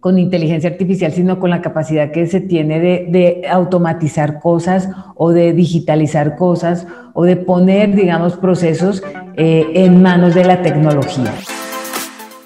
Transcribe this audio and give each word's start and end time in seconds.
con 0.00 0.18
inteligencia 0.18 0.68
artificial, 0.68 1.12
sino 1.12 1.38
con 1.38 1.50
la 1.50 1.62
capacidad 1.62 2.10
que 2.10 2.26
se 2.26 2.40
tiene 2.40 2.80
de, 2.80 3.42
automatizar 3.48 4.40
cosas 4.40 4.88
o 5.14 5.30
de 5.30 5.52
digitalizar 5.52 6.36
cosas 6.36 6.86
o 7.14 7.24
de 7.24 7.36
poner, 7.36 7.94
digamos, 7.94 8.36
procesos 8.36 9.02
eh, 9.36 9.64
en 9.74 10.02
manos 10.02 10.34
de 10.34 10.44
la 10.44 10.60
tecnología. 10.62 11.32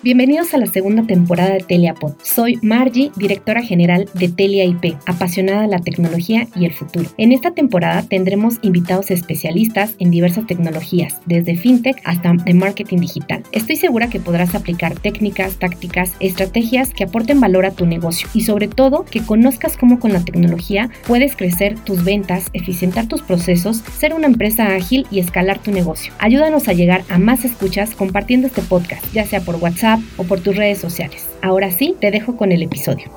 Bienvenidos 0.07 0.55
a 0.55 0.59
la 0.59 0.67
segunda 0.67 1.03
temporada 1.03 1.55
de 1.55 1.65
Teliapod. 1.65 2.13
Soy 2.23 2.61
Margie, 2.63 3.11
directora 3.17 3.61
general 3.61 4.09
de 4.15 4.29
Telia 4.29 4.65
IP, 4.65 4.97
apasionada 5.05 5.63
de 5.63 5.67
la 5.67 5.81
tecnología 5.81 6.47
y 6.55 6.65
el 6.65 6.73
futuro. 6.73 7.11
En 7.19 7.33
esta 7.33 7.55
temporada 7.55 8.05
tendremos 8.05 8.61
invitados 8.63 9.11
especialistas 9.11 9.97
en 9.99 10.13
diversas 10.13 10.47
tecnologías, 10.47 11.21
desde 11.27 11.57
fintech 11.57 11.97
hasta 12.05 12.35
de 12.35 12.55
marketing 12.55 12.99
digital. 12.99 13.43
Estoy 13.51 13.75
segura 13.75 14.09
que 14.09 14.21
podrás 14.21 14.55
aplicar 14.55 14.95
técnicas, 14.95 15.57
tácticas, 15.57 16.13
estrategias 16.21 16.95
que 16.95 17.03
aporten 17.03 17.41
valor 17.41 17.67
a 17.67 17.73
tu 17.73 17.85
negocio 17.85 18.29
y 18.33 18.43
sobre 18.43 18.69
todo 18.69 19.05
que 19.11 19.27
conozcas 19.27 19.77
cómo 19.77 19.99
con 19.99 20.13
la 20.13 20.25
tecnología 20.25 20.89
puedes 21.09 21.35
crecer 21.35 21.81
tus 21.81 22.05
ventas, 22.05 22.45
eficientar 22.53 23.09
tus 23.09 23.23
procesos, 23.23 23.79
ser 23.99 24.15
una 24.15 24.29
empresa 24.29 24.69
ágil 24.73 25.05
y 25.11 25.19
escalar 25.19 25.59
tu 25.59 25.73
negocio. 25.73 26.13
Ayúdanos 26.21 26.69
a 26.69 26.75
llegar 26.75 27.03
a 27.09 27.19
más 27.19 27.45
escuchas 27.45 27.97
compartiendo 27.97 28.47
este 28.47 28.63
podcast, 28.63 29.05
ya 29.13 29.27
sea 29.27 29.41
por 29.41 29.57
WhatsApp, 29.57 29.96
o 30.17 30.25
por 30.25 30.41
tus 30.41 30.57
redes 30.57 30.79
sociales. 30.79 31.27
Ahora 31.43 31.71
sí, 31.71 31.97
te 32.01 32.11
dejo 32.11 32.37
con 32.37 32.53
el 32.53 32.63
episodio. 32.63 33.11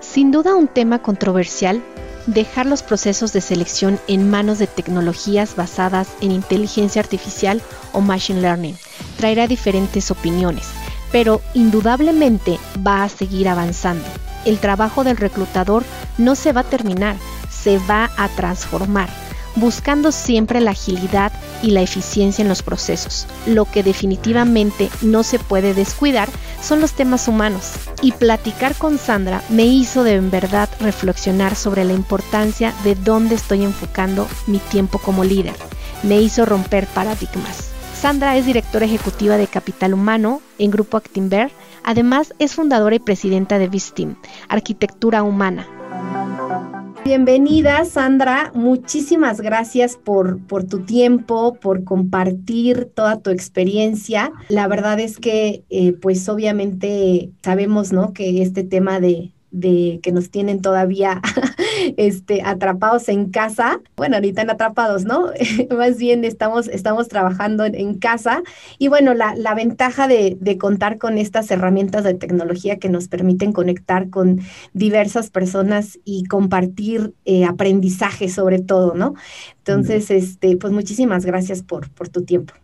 Sin 0.00 0.30
duda 0.32 0.54
un 0.54 0.68
tema 0.68 1.02
controversial, 1.02 1.82
dejar 2.26 2.66
los 2.66 2.82
procesos 2.82 3.32
de 3.32 3.40
selección 3.40 3.98
en 4.08 4.30
manos 4.30 4.58
de 4.58 4.66
tecnologías 4.66 5.56
basadas 5.56 6.08
en 6.20 6.32
inteligencia 6.32 7.00
artificial 7.00 7.62
o 7.92 8.00
machine 8.00 8.40
learning 8.40 8.76
traerá 9.16 9.46
diferentes 9.46 10.10
opiniones, 10.10 10.66
pero 11.12 11.40
indudablemente 11.54 12.58
va 12.86 13.04
a 13.04 13.08
seguir 13.08 13.48
avanzando. 13.48 14.04
El 14.44 14.58
trabajo 14.58 15.04
del 15.04 15.16
reclutador 15.16 15.84
no 16.18 16.34
se 16.34 16.52
va 16.52 16.62
a 16.62 16.70
terminar, 16.70 17.16
se 17.50 17.78
va 17.78 18.10
a 18.16 18.28
transformar 18.28 19.08
buscando 19.60 20.10
siempre 20.10 20.60
la 20.60 20.72
agilidad 20.72 21.32
y 21.62 21.70
la 21.70 21.82
eficiencia 21.82 22.42
en 22.42 22.48
los 22.48 22.62
procesos. 22.62 23.26
Lo 23.46 23.64
que 23.66 23.82
definitivamente 23.82 24.90
no 25.02 25.22
se 25.22 25.38
puede 25.38 25.74
descuidar 25.74 26.28
son 26.62 26.80
los 26.80 26.92
temas 26.92 27.28
humanos. 27.28 27.72
Y 28.02 28.12
platicar 28.12 28.74
con 28.74 28.98
Sandra 28.98 29.42
me 29.48 29.66
hizo 29.66 30.02
de 30.02 30.14
en 30.14 30.30
verdad 30.30 30.68
reflexionar 30.80 31.54
sobre 31.54 31.84
la 31.84 31.92
importancia 31.92 32.74
de 32.82 32.94
dónde 32.94 33.34
estoy 33.34 33.62
enfocando 33.62 34.26
mi 34.46 34.58
tiempo 34.58 34.98
como 34.98 35.22
líder. 35.22 35.54
Me 36.02 36.20
hizo 36.20 36.46
romper 36.46 36.86
paradigmas. 36.86 37.70
Sandra 38.00 38.36
es 38.36 38.46
directora 38.46 38.86
ejecutiva 38.86 39.36
de 39.36 39.46
Capital 39.46 39.92
Humano 39.92 40.40
en 40.58 40.70
Grupo 40.70 40.96
Actinver. 40.96 41.50
Además, 41.84 42.34
es 42.38 42.54
fundadora 42.54 42.96
y 42.96 42.98
presidenta 42.98 43.58
de 43.58 43.68
Vistim, 43.68 44.14
Arquitectura 44.48 45.22
Humana, 45.22 45.66
Bienvenida, 47.02 47.84
Sandra. 47.86 48.52
Muchísimas 48.54 49.40
gracias 49.40 49.96
por, 49.96 50.38
por 50.46 50.64
tu 50.64 50.80
tiempo, 50.80 51.54
por 51.54 51.82
compartir 51.82 52.90
toda 52.94 53.20
tu 53.20 53.30
experiencia. 53.30 54.32
La 54.48 54.68
verdad 54.68 55.00
es 55.00 55.18
que, 55.18 55.64
eh, 55.70 55.94
pues 55.94 56.28
obviamente 56.28 57.30
sabemos, 57.42 57.92
¿no? 57.92 58.12
Que 58.12 58.42
este 58.42 58.64
tema 58.64 59.00
de, 59.00 59.32
de 59.50 60.00
que 60.02 60.12
nos 60.12 60.30
tienen 60.30 60.60
todavía 60.60 61.20
este, 61.96 62.42
atrapados 62.42 63.08
en 63.08 63.30
casa. 63.30 63.80
Bueno, 63.96 64.16
ahorita 64.16 64.42
en 64.42 64.50
atrapados, 64.50 65.04
¿no? 65.04 65.30
Más 65.76 65.98
bien 65.98 66.24
estamos, 66.24 66.68
estamos 66.68 67.08
trabajando 67.08 67.64
en, 67.64 67.98
casa. 67.98 68.42
Y 68.78 68.88
bueno, 68.88 69.14
la, 69.14 69.34
la 69.34 69.54
ventaja 69.54 70.08
de, 70.08 70.36
de, 70.40 70.56
contar 70.58 70.98
con 70.98 71.18
estas 71.18 71.50
herramientas 71.50 72.04
de 72.04 72.14
tecnología 72.14 72.78
que 72.78 72.88
nos 72.88 73.08
permiten 73.08 73.52
conectar 73.52 74.10
con 74.10 74.40
diversas 74.72 75.30
personas 75.30 75.98
y 76.04 76.24
compartir 76.24 77.14
eh, 77.24 77.44
aprendizaje 77.44 78.28
sobre 78.28 78.60
todo, 78.60 78.94
¿no? 78.94 79.14
Entonces, 79.58 80.10
este, 80.10 80.56
pues 80.56 80.72
muchísimas 80.72 81.26
gracias 81.26 81.62
por, 81.62 81.90
por 81.90 82.08
tu 82.08 82.24
tiempo. 82.24 82.54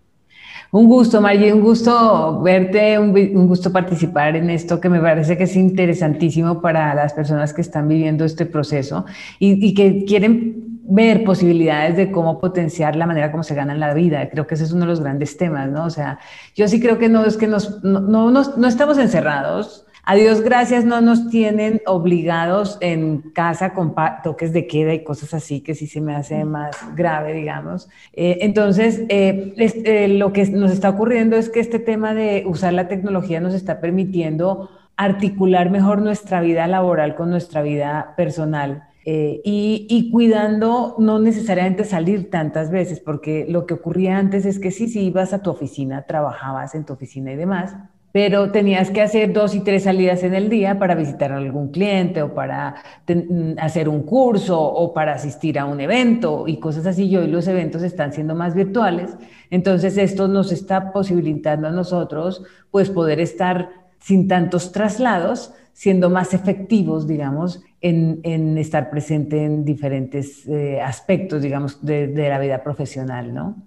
Un 0.73 0.87
gusto, 0.87 1.21
Margie, 1.21 1.53
un 1.53 1.61
gusto 1.61 2.41
verte, 2.43 2.99
un, 2.99 3.47
gusto 3.47 3.73
participar 3.73 4.37
en 4.37 4.51
esto 4.51 4.81
que 4.81 4.89
me 4.89 5.01
parece 5.01 5.37
que 5.37 5.45
es 5.45 5.57
interesantísimo 5.57 6.61
para 6.61 6.95
las 6.95 7.13
personas 7.13 7.53
que 7.53 7.61
están 7.61 7.89
viviendo 7.89 8.25
este 8.25 8.47
proceso 8.47 9.07
y, 9.39 9.75
que 9.75 10.05
quieren 10.05 10.81
ver 10.89 11.25
posibilidades 11.25 11.97
de 11.97 12.11
cómo 12.11 12.41
potenciar 12.41 12.97
la 12.97 13.07
manera 13.07 13.31
como 13.31 13.43
se 13.43 13.55
gana 13.55 13.75
la 13.75 13.95
vida. 13.95 14.29
Creo 14.29 14.47
que 14.47 14.55
ese 14.55 14.65
es 14.65 14.73
uno 14.73 14.83
de 14.83 14.89
los 14.89 15.01
grandes 15.01 15.37
temas, 15.37 15.71
¿no? 15.71 15.85
O 15.85 15.91
sea, 15.91 16.19
yo 16.55 16.67
sí 16.69 16.81
creo 16.81 16.99
que 16.99 17.09
no 17.09 17.25
es 17.25 17.37
que 17.37 17.47
nos, 17.47 17.83
no, 17.85 18.01
no, 18.01 18.31
no 18.31 18.69
estamos 18.69 18.99
encerrados, 18.99 19.86
a 20.09 20.15
Dios 20.15 20.41
gracias 20.41 20.85
no 20.85 21.01
nos 21.01 21.29
tienen 21.31 21.83
obligados 21.85 22.79
en 22.81 23.23
casa 23.33 23.75
con 23.75 23.93
toques 24.23 24.53
de 24.53 24.69
queda 24.69 24.95
y 24.95 25.03
cosas 25.03 25.35
así, 25.35 25.63
que 25.63 25.75
sí 25.75 25.89
se 25.89 26.01
me 26.01 26.15
hace 26.15 26.45
más 26.45 26.77
grave, 26.95 27.33
digamos. 27.33 27.89
Eh, 28.13 28.39
entonces, 28.43 29.03
eh, 29.09 29.53
eh, 29.57 30.07
lo 30.07 30.33
que 30.33 30.47
nos 30.47 30.71
está 30.71 30.91
ocurriendo 30.91 31.35
es 31.37 31.51
que 31.51 31.59
este 31.59 31.81
tema 31.81 32.15
de 32.15 32.45
usar 32.47 32.73
la 32.73 32.87
tecnología 32.87 33.41
nos 33.41 33.53
está 33.53 33.81
permitiendo 33.81 34.71
articular 34.97 35.71
mejor 35.71 36.01
nuestra 36.01 36.41
vida 36.41 36.69
laboral 36.69 37.17
con 37.17 37.29
nuestra 37.29 37.63
vida 37.63 38.15
personal. 38.17 38.85
y, 39.05 39.87
y, 39.89 40.11
cuidando 40.11 40.97
no 40.99 41.21
necesariamente 41.21 41.85
salir 41.85 42.29
tantas 42.29 42.73
veces, 42.73 42.99
porque 42.99 43.47
lo 43.49 43.65
que 43.65 43.75
ocurría 43.75 44.19
antes 44.19 44.45
es 44.47 44.59
que 44.59 44.73
sí, 44.73 44.89
sí 44.89 45.05
ibas 45.05 45.33
a 45.33 45.43
tu 45.43 45.51
oficina, 45.51 46.03
trabajabas 46.07 46.75
en 46.75 46.85
tu 46.85 46.95
oficina 46.95 47.31
y 47.33 47.37
demás, 47.37 47.77
pero 48.17 48.51
tenías 48.51 48.91
que 48.91 49.03
hacer 49.03 49.35
dos 49.35 49.55
y 49.55 49.61
tres 49.61 49.83
salidas 49.83 50.23
en 50.23 50.33
el 50.33 50.49
día 50.49 50.79
para 50.79 50.95
visitar 50.95 51.33
a 51.33 51.37
algún 51.37 51.69
cliente 51.71 52.23
o 52.23 52.33
para 52.33 52.77
mm, 53.07 53.59
hacer 53.59 53.91
un 53.91 54.05
curso 54.05 54.59
o 54.59 54.95
para 54.95 55.13
asistir 55.13 55.59
a 55.59 55.67
un 55.67 55.83
evento 55.83 56.49
y 56.49 56.59
cosas 56.59 56.87
así. 56.87 57.05
Y 57.09 57.17
hoy 57.19 57.27
los 57.27 57.47
eventos 57.47 57.83
están 57.83 58.15
siendo 58.15 58.35
más 58.35 58.55
virtuales, 58.55 59.15
entonces 59.51 59.99
esto 59.99 60.29
nos 60.29 60.51
está 60.51 60.95
posibilitando 60.95 61.69
a 61.69 61.73
nosotros 61.73 62.43
pues 62.71 62.89
poder 62.89 63.21
estar 63.21 63.69
sin 64.01 64.29
tantos 64.29 64.73
traslados, 64.73 65.53
siendo 65.77 66.09
más 66.09 66.33
efectivos, 66.33 67.07
digamos, 67.07 67.63
en, 67.83 68.57
estar 68.57 68.89
presente 68.89 69.45
en 69.45 69.63
diferentes 69.63 70.49
eh, 70.49 70.81
aspectos, 70.81 71.43
digamos, 71.43 71.85
de, 71.85 72.09
la 72.17 72.39
vida 72.39 72.63
profesional, 72.63 73.35
¿no? 73.35 73.63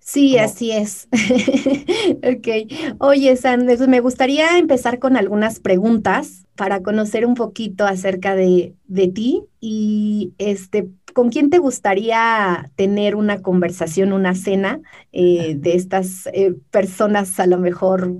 Sí, 0.00 0.36
así 0.36 0.72
es. 0.72 1.06
ok. 2.16 2.98
Oye, 2.98 3.36
Sanders, 3.36 3.86
me 3.86 4.00
gustaría 4.00 4.58
empezar 4.58 4.98
con 4.98 5.16
algunas 5.16 5.60
preguntas 5.60 6.43
para 6.56 6.80
conocer 6.82 7.26
un 7.26 7.34
poquito 7.34 7.86
acerca 7.86 8.34
de, 8.34 8.74
ti 9.14 9.42
y 9.60 10.32
este, 10.38 10.88
¿con 11.12 11.30
quién 11.30 11.50
te 11.50 11.58
gustaría 11.58 12.70
tener 12.76 13.16
una 13.16 13.42
conversación, 13.42 14.12
una 14.12 14.34
cena 14.34 14.80
eh, 15.12 15.56
de 15.56 15.74
estas 15.74 16.28
eh, 16.32 16.54
personas 16.70 17.40
a 17.40 17.46
lo 17.46 17.58
mejor 17.58 18.12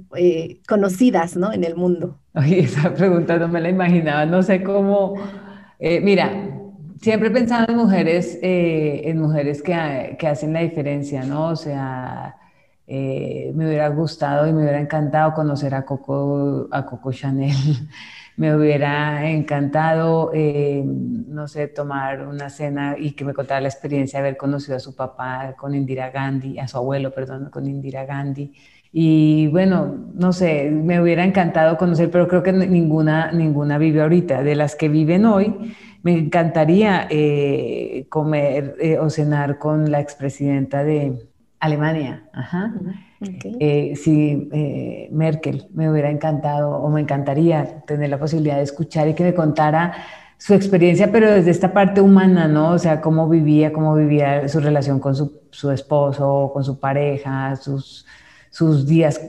conocidas, 0.69 1.37
¿no? 1.37 1.53
En 1.53 1.65
el 1.65 1.77
mundo. 1.77 2.19
Oye, 2.35 2.61
esa 2.61 2.93
pregunta 2.95 3.39
no 3.39 3.49
me 3.49 3.61
la 3.61 3.69
imaginaba, 3.69 4.27
no 4.27 4.43
sé 4.43 4.63
cómo, 4.65 5.15
eh, 5.79 6.01
mira, 6.01 6.31
siempre 7.01 7.29
he 7.29 7.31
pensado 7.31 7.67
en 7.69 7.77
mujeres, 7.77 8.39
eh, 8.43 9.03
en 9.05 9.21
mujeres 9.21 9.63
que, 9.63 10.17
que, 10.19 10.27
hacen 10.27 10.53
la 10.53 10.61
diferencia, 10.61 11.25
¿no? 11.25 11.49
O 11.49 11.57
sea, 11.57 12.37
eh, 12.87 13.53
me 13.55 13.67
hubiera 13.67 13.89
gustado 13.89 14.47
y 14.47 14.53
me 14.53 14.63
hubiera 14.63 14.81
encantado 14.81 15.35
conocer 15.35 15.75
a 15.75 15.85
Coco, 15.85 16.69
a 16.71 16.87
Coco 16.87 17.13
Chanel. 17.13 17.55
Me 18.37 18.55
hubiera 18.55 19.31
encantado, 19.31 20.33
no 20.35 21.49
sé, 21.49 21.69
tomar 21.69 22.27
una 22.27 22.51
cena 22.51 22.97
y 22.99 23.13
que 23.13 23.25
me 23.25 23.35
contara 23.35 23.61
la 23.61 23.69
experiencia 23.69 24.19
de 24.21 24.27
haber 24.27 24.37
conocido 24.37 24.77
a 24.77 24.81
su 24.81 24.95
papá 24.97 25.55
con 25.57 25.75
Indira 25.75 26.11
Gandhi, 26.11 26.59
a 26.59 26.67
su 26.67 26.77
abuelo, 26.77 27.13
perdón, 27.13 27.51
con 27.51 27.67
Indira 27.67 28.05
Gandhi. 28.05 28.53
Y 28.97 29.49
bueno, 29.49 29.93
no 30.15 30.33
sé, 30.33 30.71
me 30.71 31.01
hubiera 31.01 31.25
encantado 31.25 31.77
conocer, 31.77 32.13
pero 32.13 32.29
creo 32.29 32.45
que 32.45 32.53
ninguna, 32.53 33.33
ninguna 33.33 33.77
vive 33.77 34.01
ahorita. 34.01 34.45
De 34.45 34.55
las 34.55 34.77
que 34.77 34.89
viven 34.89 35.27
hoy, 35.27 35.75
me 36.05 36.13
encantaría 36.13 37.09
eh, 37.11 38.07
comer 38.09 38.77
eh, 38.81 38.99
o 38.99 39.11
cenar 39.11 39.59
con 39.59 39.91
la 39.91 39.99
expresidenta 39.99 40.85
de 40.85 41.27
Alemania. 41.65 42.25
Ajá. 42.33 42.73
Eh, 43.59 43.95
sí, 43.97 44.49
Merkel, 45.11 45.67
me 45.73 45.91
hubiera 45.91 46.11
encantado 46.11 46.71
o 46.71 46.91
me 46.91 47.01
encantaría 47.01 47.81
tener 47.87 48.11
la 48.11 48.19
posibilidad 48.19 48.57
de 48.57 48.63
escuchar 48.63 49.09
y 49.09 49.15
que 49.15 49.25
me 49.25 49.35
contara 49.35 49.93
su 50.37 50.53
experiencia, 50.53 51.11
pero 51.11 51.31
desde 51.31 51.51
esta 51.51 51.73
parte 51.73 52.01
humana, 52.01 52.49
¿no? 52.49 52.73
O 52.73 52.79
sea, 52.79 53.01
cómo 53.01 53.29
vivía, 53.29 53.73
cómo 53.73 53.95
vivía 53.95 54.47
su 54.49 54.61
relación 54.61 55.01
con 55.01 55.15
su, 55.15 55.41
su 55.51 55.71
esposo, 55.71 56.51
con 56.53 56.65
su 56.65 56.79
pareja, 56.79 57.57
sus 57.57 58.07
sus 58.55 58.87
días 58.87 59.21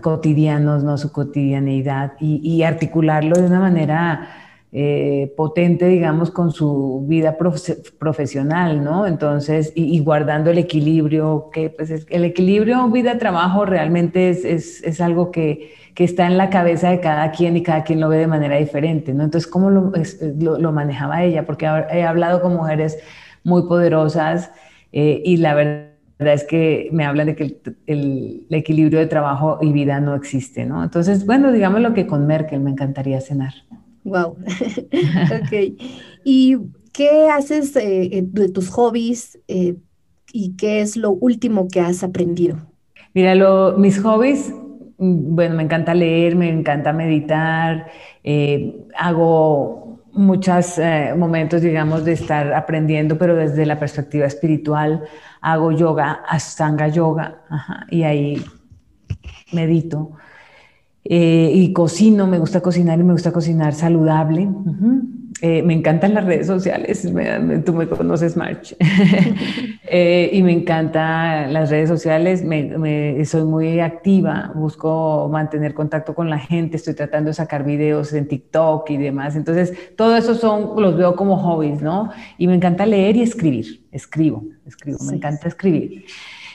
cotidianos, 0.00 0.82
¿no? 0.82 0.96
su 0.96 1.12
cotidianeidad 1.12 2.12
y, 2.18 2.62
articularlo 2.62 3.36
de 3.36 3.46
una 3.46 3.60
manera 3.60 4.26
eh, 4.72 5.34
potente, 5.36 5.86
digamos, 5.86 6.30
con 6.30 6.52
su 6.52 7.04
vida 7.08 7.36
profesional, 7.98 8.84
¿no? 8.84 9.04
Entonces, 9.04 9.72
y, 9.74 9.98
guardando 9.98 10.50
el 10.50 10.58
equilibrio, 10.58 11.50
que 11.52 11.70
pues 11.70 12.06
el 12.08 12.24
equilibrio 12.24 12.88
vida-trabajo 12.88 13.64
realmente 13.64 14.30
es, 14.30 15.00
algo 15.00 15.32
que, 15.32 15.74
está 15.96 16.26
en 16.26 16.38
la 16.38 16.48
cabeza 16.48 16.88
de 16.88 17.00
cada 17.00 17.30
quien 17.30 17.58
y 17.58 17.62
cada 17.62 17.84
quien 17.84 18.00
lo 18.00 18.08
ve 18.08 18.16
de 18.16 18.26
manera 18.26 18.56
diferente, 18.56 19.12
¿no? 19.12 19.24
Entonces, 19.24 19.50
¿cómo 19.50 19.70
lo, 19.70 20.72
manejaba 20.72 21.24
ella? 21.24 21.44
Porque 21.44 21.66
he 21.66 22.04
hablado 22.04 22.40
con 22.40 22.54
mujeres 22.54 22.96
muy 23.44 23.64
poderosas 23.68 24.50
eh, 24.92 25.20
y 25.24 25.36
la 25.36 25.54
verdad 25.54 25.90
es 26.20 26.44
que 26.44 26.88
me 26.92 27.04
hablan 27.04 27.26
de 27.26 27.36
que 27.36 27.60
el, 27.86 28.46
equilibrio 28.50 28.98
de 28.98 29.06
trabajo 29.06 29.58
y 29.60 29.72
vida 29.72 30.00
no 30.00 30.14
existe, 30.14 30.64
¿no? 30.64 30.82
Entonces, 30.82 31.26
bueno, 31.26 31.52
digamos 31.52 31.80
lo 31.80 31.92
que 31.92 32.06
con 32.06 32.26
Merkel 32.26 32.60
me 32.60 32.70
encantaría 32.70 33.20
cenar. 33.20 33.52
Wow. 34.04 34.36
ok. 35.42 35.52
¿Y 36.24 36.56
qué 36.92 37.28
haces 37.30 37.74
eh, 37.76 38.22
de 38.24 38.48
tus 38.48 38.68
hobbies 38.70 39.38
eh, 39.48 39.76
y 40.32 40.56
qué 40.56 40.80
es 40.80 40.96
lo 40.96 41.10
último 41.12 41.68
que 41.68 41.80
has 41.80 42.02
aprendido? 42.02 42.58
Mira, 43.14 43.34
mis 43.76 44.00
hobbies, 44.00 44.52
mm, 44.98 45.34
bueno, 45.34 45.56
me 45.56 45.62
encanta 45.62 45.94
leer, 45.94 46.36
me 46.36 46.48
encanta 46.48 46.92
meditar, 46.92 47.90
eh, 48.22 48.86
hago 48.96 50.00
muchos 50.12 50.80
momentos, 51.16 51.62
digamos, 51.62 52.04
de 52.04 52.12
estar 52.12 52.52
aprendiendo, 52.52 53.16
pero 53.16 53.36
desde 53.36 53.64
la 53.64 53.78
perspectiva 53.78 54.26
espiritual, 54.26 55.04
hago 55.40 55.70
yoga, 55.70 56.24
astanga 56.28 56.88
yoga, 56.88 57.42
y 57.90 58.02
ahí 58.02 58.44
medito. 59.52 60.10
Eh, 61.04 61.50
y 61.54 61.72
cocino, 61.72 62.26
me 62.26 62.38
gusta 62.38 62.60
cocinar 62.60 62.98
y 62.98 63.02
me 63.02 63.12
gusta 63.12 63.32
cocinar 63.32 63.74
saludable. 63.74 64.48
Eh, 65.42 65.62
me 65.62 65.72
encantan 65.72 66.12
las 66.12 66.26
redes 66.26 66.46
sociales, 66.46 67.08
tú 67.64 67.72
me 67.72 67.88
conoces, 67.88 68.36
March. 68.36 68.76
Eh, 69.92 70.30
y 70.34 70.44
me 70.44 70.52
encantan 70.52 71.52
las 71.52 71.68
redes 71.68 71.88
sociales, 71.88 72.44
me, 72.44 73.24
soy 73.24 73.42
muy 73.42 73.80
activa, 73.80 74.52
busco 74.54 75.28
mantener 75.32 75.74
contacto 75.74 76.14
con 76.14 76.30
la 76.30 76.38
gente, 76.38 76.76
estoy 76.76 76.94
tratando 76.94 77.30
de 77.30 77.34
sacar 77.34 77.64
videos 77.64 78.12
en 78.12 78.28
TikTok 78.28 78.88
y 78.90 78.98
demás. 78.98 79.34
Entonces, 79.34 79.72
todo 79.96 80.16
eso 80.16 80.36
son, 80.36 80.80
los 80.80 80.96
veo 80.96 81.16
como 81.16 81.36
hobbies, 81.38 81.82
¿no? 81.82 82.12
Y 82.38 82.46
me 82.46 82.54
encanta 82.54 82.86
leer 82.86 83.16
y 83.16 83.22
escribir, 83.22 83.84
escribo, 83.90 84.44
escribo, 84.64 84.98
me 85.06 85.16
encanta 85.16 85.48
escribir. 85.48 86.04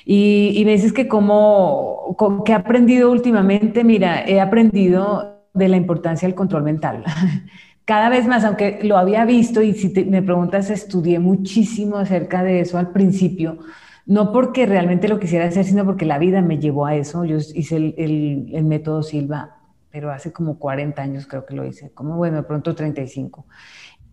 Y, 0.06 0.62
me 0.66 0.74
dices 0.74 0.94
que 0.94 1.08
cómo, 1.08 2.16
¿qué 2.46 2.52
he 2.52 2.56
aprendido 2.56 3.12
últimamente? 3.12 3.84
Mira, 3.84 4.24
he 4.24 4.40
aprendido 4.40 5.42
de 5.54 5.68
la 5.68 5.78
importancia 5.78 6.28
del 6.28 6.36
control 6.36 6.64
mental. 6.64 7.04
Cada 7.86 8.10
vez 8.10 8.28
más, 8.28 8.44
aunque 8.44 8.80
lo 8.84 8.98
había 8.98 9.26
visto 9.26 9.62
y 9.62 9.74
si 9.74 9.90
me 10.06 10.22
preguntas, 10.22 10.70
estudié 10.70 11.20
muchísimo 11.20 11.98
acerca 11.98 12.44
de 12.44 12.60
eso 12.60 12.78
al 12.78 12.92
principio, 12.92 13.60
no 14.06 14.32
porque 14.32 14.66
realmente 14.66 15.08
lo 15.08 15.20
quisiera 15.20 15.46
hacer, 15.46 15.66
sino 15.66 15.86
porque 15.86 16.06
la 16.06 16.20
vida 16.20 16.42
me 16.42 16.60
llevó 16.60 16.86
a 16.86 16.96
eso. 16.96 17.26
Yo 17.26 17.38
hice 17.38 17.76
el, 17.76 18.52
el 18.54 18.64
método 18.64 19.02
Silva, 19.02 19.58
pero 19.90 20.12
hace 20.12 20.32
como 20.32 20.60
40 20.60 21.02
años 21.02 21.26
creo 21.26 21.46
que 21.46 21.56
lo 21.56 21.66
hice, 21.66 21.92
como 21.92 22.16
bueno, 22.16 22.38
de 22.38 22.44
pronto 22.44 22.76
35 22.76 23.46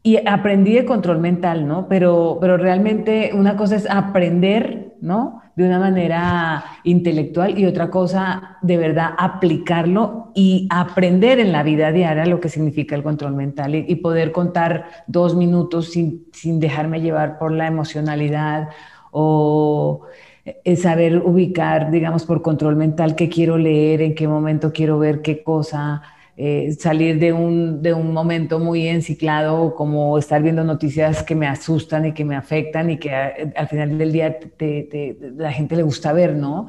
y 0.03 0.17
aprendí 0.27 0.75
de 0.75 0.85
control 0.85 1.19
mental, 1.19 1.67
¿no? 1.67 1.87
Pero, 1.89 2.39
pero 2.41 2.57
realmente 2.57 3.31
una 3.35 3.57
cosa 3.57 3.77
es 3.77 3.89
aprender, 3.89 4.95
¿no? 5.01 5.42
De 5.55 5.67
una 5.67 5.79
manera 5.79 6.65
intelectual 6.85 7.59
y 7.59 7.67
otra 7.67 7.91
cosa, 7.91 8.57
de 8.63 8.79
verdad, 8.79 9.11
aplicarlo 9.19 10.31
y 10.35 10.67
aprender 10.71 11.39
en 11.41 11.53
la 11.53 11.63
vida 11.63 11.93
diaria 11.93 12.25
lo 12.25 12.41
que 12.41 12.49
significa 12.49 12.95
el 12.95 13.03
control 13.03 13.35
mental 13.35 13.75
y, 13.75 13.95
poder 13.97 14.33
contar 14.33 14.87
dos 15.07 15.37
minutos 15.37 15.93
sin, 15.93 16.27
sin, 16.33 16.59
dejarme 16.59 17.03
llevar 17.03 17.39
por 17.39 17.53
la 17.53 17.67
emocionalidad 17.67 18.71
o 19.11 20.07
eh, 20.45 20.77
saber 20.77 21.19
ubicar, 21.19 21.91
digamos, 21.91 22.25
por 22.25 22.41
control 22.41 22.77
mental 22.77 23.15
qué 23.15 23.29
quiero 23.29 23.59
leer, 23.59 24.01
en 24.01 24.15
qué 24.15 24.27
momento 24.27 24.73
quiero 24.73 24.99
ver 24.99 25.23
qué 25.23 25.43
cosa 25.43 26.03
eh, 26.37 26.73
salir 26.79 27.19
de 27.19 27.33
un, 27.33 27.83
de 27.83 27.93
un 27.93 28.13
momento 28.13 28.59
muy 28.59 28.89
enciclado, 28.89 29.75
como 29.75 30.17
estar 30.19 30.43
viendo 30.43 30.65
noticias 30.65 31.23
que 31.23 31.35
me 31.35 31.47
asustan 31.47 32.07
y 32.07 32.13
que 32.15 32.25
me 32.25 32.37
afectan 32.37 32.91
y 32.91 32.99
que 32.99 33.11
eh, 33.11 33.53
al 33.55 33.69
final 33.69 33.99
del 33.99 34.13
día 34.13 34.39
la 35.37 35.53
gente 35.53 35.77
le 35.77 35.83
gusta 35.83 36.13
ver, 36.13 36.35
¿no? 36.35 36.69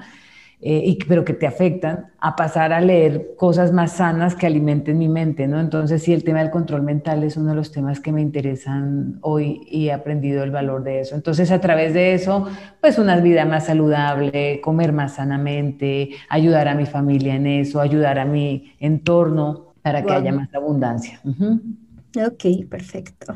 Eh, 0.65 0.81
y, 0.85 0.95
pero 0.95 1.25
que 1.25 1.33
te 1.33 1.45
afectan, 1.45 2.13
a 2.19 2.37
pasar 2.37 2.71
a 2.71 2.79
leer 2.79 3.35
cosas 3.35 3.73
más 3.73 3.97
sanas 3.97 4.33
que 4.33 4.47
alimenten 4.47 4.97
mi 4.97 5.09
mente, 5.09 5.45
¿no? 5.45 5.59
Entonces, 5.59 6.01
sí, 6.03 6.13
el 6.13 6.23
tema 6.23 6.39
del 6.39 6.51
control 6.51 6.83
mental 6.83 7.21
es 7.25 7.35
uno 7.35 7.49
de 7.49 7.55
los 7.55 7.73
temas 7.73 7.99
que 7.99 8.13
me 8.13 8.21
interesan 8.21 9.17
hoy 9.19 9.59
y 9.69 9.89
he 9.89 9.91
aprendido 9.91 10.41
el 10.41 10.51
valor 10.51 10.85
de 10.85 11.01
eso. 11.01 11.15
Entonces, 11.15 11.51
a 11.51 11.59
través 11.59 11.93
de 11.93 12.13
eso, 12.13 12.47
pues 12.79 12.97
una 12.97 13.17
vida 13.17 13.43
más 13.43 13.65
saludable, 13.65 14.61
comer 14.61 14.93
más 14.93 15.15
sanamente, 15.15 16.11
ayudar 16.29 16.69
a 16.69 16.75
mi 16.75 16.85
familia 16.85 17.35
en 17.35 17.45
eso, 17.45 17.81
ayudar 17.81 18.17
a 18.17 18.23
mi 18.23 18.73
entorno 18.79 19.73
para 19.81 20.01
que 20.01 20.13
haya 20.13 20.31
más 20.31 20.53
abundancia. 20.55 21.19
Ok, 21.25 22.69
perfecto. 22.69 23.35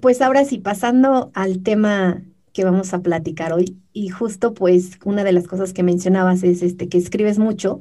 Pues 0.00 0.22
ahora 0.22 0.44
sí, 0.44 0.58
pasando 0.58 1.32
al 1.34 1.64
tema 1.64 2.22
que 2.56 2.64
vamos 2.64 2.94
a 2.94 3.02
platicar 3.02 3.52
hoy. 3.52 3.76
Y 3.92 4.08
justo 4.08 4.54
pues 4.54 4.98
una 5.04 5.24
de 5.24 5.32
las 5.32 5.46
cosas 5.46 5.74
que 5.74 5.82
mencionabas 5.82 6.42
es 6.42 6.62
este, 6.62 6.88
que 6.88 6.96
escribes 6.96 7.38
mucho 7.38 7.80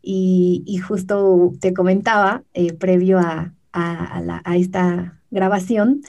y, 0.00 0.62
y 0.64 0.78
justo 0.78 1.52
te 1.60 1.74
comentaba 1.74 2.44
eh, 2.54 2.72
previo 2.72 3.18
a, 3.18 3.52
a, 3.72 4.40
a, 4.44 4.56
esta 4.56 5.20
grabación 5.32 6.02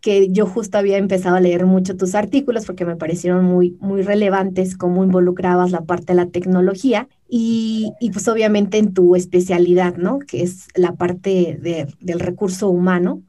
que 0.00 0.30
yo 0.30 0.46
justo 0.46 0.78
había 0.78 0.96
empezado 0.96 1.36
a 1.36 1.40
leer 1.40 1.66
mucho 1.66 1.98
tus 1.98 2.14
artículos 2.14 2.64
porque 2.64 2.86
me 2.86 2.96
parecieron 2.96 3.44
muy, 3.44 3.76
muy 3.80 4.00
relevantes, 4.00 4.74
cómo 4.74 5.04
involucrabas 5.04 5.70
la 5.70 5.82
parte 5.82 6.14
de 6.14 6.16
la 6.16 6.26
tecnología 6.30 7.08
y, 7.28 7.92
y 8.00 8.10
pues 8.10 8.26
obviamente 8.28 8.78
en 8.78 8.94
tu 8.94 9.16
especialidad, 9.16 9.96
¿no? 9.96 10.18
Que 10.20 10.42
es 10.42 10.68
la 10.74 10.94
parte 10.94 11.58
de, 11.60 11.94
del 12.00 12.20
recurso 12.20 12.70
humano, 12.70 13.22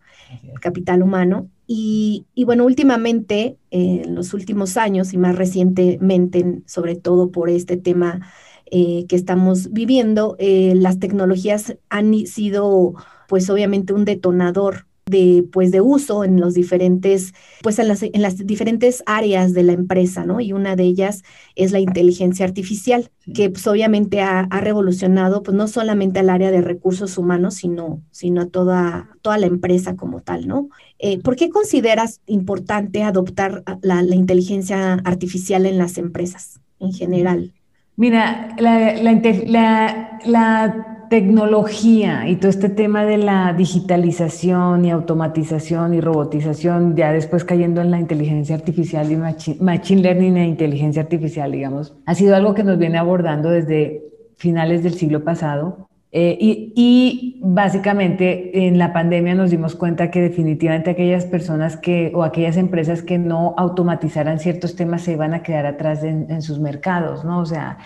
capital 0.62 1.04
humano. 1.04 1.50
Y, 1.74 2.26
bueno, 2.44 2.66
últimamente, 2.66 3.58
en 3.70 4.14
los 4.14 4.34
últimos 4.34 4.76
años 4.76 5.14
y 5.14 5.18
más 5.18 5.38
recientemente, 5.38 6.62
sobre 6.66 6.98
todo 6.98 7.32
por 7.32 7.50
este 7.50 7.78
tema 7.78 8.30
eh, 8.66 9.06
que 9.08 9.16
estamos 9.16 9.72
viviendo, 9.72 10.36
eh, 10.38 10.74
las 10.76 11.00
tecnologías 11.00 11.78
han 11.88 12.14
sido, 12.28 12.96
pues 13.30 13.50
obviamente, 13.50 13.94
un 13.94 14.04
detonador 14.04 14.86
de, 15.12 15.46
pues, 15.52 15.70
de 15.70 15.82
uso 15.82 16.24
en 16.24 16.40
los 16.40 16.56
diferentes, 16.56 17.34
pues 17.62 17.78
en 17.78 17.88
las, 17.88 18.02
en 18.02 18.22
las 18.22 18.38
diferentes 18.48 19.04
áreas 19.06 19.54
de 19.54 19.62
la 19.62 19.74
empresa, 19.74 20.26
¿no? 20.26 20.40
Y 20.40 20.54
una 20.54 20.76
de 20.76 20.84
ellas 20.84 21.22
es 21.56 21.72
la 21.72 21.80
inteligencia 21.80 22.46
artificial, 22.46 23.12
que 23.36 23.52
pues 23.52 23.68
obviamente 23.68 24.22
ha, 24.22 24.48
revolucionado, 24.62 25.44
pues 25.44 25.56
no 25.56 25.68
solamente 25.68 26.20
al 26.20 26.30
área 26.30 26.50
de 26.50 26.62
recursos 26.62 27.18
humanos, 27.18 27.56
sino, 27.56 28.02
sino 28.10 28.42
a 28.42 28.46
toda, 28.48 29.10
toda 29.22 29.38
la 29.38 29.46
empresa 29.46 29.96
como 29.96 30.22
tal, 30.22 30.48
¿no? 30.48 30.70
Eh, 30.98 31.20
¿Por 31.20 31.36
qué 31.36 31.50
consideras 31.50 32.22
importante 32.26 33.04
adoptar 33.04 33.64
la, 33.82 34.02
la, 34.02 34.16
inteligencia 34.16 34.94
artificial 35.04 35.66
en 35.66 35.78
las 35.78 35.98
empresas 35.98 36.62
en 36.80 36.94
general? 36.94 37.54
Mira, 37.96 38.56
la, 38.58 38.94
la, 38.96 40.20
la 40.26 41.01
tecnología 41.12 42.30
y 42.30 42.38
todo 42.38 42.48
este 42.48 42.70
tema 42.70 43.04
de 43.04 43.18
la 43.18 43.52
digitalización 43.52 44.86
y 44.86 44.92
automatización 44.92 45.94
y 45.94 46.00
robotización, 46.00 46.96
ya 46.96 47.12
después 47.12 47.44
cayendo 47.44 47.82
en 47.82 47.92
la 47.92 48.00
inteligencia 48.00 48.56
artificial 48.56 49.12
y 49.12 49.18
machine, 49.18 50.02
learning 50.02 50.38
e 50.38 50.48
inteligencia 50.48 51.02
artificial, 51.02 51.52
digamos, 51.52 51.94
ha 52.06 52.16
sido 52.16 52.34
algo 52.34 52.54
que 52.54 52.64
nos 52.64 52.78
viene 52.80 52.98
abordando 52.98 53.50
desde 53.50 54.06
finales 54.38 54.84
del 54.84 54.94
siglo 54.94 55.26
pasado. 55.26 55.90
Eh, 56.14 56.38
y, 56.40 56.74
y, 56.76 57.42
básicamente 57.42 58.68
en 58.68 58.78
la 58.78 58.92
pandemia 58.92 59.34
nos 59.34 59.50
dimos 59.50 59.76
cuenta 59.76 60.12
que 60.12 60.22
definitivamente 60.22 60.92
aquellas 60.92 61.26
personas 61.26 61.78
que 61.78 62.12
o 62.14 62.24
aquellas 62.24 62.58
empresas 62.58 63.02
que 63.02 63.18
no 63.18 63.54
automatizaran 63.58 64.40
ciertos 64.40 64.76
temas 64.76 65.04
se 65.04 65.14
iban 65.14 65.34
a 65.34 65.42
quedar 65.42 65.66
atrás 65.66 66.04
en, 66.04 66.30
en 66.30 66.42
sus 66.42 66.60
mercados, 66.60 67.24
¿no? 67.24 67.40
O 67.40 67.46
sea, 67.46 67.78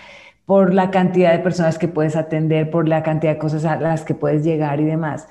por 0.46 0.72
la 0.72 0.90
cantidad 0.92 1.32
de 1.32 1.40
personas 1.40 1.76
que 1.76 1.88
puedes 1.88 2.16
atender, 2.16 2.70
por 2.70 2.88
la 2.88 3.02
cantidad 3.02 3.32
de 3.32 3.38
cosas 3.38 3.64
a 3.64 3.78
las 3.78 4.04
que 4.04 4.14
puedes 4.14 4.44
llegar 4.44 4.80
y 4.80 4.84
demás. 4.84 5.28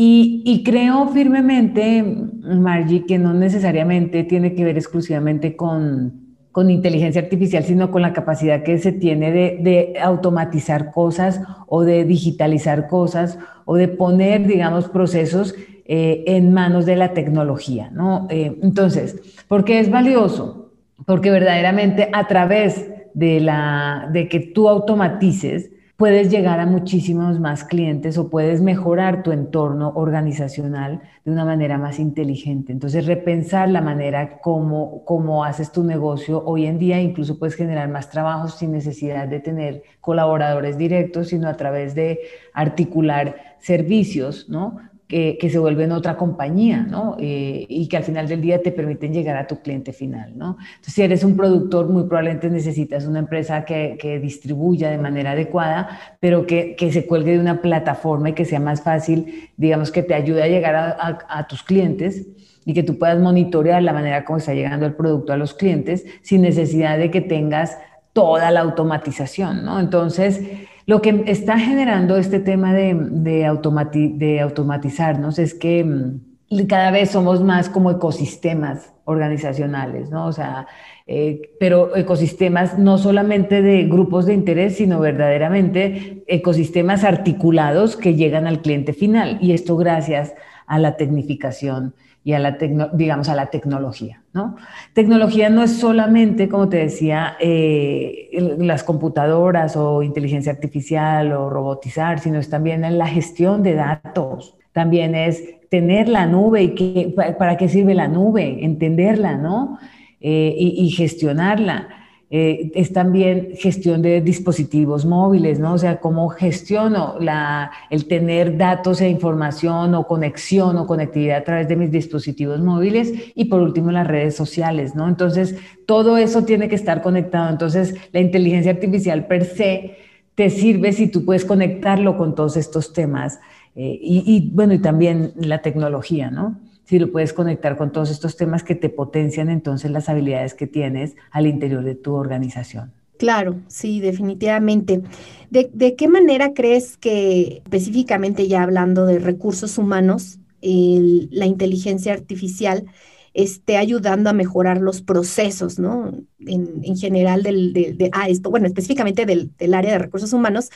Y, 0.00 0.62
creo 0.64 1.08
firmemente, 1.08 2.04
Margie, 2.04 3.04
que 3.04 3.18
no 3.18 3.34
necesariamente 3.34 4.22
tiene 4.22 4.54
que 4.54 4.62
ver 4.62 4.76
exclusivamente 4.76 5.56
con, 5.56 6.36
con 6.52 6.70
inteligencia 6.70 7.20
artificial, 7.20 7.64
sino 7.64 7.90
con 7.90 8.02
la 8.02 8.12
capacidad 8.12 8.62
que 8.62 8.78
se 8.78 8.92
tiene 8.92 9.32
de, 9.32 9.94
automatizar 10.00 10.92
cosas 10.92 11.40
o 11.66 11.82
de 11.82 12.04
digitalizar 12.04 12.86
cosas 12.86 13.40
o 13.64 13.74
de 13.74 13.88
poner, 13.88 14.46
digamos, 14.46 14.88
procesos 14.88 15.56
eh, 15.84 16.22
en 16.28 16.52
manos 16.52 16.86
de 16.86 16.94
la 16.94 17.12
tecnología, 17.12 17.90
¿no? 17.90 18.28
Eh, 18.30 18.56
entonces, 18.62 19.20
¿por 19.48 19.64
qué 19.64 19.80
es 19.80 19.90
valioso? 19.90 20.70
Porque 21.06 21.32
verdaderamente 21.32 22.08
a 22.12 22.28
través 22.28 22.88
de, 23.18 23.40
la, 23.40 24.08
de 24.12 24.28
que 24.28 24.38
tú 24.38 24.68
automatices, 24.68 25.70
puedes 25.96 26.30
llegar 26.30 26.60
a 26.60 26.66
muchísimos 26.66 27.40
más 27.40 27.64
clientes 27.64 28.16
o 28.16 28.30
puedes 28.30 28.60
mejorar 28.60 29.24
tu 29.24 29.32
entorno 29.32 29.92
organizacional 29.96 31.00
de 31.24 31.32
una 31.32 31.44
manera 31.44 31.76
más 31.76 31.98
inteligente. 31.98 32.70
Entonces, 32.70 33.06
repensar 33.06 33.68
la 33.68 33.80
manera 33.80 34.38
como, 34.38 35.04
como 35.04 35.42
haces 35.44 35.72
tu 35.72 35.82
negocio 35.82 36.44
hoy 36.46 36.66
en 36.66 36.78
día, 36.78 37.00
incluso 37.00 37.40
puedes 37.40 37.56
generar 37.56 37.88
más 37.88 38.08
trabajos 38.10 38.54
sin 38.54 38.70
necesidad 38.70 39.26
de 39.26 39.40
tener 39.40 39.82
colaboradores 40.00 40.78
directos, 40.78 41.30
sino 41.30 41.48
a 41.48 41.54
través 41.54 41.96
de 41.96 42.20
articular 42.54 43.56
servicios, 43.58 44.48
¿no? 44.48 44.78
Que, 45.08 45.48
se 45.50 45.58
vuelven 45.58 45.90
otra 45.92 46.18
compañía, 46.18 46.82
¿no? 46.82 47.16
Eh, 47.18 47.64
y 47.66 47.88
que 47.88 47.96
al 47.96 48.04
final 48.04 48.28
del 48.28 48.42
día 48.42 48.60
te 48.60 48.72
permiten 48.72 49.12
llegar 49.12 49.38
a 49.38 49.46
tu 49.46 49.60
cliente 49.62 49.94
final, 49.94 50.36
¿no? 50.36 50.58
Entonces, 50.60 50.94
si 50.94 51.02
eres 51.02 51.24
un 51.24 51.34
productor, 51.34 51.88
muy 51.88 52.04
probablemente 52.04 52.50
necesitas 52.50 53.06
una 53.06 53.20
empresa 53.20 53.64
que, 53.64 53.96
que 53.98 54.20
distribuya 54.20 54.90
de 54.90 54.98
manera 54.98 55.30
adecuada, 55.30 55.88
pero 56.20 56.46
que, 56.46 56.76
que, 56.76 56.92
se 56.92 57.06
cuelgue 57.06 57.32
de 57.32 57.40
una 57.40 57.62
plataforma 57.62 58.30
y 58.30 58.32
que 58.34 58.44
sea 58.44 58.60
más 58.60 58.82
fácil, 58.82 59.50
digamos, 59.56 59.90
que 59.90 60.02
te 60.02 60.12
ayude 60.12 60.42
a 60.42 60.48
llegar 60.48 60.74
a, 60.76 61.18
a 61.28 61.46
tus 61.48 61.62
clientes 61.62 62.26
y 62.66 62.74
que 62.74 62.82
tú 62.82 62.98
puedas 62.98 63.18
monitorear 63.18 63.82
la 63.82 63.94
manera 63.94 64.26
como 64.26 64.36
está 64.36 64.52
llegando 64.52 64.84
el 64.84 64.92
producto 64.92 65.32
a 65.32 65.38
los 65.38 65.54
clientes 65.54 66.04
sin 66.20 66.42
necesidad 66.42 66.98
de 66.98 67.10
que 67.10 67.22
tengas 67.22 67.78
toda 68.12 68.50
la 68.50 68.60
automatización, 68.60 69.64
¿no? 69.64 69.80
Entonces, 69.80 70.42
lo 70.88 71.02
que 71.02 71.24
está 71.26 71.58
generando 71.58 72.16
este 72.16 72.40
tema 72.40 72.72
de, 72.72 73.44
automatizarnos 73.44 75.38
es 75.38 75.52
que 75.52 75.84
mm, 75.84 76.66
cada 76.66 76.90
vez 76.90 77.10
somos 77.10 77.44
más 77.44 77.68
como 77.68 77.90
ecosistemas 77.90 78.94
organizacionales, 79.04 80.08
¿no? 80.08 80.26
O 80.26 80.32
sea, 80.32 80.66
eh, 81.06 81.42
pero 81.60 81.94
ecosistemas 81.94 82.78
no 82.78 82.96
solamente 82.96 83.60
de 83.60 83.84
grupos 83.84 84.24
de 84.24 84.32
interés, 84.32 84.78
sino 84.78 84.98
verdaderamente 84.98 86.24
ecosistemas 86.26 87.04
articulados 87.04 87.94
que 87.94 88.14
llegan 88.14 88.46
al 88.46 88.62
cliente 88.62 88.94
final. 88.94 89.36
Y 89.42 89.52
esto 89.52 89.76
gracias 89.76 90.32
a 90.66 90.78
la 90.78 90.96
tecnificación 90.96 91.92
y 92.24 92.32
a 92.32 92.38
la, 92.38 92.58
digamos, 92.92 93.28
a 93.28 93.34
la 93.34 93.46
tecnología. 93.46 94.22
¿no? 94.32 94.56
Tecnología 94.92 95.48
no 95.48 95.62
es 95.62 95.76
solamente, 95.78 96.48
como 96.48 96.68
te 96.68 96.78
decía, 96.78 97.36
eh, 97.40 98.28
las 98.58 98.84
computadoras 98.84 99.76
o 99.76 100.02
inteligencia 100.02 100.52
artificial 100.52 101.32
o 101.32 101.48
robotizar, 101.48 102.20
sino 102.20 102.38
es 102.38 102.50
también 102.50 102.84
en 102.84 102.98
la 102.98 103.06
gestión 103.06 103.62
de 103.62 103.74
datos. 103.74 104.56
También 104.72 105.14
es 105.14 105.42
tener 105.70 106.08
la 106.08 106.26
nube 106.26 106.62
y 106.62 106.74
qué, 106.74 107.14
para 107.38 107.56
qué 107.56 107.68
sirve 107.68 107.94
la 107.94 108.08
nube, 108.08 108.64
entenderla, 108.64 109.36
¿no? 109.36 109.78
Eh, 110.20 110.54
y 110.58 110.90
gestionarla. 110.90 111.97
Eh, 112.30 112.72
es 112.74 112.92
también 112.92 113.52
gestión 113.56 114.02
de 114.02 114.20
dispositivos 114.20 115.06
móviles, 115.06 115.58
¿no? 115.58 115.72
O 115.72 115.78
sea, 115.78 115.98
cómo 115.98 116.28
gestiono 116.28 117.16
la, 117.18 117.70
el 117.88 118.04
tener 118.06 118.58
datos 118.58 119.00
e 119.00 119.08
información 119.08 119.94
o 119.94 120.06
conexión 120.06 120.76
o 120.76 120.86
conectividad 120.86 121.38
a 121.38 121.44
través 121.44 121.68
de 121.68 121.76
mis 121.76 121.90
dispositivos 121.90 122.60
móviles 122.60 123.14
y 123.34 123.46
por 123.46 123.62
último 123.62 123.90
las 123.92 124.06
redes 124.06 124.36
sociales, 124.36 124.94
¿no? 124.94 125.08
Entonces, 125.08 125.56
todo 125.86 126.18
eso 126.18 126.44
tiene 126.44 126.68
que 126.68 126.74
estar 126.74 127.00
conectado. 127.00 127.48
Entonces, 127.48 127.94
la 128.12 128.20
inteligencia 128.20 128.72
artificial 128.72 129.26
per 129.26 129.46
se 129.46 129.96
te 130.34 130.50
sirve 130.50 130.92
si 130.92 131.08
tú 131.08 131.24
puedes 131.24 131.46
conectarlo 131.46 132.18
con 132.18 132.34
todos 132.34 132.58
estos 132.58 132.92
temas 132.92 133.40
eh, 133.74 133.98
y, 134.02 134.22
y, 134.26 134.50
bueno, 134.50 134.74
y 134.74 134.80
también 134.80 135.32
la 135.34 135.62
tecnología, 135.62 136.30
¿no? 136.30 136.58
Si 136.88 136.98
lo 136.98 137.12
puedes 137.12 137.34
conectar 137.34 137.76
con 137.76 137.92
todos 137.92 138.10
estos 138.10 138.36
temas 138.36 138.64
que 138.64 138.74
te 138.74 138.88
potencian 138.88 139.50
entonces 139.50 139.90
las 139.90 140.08
habilidades 140.08 140.54
que 140.54 140.66
tienes 140.66 141.16
al 141.30 141.46
interior 141.46 141.84
de 141.84 141.94
tu 141.94 142.14
organización. 142.14 142.94
Claro, 143.18 143.56
sí, 143.66 144.00
definitivamente. 144.00 145.02
¿De, 145.50 145.94
qué 145.96 146.08
manera 146.08 146.54
crees 146.54 146.96
que, 146.96 147.60
específicamente 147.64 148.48
ya 148.48 148.62
hablando 148.62 149.04
de 149.04 149.18
recursos 149.18 149.76
humanos, 149.76 150.38
la 150.62 151.44
inteligencia 151.44 152.14
artificial 152.14 152.86
esté 153.34 153.76
ayudando 153.76 154.30
a 154.30 154.32
mejorar 154.32 154.80
los 154.80 155.02
procesos, 155.02 155.78
¿no? 155.78 156.12
En, 156.38 156.96
general 156.96 157.42
del, 157.42 157.74
de, 157.74 158.08
ah, 158.12 158.30
esto, 158.30 158.50
bueno, 158.50 158.66
específicamente 158.66 159.26
del, 159.26 159.50
del, 159.58 159.74
área 159.74 159.92
de 159.92 159.98
recursos 159.98 160.32
humanos, 160.32 160.70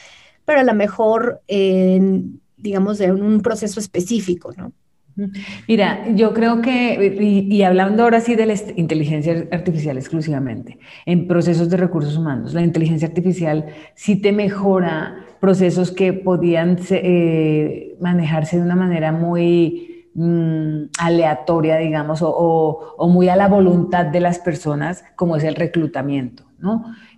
pero 0.45 0.61
a 0.61 0.65
lo 0.65 0.75
mejor, 0.75 1.41
en, 1.49 2.43
digamos, 2.59 2.99
de 2.99 3.13
un 3.13 3.41
proceso 3.41 3.81
específico, 3.81 4.53
¿no? 4.59 4.73
Mira, 5.69 6.09
yo 6.15 6.33
creo 6.33 6.63
que, 6.63 7.17
y, 7.21 7.63
hablando 7.63 8.03
ahora 8.03 8.21
sí 8.21 8.35
de 8.35 8.47
la 8.47 8.55
inteligencia 8.77 9.47
artificial 9.51 9.97
exclusivamente, 9.99 10.79
en 11.07 11.27
procesos 11.27 11.69
de 11.69 11.77
recursos 11.77 12.17
humanos, 12.17 12.55
la 12.55 12.63
inteligencia 12.63 13.09
artificial 13.09 13.67
sí 13.95 14.17
te 14.17 14.33
mejora 14.33 15.27
procesos 15.41 15.91
que 15.91 16.13
podían 16.13 16.79
eh, 16.91 17.97
manejarse 18.01 18.57
de 18.57 18.63
una 18.63 18.77
manera 18.77 19.13
muy 19.13 20.07
mm, 20.15 20.85
aleatoria, 20.99 21.77
digamos, 21.79 22.21
o 22.23 23.09
muy 23.09 23.29
a 23.29 23.37
la 23.37 23.49
voluntad 23.49 24.07
de 24.07 24.21
las 24.21 24.39
personas, 24.39 25.05
como 25.17 25.37
es 25.37 25.45
el 25.45 25.57
reclutamiento. 25.57 26.45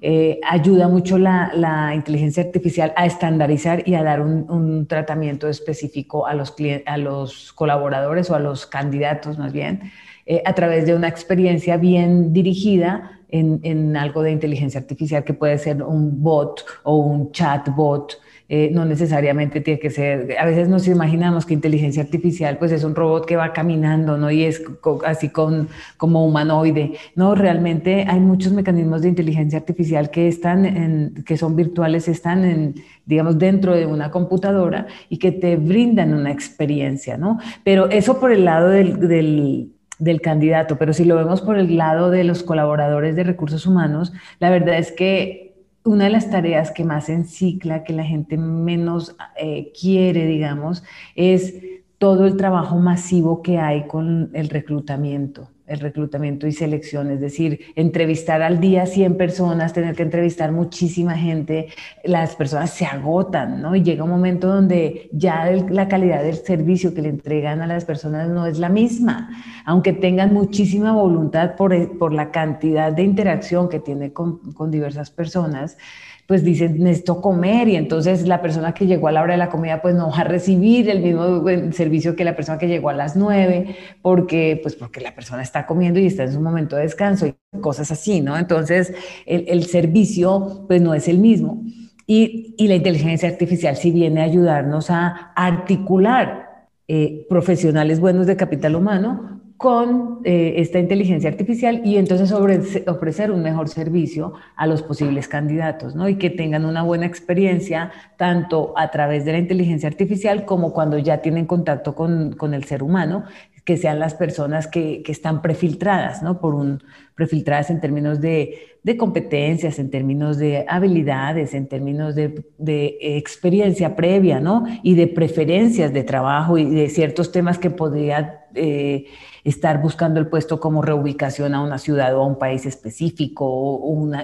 Eh, 0.00 0.40
ayuda 0.48 0.88
mucho 0.88 1.18
la, 1.18 1.92
inteligencia 1.94 2.42
artificial 2.42 2.92
a 2.96 3.06
estandarizar 3.06 3.86
y 3.86 3.94
a 3.94 4.02
dar 4.02 4.20
un, 4.20 4.86
tratamiento 4.86 5.48
específico 5.48 6.26
a 6.26 6.34
los, 6.34 6.54
a 6.86 6.98
los 6.98 7.52
colaboradores 7.52 8.30
o 8.30 8.34
a 8.34 8.38
los 8.38 8.66
candidatos 8.66 9.38
más 9.38 9.52
bien, 9.52 9.92
eh, 10.26 10.42
a 10.44 10.54
través 10.54 10.86
de 10.86 10.94
una 10.94 11.08
experiencia 11.08 11.76
bien 11.76 12.32
dirigida 12.32 13.20
en, 13.28 13.60
en, 13.62 13.96
algo 13.96 14.22
de 14.22 14.30
inteligencia 14.30 14.80
artificial 14.80 15.24
que 15.24 15.34
puede 15.34 15.58
ser 15.58 15.82
un 15.82 16.22
bot 16.22 16.64
o 16.82 16.96
un 16.96 17.32
chatbot 17.32 18.18
eh, 18.56 18.70
no 18.72 18.84
necesariamente 18.84 19.60
tiene 19.60 19.80
que 19.80 19.90
ser, 19.90 20.36
a 20.38 20.46
veces 20.46 20.68
nos 20.68 20.86
imaginamos 20.86 21.44
que 21.44 21.54
inteligencia 21.54 22.04
artificial 22.04 22.56
pues 22.56 22.70
es 22.70 22.84
un 22.84 22.94
robot 22.94 23.26
que 23.26 23.34
va 23.34 23.52
caminando, 23.52 24.16
¿no? 24.16 24.30
Y 24.30 24.44
es 24.44 24.62
así 25.04 25.30
con, 25.30 25.66
como 25.96 26.24
humanoide, 26.24 26.92
¿no? 27.16 27.34
Realmente 27.34 28.06
hay 28.08 28.20
muchos 28.20 28.52
mecanismos 28.52 29.02
de 29.02 29.08
inteligencia 29.08 29.58
artificial 29.58 30.08
que 30.08 30.28
están 30.28 31.24
que 31.26 31.36
son 31.36 31.56
virtuales, 31.56 32.06
están 32.06 32.44
en, 32.44 32.76
digamos, 33.06 33.40
dentro 33.40 33.74
de 33.74 33.86
una 33.86 34.12
computadora 34.12 34.86
y 35.08 35.18
que 35.18 35.32
te 35.32 35.56
brindan 35.56 36.14
una 36.14 36.30
experiencia, 36.30 37.16
¿no? 37.16 37.40
Pero 37.64 37.90
eso 37.90 38.20
por 38.20 38.30
el 38.30 38.44
lado 38.44 38.68
del, 38.68 39.72
del 39.98 40.20
candidato, 40.20 40.78
pero 40.78 40.92
si 40.92 41.04
lo 41.04 41.16
vemos 41.16 41.40
por 41.40 41.58
el 41.58 41.76
lado 41.76 42.12
de 42.12 42.22
los 42.22 42.44
colaboradores 42.44 43.16
de 43.16 43.24
recursos 43.24 43.66
humanos, 43.66 44.12
la 44.38 44.50
verdad 44.50 44.78
es 44.78 44.92
que 44.92 45.53
una 45.84 46.04
de 46.04 46.10
las 46.10 46.30
tareas 46.30 46.70
que 46.70 46.84
más 46.84 47.08
encicla, 47.08 47.84
que 47.84 47.92
la 47.92 48.04
gente 48.04 48.36
menos 48.36 49.16
eh, 49.36 49.72
quiere, 49.78 50.26
digamos, 50.26 50.82
es 51.14 51.54
todo 51.98 52.26
el 52.26 52.36
trabajo 52.36 52.76
masivo 52.76 53.42
que 53.42 53.58
hay 53.58 53.86
con 53.86 54.30
el 54.34 54.48
reclutamiento 54.48 55.48
el 55.66 55.80
reclutamiento 55.80 56.46
y 56.46 56.52
selección, 56.52 57.10
es 57.10 57.20
decir, 57.20 57.60
entrevistar 57.74 58.42
al 58.42 58.60
día 58.60 58.84
100 58.84 59.16
personas, 59.16 59.72
tener 59.72 59.94
que 59.96 60.02
entrevistar 60.02 60.52
muchísima 60.52 61.16
gente, 61.16 61.68
las 62.04 62.36
personas 62.36 62.70
se 62.70 62.84
agotan, 62.84 63.62
¿no? 63.62 63.74
Y 63.74 63.82
llega 63.82 64.04
un 64.04 64.10
momento 64.10 64.48
donde 64.48 65.08
ya 65.12 65.50
la 65.50 65.88
calidad 65.88 66.22
del 66.22 66.36
servicio 66.36 66.92
que 66.92 67.02
le 67.02 67.08
entregan 67.08 67.62
a 67.62 67.66
las 67.66 67.84
personas 67.84 68.28
no 68.28 68.46
es 68.46 68.58
la 68.58 68.68
misma, 68.68 69.30
aunque 69.64 69.94
tengan 69.94 70.34
muchísima 70.34 70.92
voluntad 70.92 71.56
por, 71.56 71.98
por 71.98 72.12
la 72.12 72.30
cantidad 72.30 72.92
de 72.92 73.02
interacción 73.02 73.68
que 73.68 73.80
tiene 73.80 74.12
con, 74.12 74.52
con 74.52 74.70
diversas 74.70 75.10
personas 75.10 75.78
pues 76.26 76.42
dicen, 76.42 76.82
necesito 76.82 77.20
comer 77.20 77.68
y 77.68 77.76
entonces 77.76 78.26
la 78.26 78.40
persona 78.40 78.72
que 78.72 78.86
llegó 78.86 79.08
a 79.08 79.12
la 79.12 79.22
hora 79.22 79.34
de 79.34 79.38
la 79.38 79.50
comida 79.50 79.82
pues 79.82 79.94
no 79.94 80.10
va 80.10 80.18
a 80.18 80.24
recibir 80.24 80.88
el 80.88 81.00
mismo 81.00 81.44
servicio 81.72 82.16
que 82.16 82.24
la 82.24 82.34
persona 82.34 82.58
que 82.58 82.68
llegó 82.68 82.88
a 82.88 82.94
las 82.94 83.14
nueve 83.16 83.76
porque 84.00 84.58
pues 84.62 84.74
porque 84.74 85.00
la 85.00 85.14
persona 85.14 85.42
está 85.42 85.66
comiendo 85.66 86.00
y 86.00 86.06
está 86.06 86.24
en 86.24 86.32
su 86.32 86.40
momento 86.40 86.76
de 86.76 86.82
descanso 86.82 87.26
y 87.26 87.34
cosas 87.60 87.90
así, 87.90 88.20
¿no? 88.20 88.38
Entonces 88.38 88.94
el, 89.26 89.44
el 89.48 89.64
servicio 89.64 90.64
pues 90.66 90.80
no 90.80 90.94
es 90.94 91.08
el 91.08 91.18
mismo. 91.18 91.62
Y, 92.06 92.54
y, 92.58 92.68
la 92.68 92.74
inteligencia 92.74 93.30
artificial 93.30 93.76
sí 93.76 93.90
viene 93.90 94.20
a 94.20 94.24
ayudarnos 94.24 94.90
a 94.90 95.32
articular 95.34 96.68
eh, 96.86 97.24
profesionales 97.30 97.98
buenos 97.98 98.26
de 98.26 98.36
capital 98.36 98.76
humano 98.76 99.33
con 99.56 100.20
eh, 100.24 100.54
esta 100.56 100.78
inteligencia 100.78 101.30
artificial 101.30 101.80
y 101.84 101.96
entonces 101.96 102.32
ofrecer 102.32 103.30
un 103.30 103.42
mejor 103.42 103.68
servicio 103.68 104.34
a 104.56 104.66
los 104.66 104.82
posibles 104.82 105.28
candidatos, 105.28 105.94
¿no? 105.94 106.08
Y 106.08 106.16
que 106.16 106.30
tengan 106.30 106.64
una 106.64 106.82
buena 106.82 107.06
experiencia 107.06 107.92
tanto 108.16 108.74
a 108.76 108.90
través 108.90 109.24
de 109.24 109.32
la 109.32 109.38
inteligencia 109.38 109.88
artificial 109.88 110.44
como 110.44 110.72
cuando 110.72 110.98
ya 110.98 111.22
tienen 111.22 111.46
contacto 111.46 111.94
con, 111.94 112.32
con 112.32 112.52
el 112.52 112.64
ser 112.64 112.82
humano, 112.82 113.24
que 113.64 113.76
sean 113.78 113.98
las 113.98 114.14
personas 114.14 114.66
que, 114.66 115.02
que 115.02 115.12
están 115.12 115.40
prefiltradas, 115.40 116.22
¿no? 116.22 116.40
Por 116.40 116.54
un, 116.54 116.82
prefiltradas 117.14 117.70
en 117.70 117.80
términos 117.80 118.20
de, 118.20 118.76
de 118.82 118.96
competencias, 118.96 119.78
en 119.78 119.90
términos 119.90 120.36
de 120.36 120.66
habilidades, 120.68 121.54
en 121.54 121.68
términos 121.68 122.14
de, 122.14 122.44
de, 122.58 122.98
experiencia 123.00 123.96
previa, 123.96 124.40
¿no? 124.40 124.64
Y 124.82 124.94
de 124.94 125.06
preferencias 125.06 125.92
de 125.92 126.02
trabajo 126.04 126.58
y 126.58 126.64
de 126.66 126.90
ciertos 126.90 127.32
temas 127.32 127.58
que 127.58 127.70
podría 127.70 128.46
eh, 128.54 129.06
estar 129.44 129.80
buscando 129.80 130.18
el 130.18 130.26
puesto 130.26 130.58
como 130.58 130.82
reubicación 130.82 131.54
a 131.54 131.62
una 131.62 131.78
ciudad 131.78 132.16
o 132.16 132.22
a 132.22 132.26
un 132.26 132.38
país 132.38 132.66
específico 132.66 133.44
o 133.46 133.76
un 133.76 134.16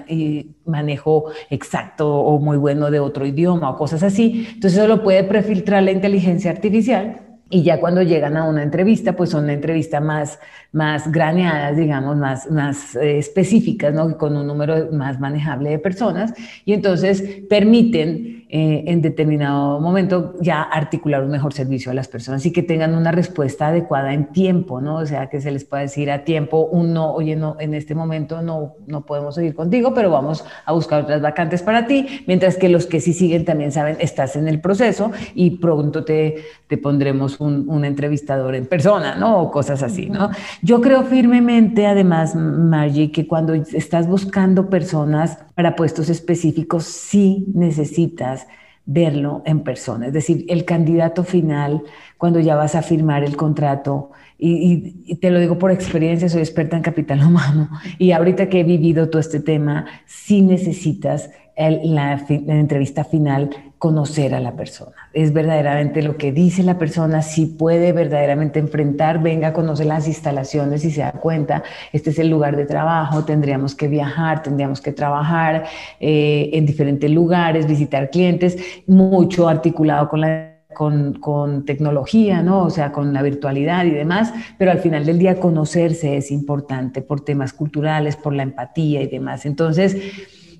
manejo 0.65 1.25
exacto 1.49 2.11
o 2.11 2.39
muy 2.39 2.57
bueno 2.57 2.91
de 2.91 2.99
otro 2.99 3.25
idioma 3.25 3.69
o 3.69 3.77
cosas 3.77 4.03
así. 4.03 4.47
Entonces 4.53 4.79
eso 4.79 4.87
lo 4.87 5.03
puede 5.03 5.23
prefiltrar 5.23 5.83
la 5.83 5.91
inteligencia 5.91 6.51
artificial 6.51 7.31
y 7.51 7.63
ya 7.63 7.81
cuando 7.81 8.01
llegan 8.01 8.37
a 8.37 8.45
una 8.45 8.63
entrevista, 8.63 9.13
pues 9.13 9.29
son 9.29 9.43
una 9.43 9.53
entrevista 9.53 9.99
más, 9.99 10.39
más 10.71 11.11
graneadas, 11.11 11.75
digamos, 11.75 12.15
más, 12.15 12.49
más 12.49 12.95
eh, 12.95 13.17
específicas, 13.17 13.93
¿no? 13.93 14.17
Con 14.17 14.37
un 14.37 14.47
número 14.47 14.89
más 14.93 15.19
manejable 15.19 15.71
de 15.71 15.79
personas. 15.79 16.33
Y 16.63 16.71
entonces 16.71 17.21
permiten 17.49 18.40
eh, 18.53 18.83
en 18.87 19.01
determinado 19.01 19.79
momento 19.79 20.33
ya 20.41 20.61
articular 20.61 21.23
un 21.23 21.31
mejor 21.31 21.53
servicio 21.53 21.89
a 21.89 21.95
las 21.95 22.09
personas 22.09 22.45
y 22.45 22.51
que 22.51 22.61
tengan 22.61 22.95
una 22.95 23.13
respuesta 23.13 23.67
adecuada 23.67 24.13
en 24.13 24.33
tiempo, 24.33 24.81
¿no? 24.81 24.97
O 24.97 25.05
sea, 25.05 25.29
que 25.29 25.39
se 25.39 25.51
les 25.51 25.63
pueda 25.63 25.83
decir 25.83 26.11
a 26.11 26.25
tiempo 26.25 26.67
un 26.69 26.91
no, 26.91 27.13
oye, 27.13 27.37
no, 27.37 27.55
en 27.61 27.73
este 27.73 27.95
momento 27.95 28.41
no, 28.41 28.73
no 28.87 29.05
podemos 29.05 29.35
seguir 29.35 29.55
contigo, 29.55 29.93
pero 29.93 30.11
vamos 30.11 30.43
a 30.65 30.73
buscar 30.73 31.03
otras 31.03 31.21
vacantes 31.21 31.63
para 31.63 31.87
ti, 31.87 32.25
mientras 32.27 32.57
que 32.57 32.67
los 32.67 32.87
que 32.87 32.99
sí 32.99 33.13
siguen 33.13 33.45
también 33.45 33.71
saben, 33.71 33.95
estás 34.01 34.35
en 34.35 34.49
el 34.49 34.59
proceso 34.59 35.11
y 35.33 35.51
pronto 35.51 36.03
te, 36.03 36.43
te 36.67 36.77
pondremos 36.77 37.39
un, 37.39 37.69
un 37.69 37.85
entrevistador 37.85 38.55
en 38.55 38.65
persona, 38.65 39.15
¿no? 39.15 39.43
O 39.43 39.49
cosas 39.49 39.81
así, 39.81 40.09
¿no? 40.09 40.29
Yo 40.61 40.81
creo 40.81 41.03
firmemente, 41.03 41.87
además, 41.87 42.35
Margie, 42.35 43.13
que 43.13 43.27
cuando 43.27 43.53
estás 43.53 44.09
buscando 44.09 44.69
personas 44.69 45.37
para 45.55 45.77
puestos 45.77 46.09
específicos, 46.09 46.83
sí 46.83 47.45
necesitas 47.53 48.40
verlo 48.85 49.41
en 49.45 49.63
persona. 49.63 50.07
Es 50.07 50.13
decir, 50.13 50.45
el 50.49 50.65
candidato 50.65 51.23
final, 51.23 51.83
cuando 52.17 52.39
ya 52.39 52.55
vas 52.55 52.75
a 52.75 52.81
firmar 52.81 53.23
el 53.23 53.35
contrato, 53.35 54.11
y, 54.37 55.15
te 55.17 55.29
lo 55.29 55.39
digo 55.39 55.59
por 55.59 55.71
experiencia, 55.71 56.27
soy 56.27 56.41
experta 56.41 56.75
en 56.75 56.81
capital 56.81 57.23
humano, 57.25 57.69
y 57.99 58.11
ahorita 58.11 58.49
que 58.49 58.61
he 58.61 58.63
vivido 58.63 59.09
todo 59.09 59.19
este 59.19 59.39
tema, 59.39 59.85
sí 60.05 60.41
necesitas 60.41 61.29
la, 61.69 62.25
entrevista 62.29 63.03
final 63.03 63.49
conocer 63.77 64.35
a 64.35 64.39
la 64.39 64.55
persona. 64.55 64.95
Es 65.13 65.33
verdaderamente 65.33 66.01
lo 66.01 66.17
que 66.17 66.31
dice 66.31 66.63
la 66.63 66.77
persona, 66.77 67.21
si 67.21 67.45
puede 67.45 67.91
verdaderamente 67.93 68.59
enfrentar, 68.59 69.21
venga 69.21 69.49
a 69.49 69.53
conocer 69.53 69.87
las 69.87 70.07
instalaciones 70.07 70.85
y 70.85 70.91
se 70.91 71.01
da 71.01 71.13
cuenta, 71.13 71.63
este 71.91 72.11
es 72.11 72.19
el 72.19 72.29
lugar 72.29 72.55
de 72.55 72.65
trabajo, 72.65 73.25
tendríamos 73.25 73.73
que 73.75 73.87
viajar, 73.87 74.43
tendríamos 74.43 74.81
que 74.81 74.91
trabajar 74.91 75.65
eh, 75.99 76.49
en 76.53 76.65
diferentes 76.65 77.09
lugares, 77.09 77.67
visitar 77.67 78.09
clientes, 78.09 78.57
mucho 78.85 79.47
articulado 79.47 80.09
con 80.09 80.21
la 80.21 80.51
con, 80.73 81.13
con, 81.15 81.65
tecnología, 81.65 82.41
¿no? 82.41 82.63
O 82.63 82.69
sea, 82.69 82.93
con 82.93 83.13
la 83.13 83.21
virtualidad 83.21 83.83
y 83.85 83.91
demás, 83.91 84.33
pero 84.57 84.71
al 84.71 84.79
final 84.79 85.05
del 85.05 85.19
día 85.19 85.37
conocerse 85.37 86.15
es 86.15 86.31
importante 86.31 87.01
por 87.01 87.21
temas 87.25 87.51
culturales, 87.51 88.15
por 88.15 88.33
la 88.33 88.43
empatía 88.43 89.01
y 89.01 89.07
demás. 89.07 89.45
Entonces, 89.45 89.97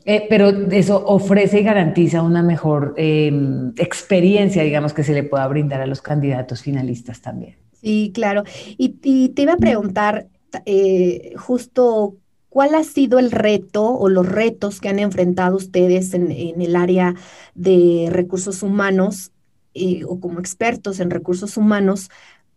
eh, 0.06 0.26
pero 0.30 0.50
eso 0.72 1.04
ofrece 1.06 1.60
y 1.60 1.64
garantiza 1.64 2.22
una 2.22 2.42
mejor 2.42 2.94
em, 2.98 3.74
experiencia, 3.78 4.64
digamos, 4.64 4.94
que 4.94 5.04
se 5.04 5.14
le 5.14 5.24
pueda 5.24 5.48
brindar 5.48 5.82
a 5.82 5.86
los 5.86 6.02
candidatos 6.02 6.62
finalistas 6.62 7.22
también. 7.22 7.56
Sí, 7.82 8.12
claro. 8.14 8.44
Y, 8.78 9.30
te 9.30 9.42
iba 9.42 9.54
a 9.54 9.58
preguntar 9.58 10.28
eh, 10.66 11.34
justo 11.38 12.16
cuál 12.50 12.76
ha 12.76 12.84
sido 12.84 13.18
el 13.18 13.32
reto 13.32 13.86
o 13.86 14.10
los 14.10 14.28
retos 14.28 14.82
que 14.82 14.90
han 14.90 15.00
enfrentado 15.00 15.56
ustedes 15.56 16.14
en, 16.14 16.32
el 16.32 16.76
área 16.76 17.16
de 17.56 18.10
recursos 18.12 18.62
humanos 18.62 19.32
eh, 19.74 20.04
o 20.06 20.20
como 20.20 20.40
expertos 20.40 21.00
en 21.00 21.10
recursos 21.10 21.56
humanos 21.56 22.10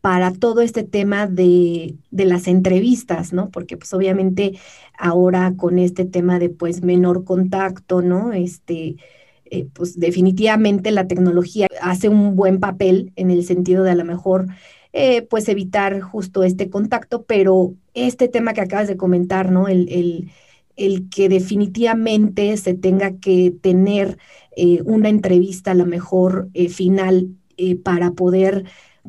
para 0.05 0.33
todo 0.33 0.61
este 0.61 0.83
tema 0.83 1.27
de, 1.27 1.95
de, 2.11 2.27
las 2.27 2.47
entrevistas, 2.47 3.33
¿no? 3.33 3.49
Porque 3.49 3.79
pues 3.79 3.95
obviamente 3.95 4.59
ahora 4.99 5.55
con 5.57 5.79
este 5.79 6.05
tema 6.05 6.39
de 6.39 6.51
pues 6.51 6.83
menor 6.83 7.25
contacto, 7.25 8.03
¿no? 8.03 8.35
Este, 8.35 8.97
eh, 9.47 9.67
pues 9.73 9.99
definitivamente 9.99 10.91
la 10.91 11.09
tecnología 11.09 11.69
hace 11.81 12.11
un 12.11 12.37
buen 12.37 12.61
papel 12.61 13.15
en 13.17 13.31
el 13.31 13.47
sentido 13.47 13.83
de 13.83 13.93
a 13.93 13.95
lo 13.95 14.05
mejor 14.05 14.49
eh, 14.93 15.23
pues 15.23 15.49
evitar 15.49 16.03
justo 16.03 16.43
este 16.43 16.69
contacto, 16.69 17.23
pero 17.23 17.73
este 17.95 18.29
tema 18.29 18.53
que 18.53 18.61
acabas 18.61 18.89
de 18.89 18.99
comentar, 18.99 19.51
¿no? 19.51 19.69
El, 19.69 19.89
el, 19.89 20.31
el 20.77 21.09
que 21.09 21.31
definitivamente 21.31 22.55
se 22.59 22.75
tenga 22.75 23.13
que 23.17 23.55
tener 23.59 24.19
eh, 24.55 24.83
una 24.85 25.09
entrevista 25.09 25.71
a 25.71 25.75
lo 25.75 25.87
mejor 25.87 26.51
final 26.69 27.31
para 27.83 28.11
poder 28.11 28.65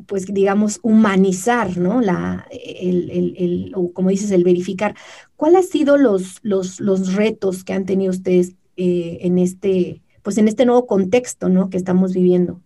pues 0.06 0.26
digamos, 0.26 0.78
humanizar, 0.82 1.78
¿no? 1.78 2.00
La, 2.00 2.46
el, 2.50 3.10
el, 3.10 3.34
el, 3.38 3.72
o 3.74 3.92
como 3.92 4.10
dices, 4.10 4.30
el 4.30 4.44
verificar. 4.44 4.94
¿Cuáles 5.36 5.66
han 5.66 5.70
sido 5.72 5.96
los, 5.96 6.38
los, 6.42 6.80
los 6.80 7.14
retos 7.14 7.64
que 7.64 7.72
han 7.72 7.86
tenido 7.86 8.10
ustedes 8.10 8.54
eh, 8.76 9.18
en, 9.22 9.38
este, 9.38 10.02
pues 10.22 10.36
en 10.38 10.48
este 10.48 10.66
nuevo 10.66 10.86
contexto, 10.86 11.48
¿no? 11.48 11.70
Que 11.70 11.78
estamos 11.78 12.12
viviendo. 12.12 12.60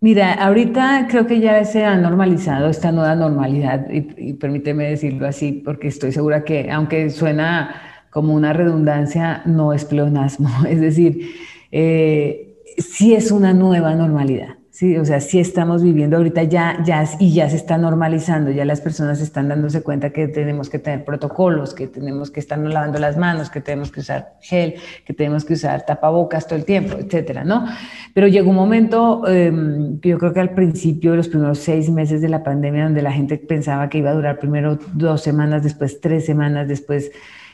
Mira, 0.00 0.34
ahorita 0.34 1.06
creo 1.08 1.28
que 1.28 1.38
ya 1.38 1.64
se 1.64 1.84
ha 1.84 1.96
normalizado 1.96 2.68
esta 2.68 2.90
nueva 2.90 3.14
normalidad, 3.14 3.88
y, 3.88 4.32
permíteme 4.32 4.88
decirlo 4.88 5.28
así, 5.28 5.52
porque 5.64 5.86
estoy 5.86 6.10
segura 6.10 6.42
que, 6.42 6.72
aunque 6.72 7.08
suena 7.10 7.80
como 8.10 8.34
una 8.34 8.52
redundancia, 8.52 9.42
no 9.46 9.72
es 9.72 9.84
pleonasmo, 9.84 10.48
es 10.68 10.80
decir, 10.80 11.30
eh, 11.70 12.58
sí 12.78 13.14
es 13.14 13.30
una 13.30 13.52
nueva 13.52 13.94
normalidad. 13.94 14.56
Sí, 14.72 14.96
o 14.96 15.04
sea, 15.04 15.20
sí 15.20 15.38
estamos 15.38 15.82
viviendo 15.82 16.16
ahorita 16.16 16.44
ya, 16.44 16.82
ya, 16.82 17.04
y 17.20 17.34
ya 17.34 17.50
se 17.50 17.56
está 17.56 17.76
normalizando, 17.76 18.50
ya 18.50 18.64
las 18.64 18.80
personas 18.80 19.20
están 19.20 19.48
dándose 19.48 19.82
cuenta 19.82 20.14
que 20.14 20.28
tenemos 20.28 20.70
que 20.70 20.78
tener 20.78 21.04
protocolos, 21.04 21.74
que 21.74 21.88
tenemos 21.88 22.30
que 22.30 22.40
estar 22.40 22.58
lavando 22.58 22.98
las 22.98 23.18
manos, 23.18 23.50
que 23.50 23.60
tenemos 23.60 23.92
que 23.92 24.00
usar 24.00 24.32
gel, 24.40 24.76
que 25.04 25.12
tenemos 25.12 25.44
que 25.44 25.52
usar 25.52 25.84
tapabocas 25.84 26.46
todo 26.46 26.58
el 26.58 26.64
tiempo, 26.64 26.96
etcétera, 26.96 27.44
¿no? 27.44 27.66
Pero 28.14 28.28
llegó 28.28 28.48
un 28.48 28.56
momento, 28.56 29.28
em, 29.28 30.00
yo 30.00 30.16
creo 30.16 30.32
que 30.32 30.40
al 30.40 30.54
principio, 30.54 31.14
los 31.16 31.28
primeros 31.28 31.58
seis 31.58 31.90
meses 31.90 32.22
de 32.22 32.30
la 32.30 32.42
pandemia, 32.42 32.84
donde 32.84 33.02
la 33.02 33.12
gente 33.12 33.36
pensaba 33.36 33.90
que 33.90 33.98
iba 33.98 34.08
a 34.08 34.14
durar 34.14 34.38
primero 34.38 34.78
dos 34.94 35.20
semanas, 35.20 35.62
después 35.62 36.00
tres 36.00 36.24
semanas, 36.24 36.66
después 36.66 37.12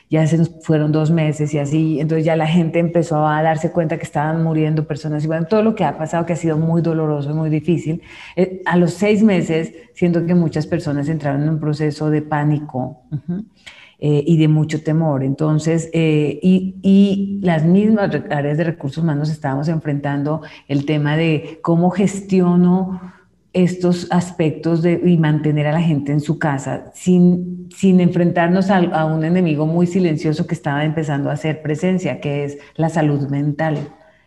ya 0.09 0.25
se 0.25 0.37
nos 0.37 0.49
fueron 0.61 0.91
dos 0.91 1.11
meses 1.11 1.53
y 1.53 1.59
así, 1.59 1.99
entonces 1.99 2.25
ya 2.25 2.35
la 2.35 2.47
gente 2.47 2.79
empezó 2.79 3.27
a 3.27 3.41
darse 3.43 3.71
cuenta 3.71 3.97
que 3.97 4.03
estaban 4.03 4.43
muriendo 4.43 4.87
personas 4.87 5.23
y 5.23 5.27
bueno, 5.27 5.45
todo 5.45 5.61
lo 5.61 5.75
que 5.75 5.83
ha 5.83 5.97
pasado 5.97 6.25
que 6.25 6.33
ha 6.33 6.35
sido 6.35 6.57
muy 6.57 6.81
doloroso 6.81 7.29
y 7.29 7.33
muy 7.33 7.49
difícil. 7.49 8.01
Eh, 8.35 8.61
a 8.65 8.75
los 8.75 8.93
seis 8.93 9.21
meses, 9.21 9.73
siento 9.93 10.25
que 10.25 10.33
muchas 10.33 10.65
personas 10.65 11.09
entraron 11.09 11.43
en 11.43 11.49
un 11.49 11.59
proceso 11.59 12.09
de 12.09 12.21
pánico. 12.21 13.03
Eh, 14.01 14.23
y 14.25 14.37
de 14.37 14.47
mucho 14.47 14.81
temor. 14.81 15.25
Entonces, 15.25 15.89
eh, 15.91 16.39
y, 16.41 16.75
y, 16.81 17.41
las 17.43 17.65
mismas 17.65 18.09
áreas 18.29 18.57
de 18.57 18.63
recursos 18.63 19.03
humanos 19.03 19.29
estábamos 19.29 19.67
enfrentando 19.67 20.41
el 20.69 20.85
tema 20.85 21.17
de 21.17 21.59
cómo 21.61 21.89
gestiono 21.89 23.01
estos 23.53 24.07
aspectos 24.11 24.81
de, 24.83 25.01
y 25.03 25.17
mantener 25.17 25.67
a 25.67 25.71
la 25.71 25.81
gente 25.81 26.11
en 26.11 26.19
su 26.19 26.37
casa 26.37 26.91
sin, 26.93 27.69
sin 27.75 27.99
enfrentarnos 27.99 28.69
a, 28.69 29.05
un 29.05 29.23
enemigo 29.23 29.65
muy 29.65 29.87
silencioso 29.87 30.45
que 30.45 30.53
estaba 30.53 30.85
empezando 30.85 31.29
a 31.29 31.33
hacer 31.33 31.61
presencia, 31.61 32.19
que 32.21 32.45
es 32.45 32.57
la 32.75 32.89
salud 32.89 33.27
mental 33.29 33.77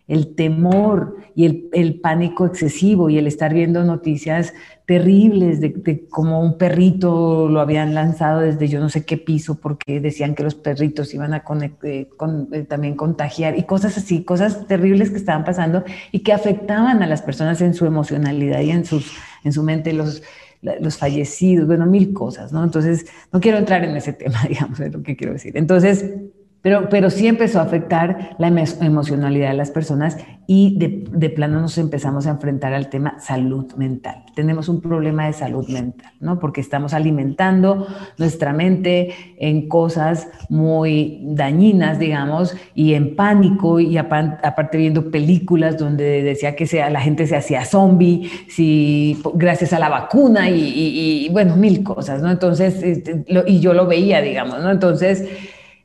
el 0.07 0.35
temor 0.35 1.17
y 1.35 1.45
el, 1.45 1.69
el, 1.71 1.99
pánico 2.01 2.45
excesivo 2.45 3.09
y 3.09 3.17
el 3.17 3.25
estar 3.25 3.53
viendo 3.53 3.83
noticias 3.83 4.53
terribles 4.85 5.61
de, 5.61 6.05
cómo 6.09 6.41
un 6.41 6.57
perrito 6.57 7.47
lo 7.47 7.61
habían 7.61 7.93
lanzado 7.93 8.41
desde 8.41 8.67
yo 8.67 8.81
no 8.81 8.89
sé 8.89 9.05
qué 9.05 9.17
piso 9.17 9.55
porque 9.55 10.01
decían 10.01 10.35
que 10.35 10.43
los 10.43 10.55
perritos 10.55 11.13
iban 11.13 11.33
a 11.33 11.43
eh, 11.83 12.09
eh, 12.51 12.63
también 12.67 12.95
contagiar 12.95 13.57
y 13.57 13.63
cosas 13.63 13.97
así, 13.97 14.23
cosas 14.23 14.67
terribles 14.67 15.09
que 15.09 15.17
estaban 15.17 15.45
pasando 15.45 15.83
y 16.11 16.19
que 16.19 16.33
afectaban 16.33 17.01
a 17.01 17.07
las 17.07 17.21
personas 17.21 17.61
en 17.61 17.73
su 17.73 17.85
emocionalidad 17.85 18.59
y 18.59 18.71
en, 18.71 18.85
sus, 18.85 19.13
en 19.45 19.53
su 19.53 19.63
mente, 19.63 19.93
los, 19.93 20.21
los 20.61 20.97
fallecidos, 20.97 21.65
bueno, 21.65 21.85
mil 21.85 22.13
cosas, 22.13 22.51
¿no? 22.51 22.63
Entonces, 22.63 23.05
no 23.31 23.39
quiero 23.39 23.57
entrar 23.57 23.83
en 23.85 23.95
ese 23.95 24.11
tema, 24.13 24.43
digamos, 24.47 24.79
es 24.81 24.91
lo 24.91 25.01
que 25.01 25.15
quiero 25.15 25.33
decir. 25.33 25.57
Entonces, 25.57 26.05
Pero, 26.63 26.87
pero 26.89 27.09
sí 27.09 27.27
empezó 27.27 27.59
a 27.59 27.63
afectar 27.63 28.37
la 28.39 28.47
emocionalidad 28.47 29.49
de 29.49 29.53
las 29.53 29.69
personas 29.69 30.17
y 30.47 30.77
de, 30.77 31.03
de, 31.11 31.29
plano 31.29 31.59
nos 31.59 31.77
empezamos 31.77 32.25
a 32.25 32.31
enfrentar 32.31 32.73
al 32.73 32.89
tema 32.89 33.19
salud 33.19 33.73
mental. 33.73 34.23
Tenemos 34.33 34.69
un 34.69 34.79
problema 34.79 35.27
de 35.27 35.33
salud 35.33 35.67
mental, 35.67 36.11
¿no? 36.21 36.39
Porque 36.39 36.61
estamos 36.61 36.93
alimentando 36.93 37.87
nuestra 38.17 38.53
mente 38.53 39.13
en 39.39 39.67
cosas 39.67 40.29
muy 40.47 41.19
dañinas, 41.23 41.99
digamos, 41.99 42.55
y 42.73 42.93
en 42.93 43.17
pánico, 43.17 43.81
y 43.81 43.97
aparte 43.97 44.77
viendo 44.77 45.11
películas 45.11 45.77
donde 45.77 46.23
decía 46.23 46.55
que 46.55 46.65
sea, 46.65 46.89
la 46.89 47.01
gente 47.01 47.27
se 47.27 47.35
hacía 47.35 47.65
zombie, 47.65 48.29
si, 48.47 49.21
gracias 49.33 49.73
a 49.73 49.79
la 49.79 49.89
vacuna 49.89 50.49
y, 50.49 51.25
y, 51.25 51.29
bueno, 51.29 51.57
mil 51.57 51.83
cosas, 51.83 52.21
¿no? 52.21 52.31
Entonces, 52.31 52.81
este, 52.81 53.25
y 53.47 53.59
yo 53.59 53.73
lo 53.73 53.85
veía, 53.85 54.21
digamos, 54.21 54.61
¿no? 54.63 54.71
Entonces, 54.71 55.27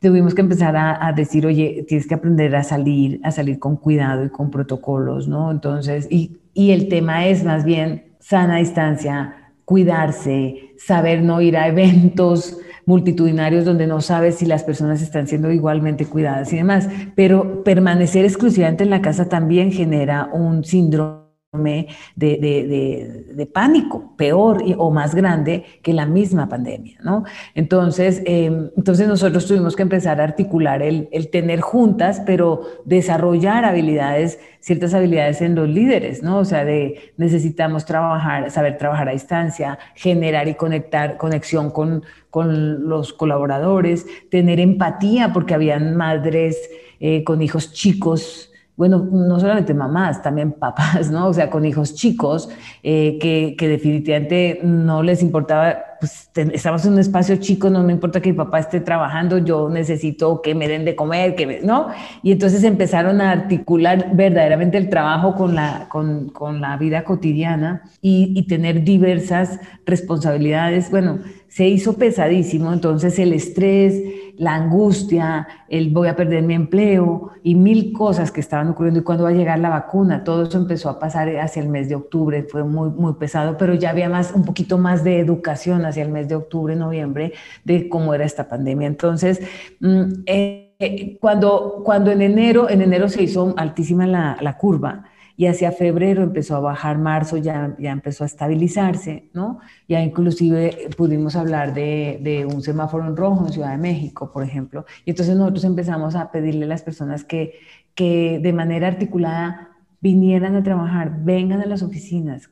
tuvimos 0.01 0.33
que 0.33 0.41
empezar 0.41 0.75
a, 0.77 1.11
decir, 1.13 1.45
oye, 1.45 1.85
tienes 1.87 2.07
que 2.07 2.15
aprender 2.15 2.55
a 2.55 2.63
salir, 2.63 3.19
a 3.23 3.31
salir 3.31 3.59
con 3.59 3.75
cuidado 3.75 4.25
y 4.25 4.29
con 4.29 4.49
protocolos, 4.49 5.27
¿no? 5.27 5.51
Entonces, 5.51 6.07
y, 6.09 6.37
y 6.53 6.71
el 6.71 6.87
tema 6.87 7.27
es 7.27 7.43
más 7.43 7.65
bien 7.65 8.13
sana 8.19 8.57
distancia, 8.57 9.51
cuidarse, 9.65 10.73
saber 10.77 11.21
no 11.21 11.41
ir 11.41 11.57
a 11.57 11.67
eventos 11.67 12.57
multitudinarios 12.85 13.65
donde 13.65 13.85
no 13.85 14.01
sabes 14.01 14.35
si 14.35 14.45
las 14.45 14.63
personas 14.63 15.01
están 15.01 15.27
siendo 15.27 15.51
igualmente 15.51 16.07
cuidadas 16.07 16.51
y 16.53 16.57
demás, 16.57 16.89
pero 17.15 17.63
permanecer 17.63 18.25
exclusivamente 18.25 18.83
en 18.83 18.89
la 18.89 19.01
casa 19.01 19.29
también 19.29 19.71
genera 19.71 20.29
un 20.33 20.63
síndrome 20.63 21.28
de, 21.51 21.95
de, 22.15 23.45
pánico, 23.47 24.13
peor 24.15 24.63
o 24.77 24.91
más 24.91 25.15
grande 25.15 25.65
que 25.81 25.93
la 25.93 26.05
misma 26.05 26.47
pandemia, 26.47 26.99
¿no? 27.01 27.23
Entonces, 27.55 28.21
em, 28.25 28.69
entonces 28.77 29.07
nosotros 29.07 29.47
tuvimos 29.47 29.75
que 29.75 29.81
empezar 29.81 30.21
a 30.21 30.25
articular 30.25 30.83
el, 30.83 31.09
el, 31.11 31.31
tener 31.31 31.61
juntas, 31.61 32.21
pero 32.23 32.61
desarrollar 32.85 33.65
habilidades, 33.65 34.39
ciertas 34.59 34.93
habilidades 34.93 35.41
en 35.41 35.55
los 35.55 35.67
líderes, 35.67 36.21
¿no? 36.21 36.37
O 36.37 36.45
sea, 36.45 36.63
de 36.65 37.13
necesitamos 37.17 37.83
trabajar, 37.83 38.51
saber 38.51 38.77
trabajar 38.77 39.09
a 39.09 39.13
distancia, 39.13 39.79
generar 39.95 40.47
y 40.47 40.53
conectar, 40.53 41.17
conexión 41.17 41.71
con, 41.71 42.03
con 42.29 42.87
los 42.87 43.11
colaboradores, 43.11 44.05
tener 44.29 44.59
empatía, 44.59 45.33
porque 45.33 45.55
habían 45.55 45.95
madres 45.95 46.69
eh, 46.99 47.23
con 47.23 47.41
hijos 47.41 47.73
chicos, 47.73 48.48
bueno, 48.79 49.05
no 49.11 49.37
solamente 49.41 49.73
mamás, 49.73 50.21
también 50.21 50.53
papás, 50.53 51.11
¿no? 51.11 51.27
O 51.27 51.33
sea, 51.33 51.49
con 51.49 51.65
hijos 51.65 51.95
chicos 51.95 52.49
eh, 52.81 53.17
que, 53.19 53.67
definitivamente 53.67 54.61
no 54.63 55.03
les 55.03 55.21
importaba, 55.21 55.79
pues 55.99 56.31
estamos 56.33 56.85
en 56.85 56.93
un 56.93 56.99
espacio 56.99 57.35
chico, 57.35 57.69
no 57.69 57.83
me 57.83 57.91
importa 57.91 58.21
que 58.21 58.31
mi 58.31 58.37
papá 58.37 58.59
esté 58.59 58.79
trabajando, 58.79 59.39
yo 59.39 59.67
necesito 59.67 60.41
que 60.41 60.55
me 60.55 60.69
den 60.69 60.85
de 60.85 60.95
comer, 60.95 61.35
que 61.35 61.59
¿no? 61.61 61.89
Y 62.23 62.31
entonces 62.31 62.63
empezaron 62.63 63.19
a 63.19 63.31
articular 63.31 64.11
verdaderamente 64.13 64.77
el 64.77 64.89
trabajo 64.89 65.35
con 65.35 65.55
la, 65.55 65.87
con, 65.89 66.29
con 66.29 66.61
la 66.61 66.77
vida 66.77 67.03
cotidiana 67.03 67.81
y, 68.01 68.31
y 68.33 68.47
tener 68.47 68.85
diversas 68.85 69.59
responsabilidades. 69.85 70.89
Bueno, 70.89 71.19
se 71.49 71.67
hizo 71.67 71.93
pesadísimo, 71.93 72.71
entonces 72.71 73.17
el 73.19 73.33
estrés, 73.33 74.01
la 74.37 74.55
angustia, 74.55 75.47
el 75.67 75.89
voy 75.89 76.07
a 76.07 76.15
perder 76.15 76.43
mi 76.43 76.53
empleo 76.53 77.31
y 77.43 77.55
mil 77.55 77.91
cosas 77.91 78.31
que 78.31 78.39
estaban 78.39 78.69
ocurriendo 78.69 79.01
y 79.01 79.03
cuando 79.03 79.23
va 79.23 79.31
a 79.31 79.33
llegar 79.33 79.59
la 79.59 79.69
vacuna, 79.69 80.23
todo 80.23 80.43
eso 80.43 80.57
empezó 80.57 80.89
a 80.89 80.99
pasar 80.99 81.27
hacia 81.37 81.61
el 81.61 81.67
mes 81.67 81.89
de 81.89 81.95
octubre, 81.95 82.43
fue 82.43 82.63
muy, 82.63 82.91
muy 82.91 83.13
pesado, 83.13 83.57
pero 83.57 83.73
ya 83.73 83.89
había 83.89 84.09
más, 84.09 84.31
un 84.31 84.45
poquito 84.45 84.77
más 84.77 85.03
de 85.03 85.19
educación 85.19 85.85
hacia 85.85 86.03
el 86.03 86.09
mes 86.09 86.29
de 86.29 86.35
octubre, 86.35 86.75
noviembre, 86.75 87.33
de 87.65 87.89
cómo 87.89 88.13
era 88.13 88.25
esta 88.25 88.47
pandemia. 88.47 88.87
Entonces, 88.87 89.41
mm, 89.79 90.03
eh, 90.27 91.17
cuando, 91.19 91.81
cuando 91.83 92.11
en 92.11 92.21
enero, 92.21 92.69
en 92.69 92.81
enero 92.81 93.09
se 93.09 93.23
hizo 93.23 93.53
altísima 93.57 94.07
la, 94.07 94.37
la 94.39 94.55
curva, 94.55 95.03
y 95.39 95.45
hacia 95.45 95.71
febrero 95.71 96.21
empezó 96.21 96.57
a 96.57 96.59
bajar, 96.59 96.97
marzo 96.97 97.37
ya, 97.37 97.73
ya 97.79 97.91
empezó 97.91 98.25
a 98.25 98.27
estabilizarse, 98.27 99.29
¿no? 99.33 99.59
Ya 99.87 100.03
inclusive 100.03 100.89
pudimos 100.97 101.37
hablar 101.37 101.73
de, 101.73 102.19
de, 102.21 102.45
un 102.45 102.61
semáforo 102.61 103.07
en 103.07 103.15
rojo 103.15 103.45
en 103.45 103.53
Ciudad 103.53 103.71
de 103.71 103.77
México, 103.77 104.33
por 104.33 104.43
ejemplo, 104.43 104.83
y 105.05 105.11
entonces 105.11 105.37
nosotros 105.37 105.63
empezamos 105.63 106.17
a 106.17 106.29
pedirle 106.29 106.65
a 106.65 106.67
las 106.67 106.81
personas 106.81 107.23
que, 107.23 107.53
que 107.95 108.41
de 108.43 108.51
manera 108.51 108.89
articulada 108.89 109.69
vinieran 110.01 110.57
a 110.57 110.63
trabajar, 110.63 111.19
vengan 111.23 111.61
a 111.61 111.67
las 111.67 111.83
oficinas, 111.83 112.49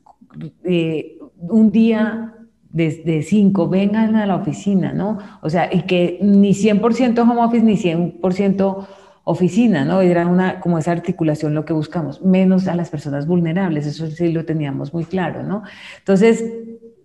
eh, 0.64 1.18
un 1.40 1.70
día 1.70 2.36
de, 2.70 3.22
cinco, 3.22 3.68
vengan 3.68 4.16
a 4.16 4.24
la 4.24 4.36
oficina, 4.36 4.94
¿no? 4.94 5.18
O 5.42 5.50
sea, 5.50 5.68
y 5.70 5.82
que 5.82 6.18
ni 6.22 6.54
100% 6.54 7.18
home 7.20 7.42
office 7.42 7.64
ni 7.64 7.76
100% 7.76 8.86
oficina, 9.28 9.84
¿no? 9.84 10.00
Era 10.00 10.26
una, 10.26 10.58
como 10.60 10.78
esa 10.78 10.92
articulación 10.92 11.54
lo 11.54 11.66
que 11.66 11.74
buscamos, 11.74 12.22
menos 12.22 12.66
a 12.66 12.74
las 12.74 12.88
personas 12.88 13.26
vulnerables, 13.26 13.86
eso 13.86 14.06
sí 14.06 14.32
lo 14.32 14.46
teníamos 14.46 14.94
muy 14.94 15.04
claro, 15.04 15.42
¿no? 15.42 15.62
Entonces, 15.98 16.42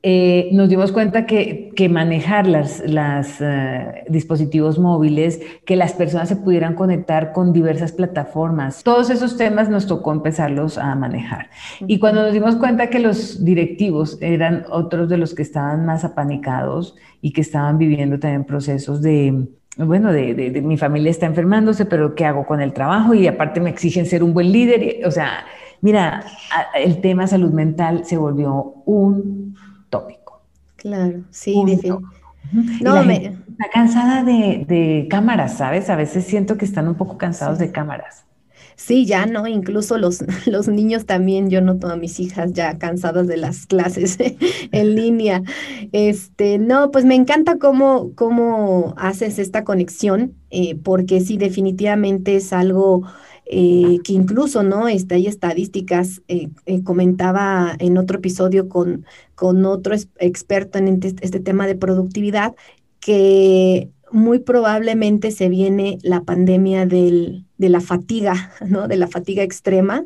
eh, 0.06 0.50
nos 0.52 0.70
dimos 0.70 0.92
cuenta 0.92 1.26
que, 1.26 1.72
que 1.76 1.88
manejar 1.90 2.46
los 2.46 2.82
las, 2.86 3.40
uh, 3.40 4.10
dispositivos 4.10 4.78
móviles, 4.80 5.40
que 5.66 5.76
las 5.78 5.94
personas 5.94 6.30
se 6.30 6.36
pudieran 6.36 6.76
conectar 6.76 7.32
con 7.32 7.54
diversas 7.54 7.94
plataformas, 7.94 8.84
todos 8.84 9.10
esos 9.10 9.38
temas 9.38 9.70
nos 9.70 9.88
tocó 9.88 10.12
empezarlos 10.12 10.78
a 10.78 10.94
manejar. 10.96 11.50
Y 11.88 12.00
cuando 12.00 12.22
nos 12.22 12.34
dimos 12.34 12.56
cuenta 12.58 12.90
que 12.90 13.00
los 13.00 13.44
directivos 13.44 14.18
eran 14.22 14.66
otros 14.70 15.08
de 15.08 15.18
los 15.18 15.34
que 15.34 15.42
estaban 15.42 15.86
más 15.86 16.04
apanicados 16.04 16.96
y 17.22 17.32
que 17.32 17.42
estaban 17.42 17.78
viviendo 17.78 18.20
también 18.20 18.44
procesos 18.44 19.02
de 19.02 19.48
bueno, 19.78 20.12
de, 20.12 20.62
mi 20.64 20.78
familia 20.78 21.12
está 21.12 21.26
enfermándose, 21.26 21.86
pero 21.86 22.16
¿qué 22.16 22.26
hago 22.26 22.46
con 22.46 22.62
el 22.62 22.74
trabajo? 22.74 23.14
Y 23.14 23.28
aparte 23.28 23.60
me 23.60 23.70
exigen 23.70 24.06
ser 24.06 24.24
un 24.24 24.34
buen 24.34 24.52
líder. 24.52 25.06
O 25.06 25.12
sea, 25.12 25.46
mira, 25.82 26.24
el 26.76 27.02
tema 27.02 27.28
salud 27.28 27.52
mental 27.52 28.06
se 28.06 28.18
volvió 28.18 28.76
un 28.86 29.56
tópico. 29.90 30.42
Claro, 30.76 31.22
sí, 31.32 31.64
No, 32.82 33.04
me... 33.04 33.38
Está 33.54 33.70
cansada 33.72 34.24
de, 34.24 34.66
de 34.68 35.08
cámaras, 35.10 35.58
¿sabes? 35.58 35.90
A 35.90 35.96
veces 35.96 36.26
siento 36.26 36.58
que 36.58 36.66
están 36.66 36.88
un 36.88 36.96
poco 36.96 37.18
cansados 37.18 37.60
de 37.60 37.72
cámaras. 37.72 38.26
Sí, 38.76 39.06
ya 39.06 39.26
no, 39.26 39.48
incluso 39.48 39.98
los, 39.98 40.24
los 40.46 40.68
niños 40.68 41.06
también, 41.06 41.50
yo 41.50 41.62
noto 41.62 41.88
a 41.88 41.96
mis 41.96 42.20
hijas 42.20 42.54
ya 42.54 42.78
cansadas 42.78 43.28
de 43.28 43.38
las 43.38 43.66
clases 43.66 44.18
en 44.72 44.96
línea. 44.96 45.44
Este, 45.92 46.58
no, 46.58 46.92
pues 46.92 47.06
me 47.06 47.16
encanta 47.16 47.58
cómo, 47.58 48.12
cómo 48.16 48.94
haces 48.98 49.40
esta 49.40 49.64
conexión, 49.64 50.36
eh, 50.50 50.76
porque 50.76 51.22
sí, 51.22 51.38
definitivamente 51.38 52.36
es 52.36 52.54
algo 52.54 53.04
eh, 53.46 54.00
que 54.04 54.14
incluso, 54.14 54.64
¿no? 54.64 54.88
Este, 54.88 55.16
hay 55.16 55.28
estadísticas, 55.28 56.22
eh, 56.28 56.50
comentaba 56.84 57.76
en 57.80 57.98
otro 57.98 58.18
episodio 58.18 58.70
con, 58.70 59.06
con 59.36 59.66
otro 59.66 59.96
experto 60.20 60.78
en 60.80 60.88
este, 60.88 61.16
este 61.26 61.40
tema 61.40 61.68
de 61.68 61.76
productividad, 61.76 62.56
que 63.00 63.90
muy 64.12 64.40
probablemente 64.40 65.32
se 65.32 65.50
viene 65.50 65.98
la 66.04 66.22
pandemia 66.22 66.86
del, 66.86 67.46
de 67.64 67.70
la 67.70 67.80
fatiga, 67.80 68.52
¿no? 68.68 68.90
De 68.90 68.98
la 68.98 69.08
fatiga 69.08 69.42
extrema 69.42 70.04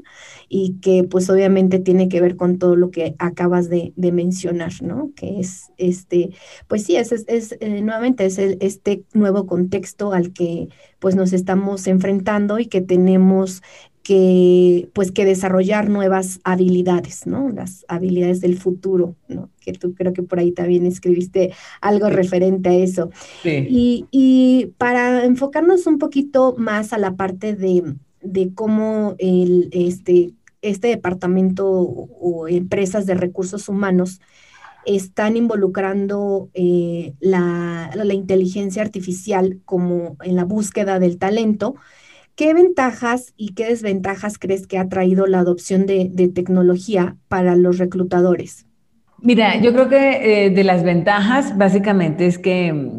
y 0.47 0.75
que 0.79 1.03
pues 1.03 1.27
obviamente 1.27 1.79
tiene 1.79 2.07
que 2.07 2.21
ver 2.21 2.35
con 2.35 2.59
todo 2.59 2.75
lo 2.75 2.91
que 2.91 3.15
acabas 3.17 3.67
de, 3.67 3.93
mencionar, 3.97 4.73
¿no? 4.83 5.09
Que 5.15 5.39
es 5.39 5.71
este, 5.77 6.29
pues 6.67 6.83
sí, 6.83 6.97
es, 6.97 7.11
es, 7.11 7.57
eh, 7.59 7.81
nuevamente 7.81 8.27
es 8.27 8.37
este 8.37 9.05
nuevo 9.13 9.47
contexto 9.47 10.13
al 10.13 10.33
que 10.33 10.69
pues 10.99 11.15
nos 11.15 11.33
estamos 11.33 11.87
enfrentando 11.87 12.59
y 12.59 12.67
que 12.67 12.81
tenemos 12.81 13.63
que, 14.07 14.89
pues, 14.93 15.11
que 15.11 15.25
desarrollar 15.25 15.89
nuevas 15.89 16.39
habilidades, 16.45 17.27
¿no? 17.27 17.49
Las 17.49 17.83
habilidades 17.89 18.39
del 18.39 18.57
futuro, 18.57 19.17
¿no? 19.27 19.49
Que 19.59 19.73
tú 19.73 19.95
creo 19.95 20.13
que 20.13 20.23
por 20.23 20.39
ahí 20.39 20.53
también 20.53 20.85
escribiste 20.85 21.51
algo 21.81 22.07
referente 22.09 22.69
a 22.69 22.75
eso. 22.75 23.09
Sí. 23.43 24.07
Y, 24.09 24.71
para 24.77 25.25
enfocarnos 25.25 25.87
un 25.87 25.97
poquito 25.97 26.55
más 26.57 26.93
a 26.93 26.97
la 26.97 27.17
parte 27.17 27.53
de, 27.53 27.83
cómo 28.55 29.15
el, 29.17 29.67
este, 29.73 30.31
este 30.61 30.87
departamento 30.87 31.67
o, 31.69 32.47
empresas 32.47 33.05
de 33.07 33.15
recursos 33.15 33.67
humanos 33.67 34.21
están 34.85 35.35
involucrando 35.35 36.49
eh, 36.53 37.13
la, 37.19 37.91
la, 37.93 38.13
inteligencia 38.13 38.83
artificial 38.83 39.59
como 39.65 40.15
en 40.23 40.37
la 40.37 40.45
búsqueda 40.45 40.97
del 40.97 41.17
talento, 41.17 41.75
¿Qué 42.37 42.53
ventajas 42.53 43.33
y 43.35 43.55
qué 43.55 43.65
desventajas 43.65 44.37
crees 44.37 44.67
que 44.67 44.77
ha 44.77 44.87
traído 44.87 45.25
la 45.25 45.39
adopción 45.39 45.87
de, 45.87 46.31
tecnología 46.35 47.15
para 47.29 47.55
los 47.55 47.79
reclutadores? 47.79 48.67
Mira, 49.23 49.59
yo 49.59 49.73
creo 49.73 49.89
que 49.89 50.45
eh, 50.45 50.49
de 50.51 50.63
las 50.63 50.83
ventajas 50.83 51.57
básicamente 51.57 52.27
es 52.27 52.37
que, 52.37 52.91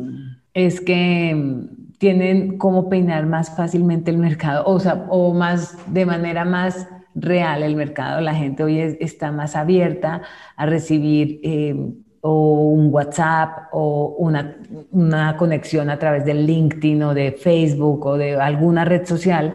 es 0.54 0.80
que 0.80 1.56
tienen 1.98 2.58
cómo 2.58 2.88
peinar 2.88 3.26
más 3.26 3.56
fácilmente 3.56 4.10
el 4.10 4.18
mercado, 4.18 4.64
o 4.66 4.80
sea, 4.80 5.06
o 5.08 5.32
más 5.32 5.78
de 5.86 6.04
manera 6.04 6.44
más 6.44 6.88
real 7.14 7.62
el 7.62 7.76
mercado. 7.76 8.20
La 8.20 8.34
gente 8.34 8.64
hoy 8.64 8.80
está 8.98 9.30
más 9.30 9.54
abierta 9.54 10.22
a 10.56 10.66
recibir 10.66 11.38
eh, 11.44 11.76
o 12.20 12.70
un 12.70 12.92
WhatsApp 12.92 13.68
o 13.72 14.16
una, 14.18 14.56
una, 14.90 15.36
conexión 15.36 15.90
a 15.90 15.98
través 15.98 16.24
de 16.24 16.34
LinkedIn 16.34 17.02
o 17.02 17.14
de 17.14 17.32
Facebook 17.32 18.06
o 18.06 18.18
de 18.18 18.36
alguna 18.36 18.84
red 18.84 19.06
social 19.06 19.54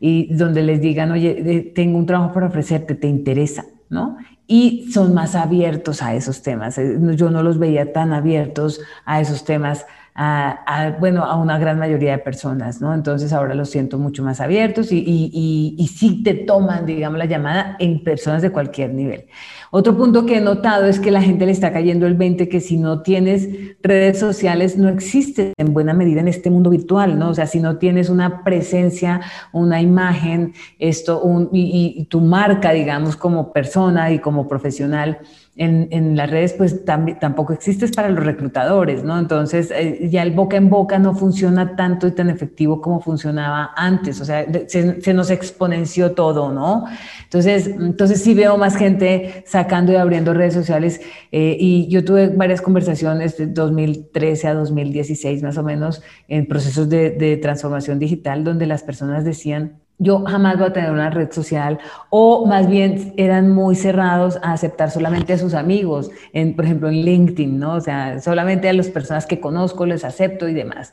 y 0.00 0.34
donde 0.34 0.62
les 0.62 0.80
digan, 0.80 1.10
oye, 1.12 1.72
tengo 1.74 1.98
un 1.98 2.06
trabajo 2.06 2.32
para 2.32 2.46
ofrecerte, 2.46 2.94
¿te 2.94 3.08
interesa? 3.08 3.64
¿No? 3.88 4.16
Y 4.46 4.90
son 4.92 5.14
más 5.14 5.34
abiertos 5.34 6.02
a 6.02 6.14
esos 6.14 6.42
temas. 6.42 6.78
Eh, 6.78 6.98
yo 7.16 7.30
no 7.30 7.42
los 7.42 7.58
veía 7.58 7.92
tan 7.92 8.12
abiertos 8.12 8.80
a 9.04 9.20
esos 9.20 9.44
temas 9.44 9.86
a, 10.16 10.96
bueno, 11.00 11.24
a 11.24 11.34
una 11.34 11.58
gran 11.58 11.78
mayoría 11.78 12.12
de 12.12 12.18
personas, 12.18 12.80
¿no? 12.80 12.94
Entonces 12.94 13.32
ahora 13.32 13.54
los 13.54 13.70
siento 13.70 13.98
mucho 13.98 14.22
más 14.22 14.40
abiertos 14.40 14.92
y, 14.92 14.98
y, 14.98 15.74
y, 15.76 15.88
sí 15.88 16.22
te 16.22 16.34
toman, 16.34 16.86
digamos, 16.86 17.18
la 17.18 17.24
llamada 17.24 17.76
en 17.80 18.04
personas 18.04 18.40
de 18.40 18.52
cualquier 18.52 18.94
nivel. 18.94 19.26
Otro 19.72 19.96
punto 19.96 20.24
que 20.24 20.36
he 20.36 20.40
notado 20.40 20.86
es 20.86 21.00
que 21.00 21.10
la 21.10 21.20
gente 21.20 21.46
le 21.46 21.52
está 21.52 21.72
cayendo 21.72 22.06
el 22.06 22.14
20 22.14 22.48
que 22.48 22.60
si 22.60 22.76
no 22.76 23.02
tienes 23.02 23.48
redes 23.82 24.20
sociales 24.20 24.78
no 24.78 24.88
existe 24.88 25.52
en 25.56 25.74
buena 25.74 25.94
medida 25.94 26.20
en 26.20 26.28
este 26.28 26.48
mundo 26.48 26.70
virtual, 26.70 27.18
¿no? 27.18 27.30
O 27.30 27.34
sea, 27.34 27.48
si 27.48 27.58
no 27.58 27.78
tienes 27.78 28.08
una 28.08 28.44
presencia, 28.44 29.20
una 29.52 29.82
imagen, 29.82 30.54
esto, 30.78 31.20
un, 31.22 31.48
y 31.52 32.04
tu 32.08 32.20
marca, 32.20 32.70
digamos, 32.70 33.16
como 33.16 33.52
persona 33.52 34.12
y 34.12 34.20
como 34.20 34.46
profesional, 34.46 35.18
en, 35.56 36.16
las 36.16 36.30
redes, 36.30 36.52
pues 36.54 36.84
tampoco 36.84 37.52
existes 37.52 37.92
para 37.92 38.08
los 38.08 38.24
reclutadores, 38.24 39.04
¿no? 39.04 39.16
Entonces, 39.18 39.70
eh, 39.70 40.08
ya 40.10 40.22
el 40.22 40.32
boca 40.32 40.56
en 40.56 40.68
boca 40.68 40.98
no 40.98 41.14
funciona 41.14 41.76
tanto 41.76 42.08
y 42.08 42.10
tan 42.10 42.28
efectivo 42.28 42.80
como 42.80 43.00
funcionaba 43.00 43.70
antes, 43.76 44.20
o 44.20 44.24
sea, 44.24 44.44
se, 44.66 45.14
nos 45.14 45.30
exponenció 45.30 46.12
todo, 46.12 46.50
¿no? 46.50 46.86
Entonces, 47.22 47.68
entonces 47.68 48.20
sí 48.20 48.34
veo 48.34 48.58
más 48.58 48.76
gente 48.76 49.44
sacando 49.46 49.92
y 49.92 49.96
abriendo 49.96 50.34
redes 50.34 50.54
sociales 50.54 51.00
eh, 51.30 51.56
y 51.58 51.86
yo 51.88 52.04
tuve 52.04 52.28
varias 52.28 52.60
conversaciones 52.60 53.36
de 53.36 53.46
2013 53.46 54.48
a 54.48 54.54
2016 54.54 55.42
más 55.44 55.56
o 55.56 55.62
menos 55.62 56.02
en 56.26 56.46
procesos 56.46 56.88
de 56.88 57.38
transformación 57.40 58.00
digital 58.00 58.42
donde 58.42 58.66
las 58.66 58.82
personas 58.82 59.24
decían, 59.24 59.83
yo 59.98 60.24
jamás 60.24 60.58
voy 60.58 60.68
a 60.68 60.72
tener 60.72 60.90
una 60.90 61.10
red 61.10 61.30
social 61.30 61.78
o 62.10 62.46
más 62.46 62.68
bien 62.68 63.14
eran 63.16 63.50
muy 63.50 63.74
cerrados 63.74 64.38
a 64.42 64.52
aceptar 64.52 64.90
solamente 64.90 65.32
a 65.32 65.38
sus 65.38 65.54
amigos, 65.54 66.10
en, 66.32 66.56
por 66.56 66.64
ejemplo 66.64 66.88
en 66.88 67.02
LinkedIn, 67.04 67.58
¿no? 67.58 67.74
O 67.74 67.80
sea, 67.80 68.20
solamente 68.20 68.68
a 68.68 68.72
las 68.72 68.88
personas 68.88 69.26
que 69.26 69.40
conozco 69.40 69.86
les 69.86 70.04
acepto 70.04 70.48
y 70.48 70.54
demás. 70.54 70.92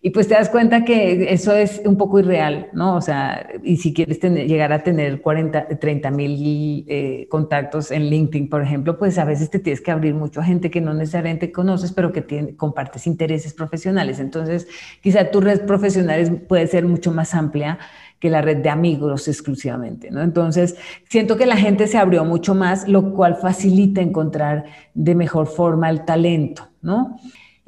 Y 0.00 0.10
pues 0.10 0.28
te 0.28 0.34
das 0.34 0.48
cuenta 0.48 0.84
que 0.84 1.32
eso 1.32 1.52
es 1.56 1.82
un 1.84 1.96
poco 1.96 2.20
irreal, 2.20 2.68
¿no? 2.72 2.94
O 2.94 3.00
sea, 3.00 3.48
y 3.64 3.78
si 3.78 3.92
quieres 3.92 4.20
llegar 4.20 4.72
a 4.72 4.84
tener 4.84 5.20
40, 5.20 5.66
30 5.80 6.10
mil 6.12 6.84
eh, 6.86 7.26
contactos 7.28 7.90
en 7.90 8.08
LinkedIn, 8.08 8.48
por 8.48 8.62
ejemplo, 8.62 8.96
pues 8.96 9.18
a 9.18 9.24
veces 9.24 9.50
te 9.50 9.58
tienes 9.58 9.80
que 9.80 9.90
abrir 9.90 10.14
mucho 10.14 10.40
a 10.40 10.44
gente 10.44 10.70
que 10.70 10.80
no 10.80 10.94
necesariamente 10.94 11.50
conoces, 11.50 11.92
pero 11.92 12.12
que 12.12 12.22
tiene, 12.22 12.54
compartes 12.54 13.08
intereses 13.08 13.54
profesionales. 13.54 14.20
Entonces, 14.20 14.68
quizá 15.02 15.32
tu 15.32 15.40
red 15.40 15.66
profesional 15.66 16.42
puede 16.48 16.68
ser 16.68 16.86
mucho 16.86 17.10
más 17.10 17.34
amplia 17.34 17.80
que 18.18 18.30
la 18.30 18.42
red 18.42 18.58
de 18.58 18.68
amigos 18.68 19.28
exclusivamente, 19.28 20.10
¿no? 20.10 20.22
Entonces, 20.22 20.76
siento 21.08 21.36
que 21.36 21.46
la 21.46 21.56
gente 21.56 21.86
se 21.86 21.98
abrió 21.98 22.24
mucho 22.24 22.54
más, 22.54 22.88
lo 22.88 23.14
cual 23.14 23.36
facilita 23.36 24.00
encontrar 24.00 24.64
de 24.94 25.14
mejor 25.14 25.46
forma 25.46 25.88
el 25.90 26.04
talento, 26.04 26.68
¿no? 26.82 27.16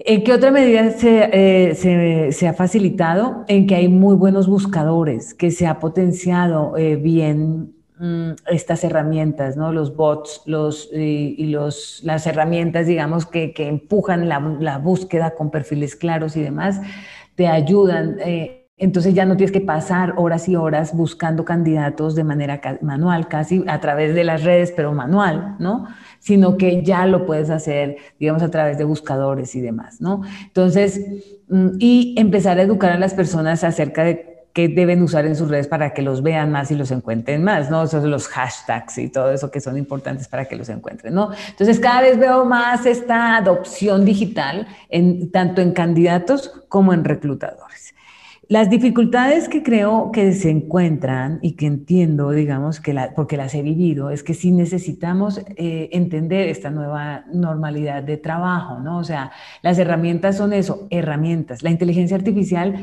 ¿En 0.03 0.25
qué 0.25 0.33
otra 0.33 0.51
medida 0.51 0.91
se, 0.93 1.29
eh, 1.33 2.33
se, 2.33 2.49
ha 2.49 2.55
facilitado? 2.55 3.45
En 3.49 3.67
que 3.67 3.75
hay 3.75 3.89
muy 3.89 4.17
buenos 4.17 4.49
buscadores, 4.49 5.35
que 5.35 5.51
se 5.51 5.67
ha 5.67 5.79
potenciado 5.79 6.75
eh, 6.79 6.97
bien 6.97 7.75
mm, 7.99 8.31
estas 8.51 8.83
herramientas, 8.83 9.59
¿no? 9.59 9.73
Los 9.73 9.95
bots 9.95 10.41
los, 10.47 10.89
y 10.91 11.45
los, 11.49 12.01
las 12.03 12.27
herramientas, 12.27 12.87
digamos, 12.87 13.27
que, 13.27 13.53
que 13.53 13.69
empujan 13.69 14.27
la, 14.27 14.41
la, 14.59 14.79
búsqueda 14.79 15.35
con 15.35 15.51
perfiles 15.51 15.97
claros 15.97 16.35
y 16.35 16.41
demás, 16.41 16.81
te 17.35 17.47
ayudan. 17.47 18.17
Eh, 18.25 18.60
entonces 18.81 19.13
ya 19.13 19.27
no 19.27 19.37
tienes 19.37 19.53
que 19.53 19.61
pasar 19.61 20.15
horas 20.17 20.49
y 20.49 20.57
horas 20.57 20.95
buscando 20.97 21.45
candidatos 21.45 22.15
de 22.15 22.25
manera 22.25 22.61
manual, 22.81 23.29
casi 23.29 23.63
a 23.69 23.79
través 23.79 24.15
de 24.15 24.25
las 24.25 24.43
redes, 24.43 24.73
pero 24.75 24.93
manual, 24.95 25.57
¿no? 25.59 25.87
Sino 26.19 26.57
que 26.57 26.83
ya 26.83 27.07
lo 27.07 27.27
puedes 27.27 27.51
hacer, 27.51 27.99
digamos, 28.19 28.43
a 28.43 28.51
través 28.51 28.79
de 28.79 28.85
buscadores 28.85 29.55
y 29.55 29.61
demás, 29.61 30.01
¿no? 30.01 30.23
Entonces, 30.47 30.99
mm, 31.49 31.69
y 31.79 32.15
empezar 32.17 32.59
a 32.59 32.63
educar 32.63 32.93
a 32.93 32.99
las 32.99 33.13
personas 33.13 33.65
acerca 33.65 34.03
de 34.03 34.49
qué 34.55 34.69
deben 34.69 35.03
usar 35.03 35.27
en 35.27 35.37
sus 35.37 35.51
redes 35.51 35.69
para 35.69 35.93
que 35.93 36.01
los 36.01 36.23
vean 36.23 36.51
más 36.51 36.71
y 36.71 36.75
los 36.75 36.91
encuentren 36.91 37.45
más, 37.45 37.71
¿no? 37.71 37.83
Esos 37.83 38.03
los 38.05 38.29
hashtags 38.29 38.97
y 38.97 39.11
todo 39.11 39.31
eso 39.31 39.51
que 39.51 39.61
son 39.61 39.77
importantes 39.77 40.27
para 40.27 40.47
que 40.47 40.57
los 40.57 40.71
encuentren, 40.71 41.13
¿no? 41.13 41.31
Entonces, 41.51 41.79
cada 41.79 42.01
vez 42.01 42.19
veo 42.19 42.47
más 42.47 42.87
esta 42.87 43.37
adopción 43.37 44.07
digital, 44.07 44.67
en, 44.89 45.31
tanto 45.31 45.61
en 45.61 45.73
candidatos 45.73 46.49
como 46.69 46.95
en 46.95 47.05
reclutadores. 47.05 47.95
Las 48.51 48.69
dificultades 48.69 49.49
que 49.49 49.63
creo 49.63 50.11
que 50.13 50.33
se 50.33 50.51
encuentran 50.51 51.39
y 51.41 51.53
que 51.53 51.67
entiendo, 51.67 52.33
digamos, 52.33 52.81
que 52.81 52.93
la, 52.93 53.15
porque 53.15 53.37
las 53.37 53.55
he 53.55 53.63
vivido, 53.63 54.11
es 54.11 54.25
que 54.25 54.35
sí 54.35 54.51
necesitamos 54.51 55.41
eh, 55.55 55.89
entender 55.93 56.49
esta 56.49 56.69
nueva 56.69 57.27
normalidad 57.33 58.03
de 58.03 58.17
trabajo, 58.17 58.81
¿no? 58.81 58.99
O 58.99 59.05
sea, 59.05 59.31
las 59.63 59.79
herramientas 59.79 60.37
son 60.37 60.53
eso, 60.53 60.89
herramientas. 60.91 61.63
La 61.63 61.71
inteligencia 61.71 62.17
artificial 62.17 62.75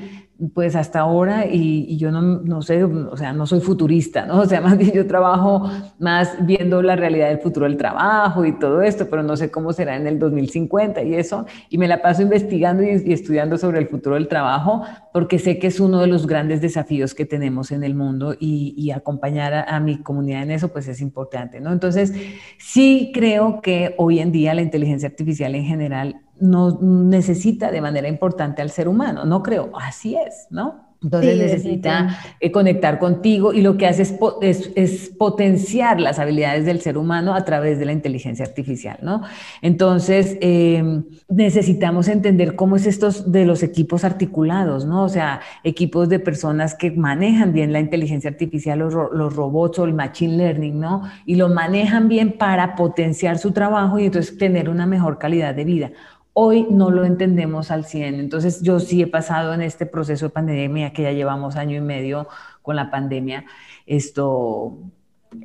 pues 0.53 0.75
hasta 0.75 0.99
ahora, 0.99 1.45
y, 1.47 1.97
yo 1.97 2.11
no, 2.11 2.21
no, 2.21 2.61
sé, 2.61 2.83
o 2.83 3.17
sea, 3.17 3.33
no 3.33 3.47
soy 3.47 3.59
futurista, 3.59 4.25
¿no? 4.25 4.41
O 4.47 4.49
sea, 4.49 4.61
más 4.61 4.77
bien 4.77 4.91
yo 4.91 5.07
trabajo 5.07 5.69
más 5.99 6.37
viendo 6.45 6.81
la 6.81 6.95
realidad 6.95 7.29
del 7.29 7.39
futuro 7.39 7.65
del 7.65 7.75
trabajo 7.75 8.45
y 8.45 8.57
todo 8.57 8.81
esto, 8.81 9.09
pero 9.09 9.23
no 9.23 9.35
sé 9.35 9.51
cómo 9.51 9.73
será 9.73 9.95
en 9.95 10.07
el 10.07 10.19
2050 10.19 11.01
y 11.03 11.15
eso, 11.15 11.45
y 11.69 11.77
me 11.77 11.87
la 11.87 12.01
paso 12.01 12.21
investigando 12.21 12.83
y, 12.83 13.11
estudiando 13.11 13.57
sobre 13.57 13.79
el 13.79 13.87
futuro 13.87 14.15
del 14.15 14.27
trabajo, 14.27 14.83
porque 15.11 15.39
sé 15.39 15.59
que 15.59 15.67
es 15.67 15.79
uno 15.79 15.99
de 15.99 16.07
los 16.07 16.27
grandes 16.27 16.61
desafíos 16.61 17.13
que 17.13 17.25
tenemos 17.25 17.71
en 17.71 17.83
el 17.83 17.95
mundo 17.95 18.35
y, 18.39 18.91
acompañar 18.91 19.53
a, 19.53 19.63
a, 19.63 19.79
mi 19.79 20.01
comunidad 20.01 20.43
en 20.43 20.51
eso, 20.51 20.69
pues 20.69 20.87
es 20.87 21.01
importante, 21.01 21.59
¿no? 21.59 21.73
Entonces, 21.73 22.13
sí 22.57 23.11
creo 23.13 23.59
que 23.61 23.95
hoy 23.97 24.19
en 24.19 24.31
día 24.31 24.53
la 24.53 24.61
inteligencia 24.61 25.09
artificial 25.09 25.55
en 25.55 25.65
general 25.65 26.21
no 26.39 26.79
necesita 26.81 27.71
de 27.71 27.81
manera 27.81 28.07
importante 28.07 28.61
al 28.61 28.69
ser 28.69 28.87
humano, 28.87 29.25
no 29.25 29.43
creo, 29.43 29.71
así 29.75 30.15
es, 30.15 30.47
¿no? 30.49 30.87
Entonces 31.03 31.37
necesita 31.37 32.19
eh, 32.39 32.51
conectar 32.51 32.97
contigo 32.97 33.53
y 33.53 33.61
lo 33.61 33.77
que 33.77 33.85
hace 33.85 34.01
es, 34.41 35.13
potenciar 35.17 35.99
las 36.01 36.17
habilidades 36.17 36.65
del 36.65 36.81
ser 36.81 36.97
humano 36.97 37.35
a 37.35 37.45
través 37.45 37.77
de 37.77 37.85
la 37.85 37.91
inteligencia 37.91 38.45
artificial, 38.45 38.97
¿no? 39.03 39.21
Entonces 39.61 40.37
em, 40.41 41.03
necesitamos 41.29 42.07
entender 42.07 42.55
cómo 42.55 42.77
es 42.77 42.87
esto 42.87 43.11
de 43.11 43.45
los 43.45 43.61
equipos 43.61 44.03
articulados, 44.03 44.85
¿no? 44.85 45.03
O 45.03 45.09
sea, 45.09 45.41
equipos 45.63 46.09
de 46.09 46.19
personas 46.19 46.73
que 46.73 46.89
manejan 46.89 47.53
bien 47.53 47.73
la 47.73 47.79
inteligencia 47.79 48.31
artificial, 48.31 48.79
los, 48.79 48.93
los 48.93 49.35
robots 49.35 49.77
o 49.77 49.85
el 49.85 49.93
machine 49.93 50.35
learning, 50.35 50.79
¿no? 50.79 51.03
Y 51.27 51.35
lo 51.35 51.47
manejan 51.49 52.07
bien 52.07 52.37
para 52.39 52.75
potenciar 52.75 53.37
su 53.37 53.51
trabajo 53.51 53.99
y 53.99 54.05
entonces 54.05 54.35
tener 54.35 54.67
una 54.67 54.87
mejor 54.87 55.19
calidad 55.19 55.53
de 55.53 55.63
vida 55.63 55.91
hoy 56.39 56.67
no 56.69 56.91
lo 56.91 57.03
entendemos 57.03 57.71
al 57.71 57.85
100. 57.85 58.19
Entonces 58.19 58.61
yo 58.61 58.79
sí 58.79 59.01
he 59.01 59.07
pasado 59.07 59.55
en 59.55 59.63
este 59.63 59.87
proceso 59.87 60.27
de 60.27 60.29
pandemia, 60.29 60.93
que 60.93 61.01
ya 61.01 61.11
llevamos 61.11 61.55
año 61.55 61.75
y 61.75 61.81
medio 61.81 62.27
con 62.61 62.75
la 62.75 62.91
pandemia, 62.91 63.45
esto, 63.87 64.77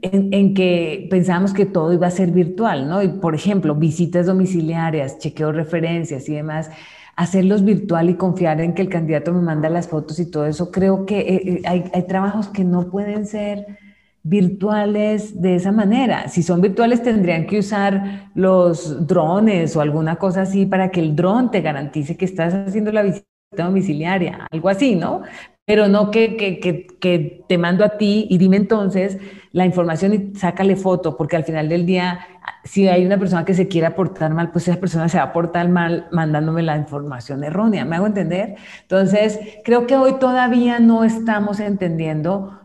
en, 0.02 0.52
que 0.52 1.06
pensábamos 1.10 1.54
que 1.54 1.64
todo 1.64 1.94
iba 1.94 2.08
a 2.08 2.10
ser 2.10 2.30
virtual, 2.30 2.90
¿no? 2.90 3.02
Y 3.02 3.08
por 3.08 3.34
ejemplo, 3.34 3.74
visitas 3.74 4.26
domiciliarias, 4.26 5.18
chequeo 5.18 5.50
referencias 5.50 6.28
y 6.28 6.34
demás, 6.34 6.70
hacerlos 7.16 7.64
virtual 7.64 8.10
y 8.10 8.14
confiar 8.16 8.60
en 8.60 8.74
que 8.74 8.82
el 8.82 8.90
candidato 8.90 9.32
me 9.32 9.40
manda 9.40 9.70
las 9.70 9.88
fotos 9.88 10.18
y 10.20 10.30
todo 10.30 10.44
eso, 10.44 10.70
creo 10.70 11.06
que 11.06 11.20
eh, 11.20 11.42
eh, 11.46 11.62
hay, 11.64 11.84
hay 11.94 12.06
trabajos 12.06 12.48
que 12.48 12.64
no 12.64 12.90
pueden 12.90 13.24
ser 13.24 13.78
virtuales 14.22 15.40
de 15.40 15.56
esa 15.56 15.72
manera. 15.72 16.28
Si 16.28 16.42
son 16.42 16.60
virtuales 16.60 17.02
tendrían 17.02 17.46
que 17.46 17.58
usar 17.58 18.30
los 18.34 19.06
drones 19.06 19.76
o 19.76 19.80
alguna 19.80 20.16
cosa 20.16 20.42
así 20.42 20.66
para 20.66 20.90
que 20.90 21.00
el 21.00 21.16
dron 21.16 21.50
te 21.50 21.60
garantice 21.60 22.16
que 22.16 22.24
estás 22.24 22.54
haciendo 22.54 22.92
la 22.92 23.02
visita 23.02 23.26
domiciliaria, 23.56 24.46
algo 24.50 24.68
así, 24.68 24.94
¿no? 24.94 25.22
Pero 25.64 25.88
no 25.88 26.10
que, 26.10 26.36
que, 26.36 26.58
que, 26.58 26.86
que 27.00 27.44
te 27.48 27.56
mando 27.56 27.84
a 27.84 27.96
ti 27.96 28.26
y 28.28 28.38
dime 28.38 28.56
entonces 28.56 29.18
la 29.52 29.66
información 29.66 30.14
y 30.14 30.38
sácale 30.38 30.76
foto, 30.76 31.16
porque 31.16 31.36
al 31.36 31.44
final 31.44 31.68
del 31.68 31.86
día, 31.86 32.20
si 32.64 32.88
hay 32.88 33.04
una 33.04 33.18
persona 33.18 33.44
que 33.44 33.54
se 33.54 33.68
quiere 33.68 33.86
aportar 33.86 34.32
mal, 34.34 34.50
pues 34.50 34.66
esa 34.66 34.80
persona 34.80 35.08
se 35.08 35.18
va 35.18 35.24
a 35.24 35.32
portar 35.32 35.68
mal 35.68 36.08
mandándome 36.10 36.62
la 36.62 36.76
información 36.76 37.44
errónea. 37.44 37.84
¿Me 37.84 37.96
hago 37.96 38.06
entender? 38.06 38.56
Entonces, 38.82 39.38
creo 39.64 39.86
que 39.86 39.96
hoy 39.96 40.18
todavía 40.18 40.80
no 40.80 41.04
estamos 41.04 41.60
entendiendo 41.60 42.58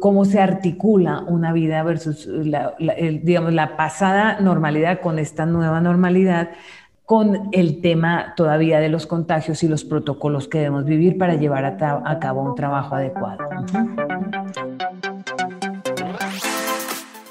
cómo 0.00 0.24
se 0.24 0.40
articula 0.40 1.20
una 1.28 1.52
vida 1.52 1.82
versus, 1.82 2.26
la, 2.26 2.74
digamos, 3.22 3.52
la 3.52 3.76
pasada 3.76 4.40
normalidad 4.40 5.00
con 5.00 5.18
esta 5.18 5.44
nueva 5.44 5.82
normalidad, 5.82 6.50
con 7.04 7.48
el 7.52 7.80
tema 7.80 8.34
todavía 8.36 8.80
de 8.80 8.88
los 8.88 9.06
contagios 9.06 9.62
y 9.62 9.68
los 9.68 9.84
protocolos 9.84 10.48
que 10.48 10.58
debemos 10.58 10.84
vivir 10.84 11.18
para 11.18 11.34
llevar 11.34 11.64
a, 11.64 12.18
cabo 12.18 12.42
un 12.42 12.54
trabajo 12.54 12.94
adecuado. 12.94 13.38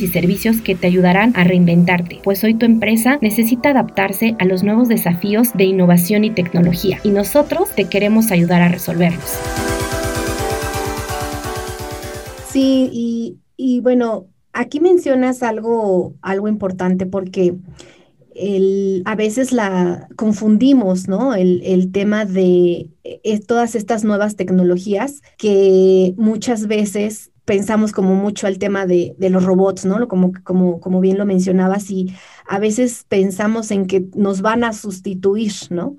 y 0.00 0.06
servicios 0.06 0.60
que 0.60 0.74
te 0.74 0.86
ayudarán 0.86 1.32
a 1.36 1.44
reinventarte, 1.44 2.20
pues 2.24 2.42
hoy 2.44 2.54
tu 2.54 2.64
empresa 2.64 3.18
necesita 3.20 3.70
adaptarse 3.70 4.36
a 4.38 4.44
los 4.44 4.62
nuevos 4.62 4.88
desafíos 4.88 5.52
de 5.54 5.64
innovación 5.64 6.24
y 6.24 6.30
tecnología 6.30 7.00
y 7.02 7.10
nosotros 7.10 7.68
te 7.74 7.86
queremos 7.86 8.30
ayudar 8.30 8.62
a 8.62 8.68
resolverlos. 8.68 9.38
Sí, 12.52 13.38
y, 13.56 13.80
bueno, 13.80 14.26
aquí 14.52 14.78
mencionas 14.78 15.42
algo, 15.42 16.14
algo 16.22 16.48
importante 16.48 17.06
porque 17.06 17.54
a 19.04 19.14
veces 19.14 19.52
la 19.52 20.08
confundimos, 20.16 21.08
¿no? 21.08 21.34
El, 21.34 21.90
tema 21.92 22.24
de 22.24 22.90
eh, 23.04 23.40
todas 23.40 23.74
estas 23.74 24.04
nuevas 24.04 24.36
tecnologías 24.36 25.22
que 25.38 26.14
muchas 26.16 26.66
veces 26.66 27.31
pensamos 27.52 27.92
como 27.92 28.14
mucho 28.14 28.46
al 28.46 28.58
tema 28.58 28.86
de, 28.86 29.14
los 29.18 29.44
robots, 29.44 29.84
¿no? 29.84 30.08
Como, 30.08 30.32
como, 30.42 30.80
como 30.80 31.00
bien 31.00 31.18
lo 31.18 31.26
mencionabas, 31.26 31.90
y 31.90 32.10
a 32.48 32.58
veces 32.58 33.04
pensamos 33.06 33.70
en 33.70 33.86
que 33.86 34.06
nos 34.14 34.40
van 34.40 34.64
a 34.64 34.72
sustituir, 34.72 35.52
¿no? 35.68 35.98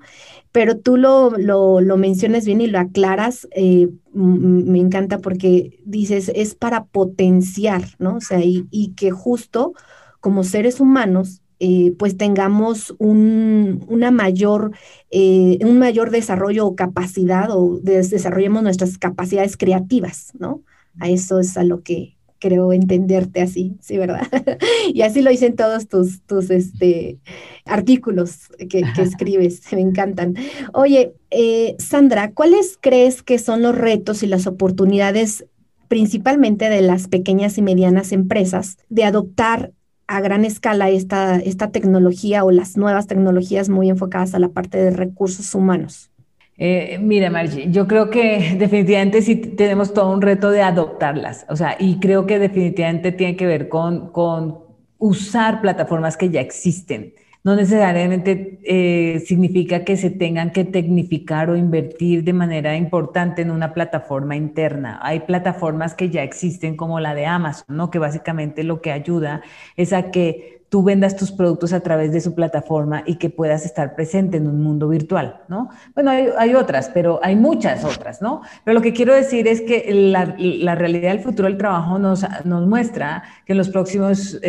Pero 0.50 0.76
tú 0.78 0.96
lo, 0.96 1.30
lo, 1.38 1.96
mencionas 1.96 2.44
bien 2.44 2.60
y 2.60 2.66
lo 2.66 2.80
aclaras, 2.80 3.46
eh, 3.54 3.88
me 4.12 4.80
encanta 4.80 5.20
porque 5.20 5.78
dices, 5.84 6.32
es 6.34 6.56
para 6.56 6.86
potenciar, 6.86 7.84
¿no? 8.00 8.16
O 8.16 8.20
sea, 8.20 8.40
y, 8.42 8.92
que 8.96 9.12
justo 9.12 9.74
como 10.18 10.42
seres 10.42 10.80
humanos, 10.80 11.40
eh, 11.60 11.94
pues 11.96 12.16
tengamos 12.16 12.96
un, 12.98 13.84
una 13.86 14.10
mayor, 14.10 14.72
eh, 15.12 15.60
un 15.62 15.78
mayor 15.78 16.10
desarrollo 16.10 16.66
o 16.66 16.74
capacidad 16.74 17.48
o 17.52 17.78
desarrollemos 17.80 18.64
nuestras 18.64 18.98
capacidades 18.98 19.56
creativas, 19.56 20.32
¿no? 20.36 20.64
A 21.00 21.08
eso 21.08 21.40
es 21.40 21.56
a 21.56 21.64
lo 21.64 21.82
que 21.82 22.14
creo 22.44 22.74
entenderte 22.74 23.40
así, 23.40 23.78
¿sí, 23.80 23.96
verdad? 23.96 24.26
y 24.92 25.00
así 25.00 25.22
lo 25.22 25.30
dicen 25.30 25.56
todos 25.56 25.88
tus, 25.88 26.20
tus 26.26 26.50
este, 26.50 27.18
artículos 27.64 28.48
que, 28.68 28.80
escribes, 28.98 29.62
me 29.72 29.80
encantan. 29.80 30.36
Oye, 30.74 31.14
eh, 31.30 31.74
Sandra, 31.78 32.32
¿cuáles 32.32 32.78
crees 32.78 33.22
que 33.22 33.38
son 33.38 33.62
los 33.62 33.74
retos 33.74 34.22
y 34.22 34.26
las 34.26 34.46
oportunidades 34.46 35.46
principalmente 35.88 36.68
de 36.68 36.82
las 36.82 37.08
pequeñas 37.08 37.56
y 37.56 37.62
medianas 37.62 38.12
empresas 38.12 38.76
de 38.90 39.04
adoptar 39.04 39.72
a 40.06 40.20
gran 40.20 40.44
escala 40.44 40.90
esta, 40.90 41.36
esta 41.36 41.70
tecnología 41.70 42.44
o 42.44 42.50
las 42.50 42.76
nuevas 42.76 43.06
tecnologías 43.06 43.70
muy 43.70 43.88
enfocadas 43.88 44.34
a 44.34 44.38
la 44.38 44.50
parte 44.50 44.76
de 44.76 44.90
recursos 44.90 45.54
humanos? 45.54 46.10
Eh, 46.56 46.98
mira, 47.00 47.30
Margie, 47.30 47.70
yo 47.70 47.86
creo 47.86 48.10
que 48.10 48.54
definitivamente 48.58 49.22
sí 49.22 49.36
tenemos 49.36 49.92
todo 49.92 50.10
un 50.10 50.22
reto 50.22 50.50
de 50.50 50.62
adoptarlas, 50.62 51.46
o 51.48 51.56
sea, 51.56 51.76
y 51.78 51.98
creo 51.98 52.26
que 52.26 52.38
definitivamente 52.38 53.12
tiene 53.12 53.36
que 53.36 53.46
ver 53.46 53.68
con, 53.68 54.12
con 54.12 54.60
usar 54.98 55.60
plataformas 55.60 56.16
que 56.16 56.30
ya 56.30 56.40
existen. 56.40 57.14
No 57.44 57.54
necesariamente 57.54 58.58
eh, 58.64 59.22
significa 59.26 59.84
que 59.84 59.98
se 59.98 60.08
tengan 60.08 60.50
que 60.50 60.64
tecnificar 60.64 61.50
o 61.50 61.56
invertir 61.56 62.24
de 62.24 62.32
manera 62.32 62.74
importante 62.74 63.42
en 63.42 63.50
una 63.50 63.74
plataforma 63.74 64.34
interna. 64.34 64.98
Hay 65.02 65.20
plataformas 65.20 65.94
que 65.94 66.08
ya 66.08 66.22
existen 66.22 66.74
como 66.74 67.00
la 67.00 67.14
de 67.14 67.26
Amazon, 67.26 67.76
¿no? 67.76 67.90
que 67.90 67.98
básicamente 67.98 68.64
lo 68.64 68.80
que 68.80 68.92
ayuda 68.92 69.42
es 69.76 69.92
a 69.92 70.10
que 70.10 70.62
tú 70.70 70.82
vendas 70.82 71.16
tus 71.16 71.32
productos 71.32 71.74
a 71.74 71.80
través 71.80 72.12
de 72.12 72.22
su 72.22 72.34
plataforma 72.34 73.04
y 73.06 73.16
que 73.16 73.28
puedas 73.28 73.66
estar 73.66 73.94
presente 73.94 74.38
en 74.38 74.48
un 74.48 74.62
mundo 74.62 74.88
virtual, 74.88 75.42
¿no? 75.46 75.68
Bueno, 75.94 76.10
hay, 76.10 76.54
otras, 76.54 76.90
pero 76.92 77.20
hay 77.22 77.36
muchas 77.36 77.84
otras, 77.84 78.20
¿no? 78.20 78.40
Pero 78.64 78.74
lo 78.74 78.82
que 78.82 78.92
quiero 78.92 79.14
decir 79.14 79.46
es 79.46 79.60
que 79.60 79.86
la, 79.92 80.74
realidad 80.74 81.10
del 81.10 81.20
futuro 81.20 81.46
del 81.46 81.58
trabajo 81.58 82.00
nos, 82.00 82.26
nos 82.44 82.66
muestra 82.66 83.22
que 83.46 83.52
en 83.52 83.58
los 83.58 83.68
próximos 83.68 84.40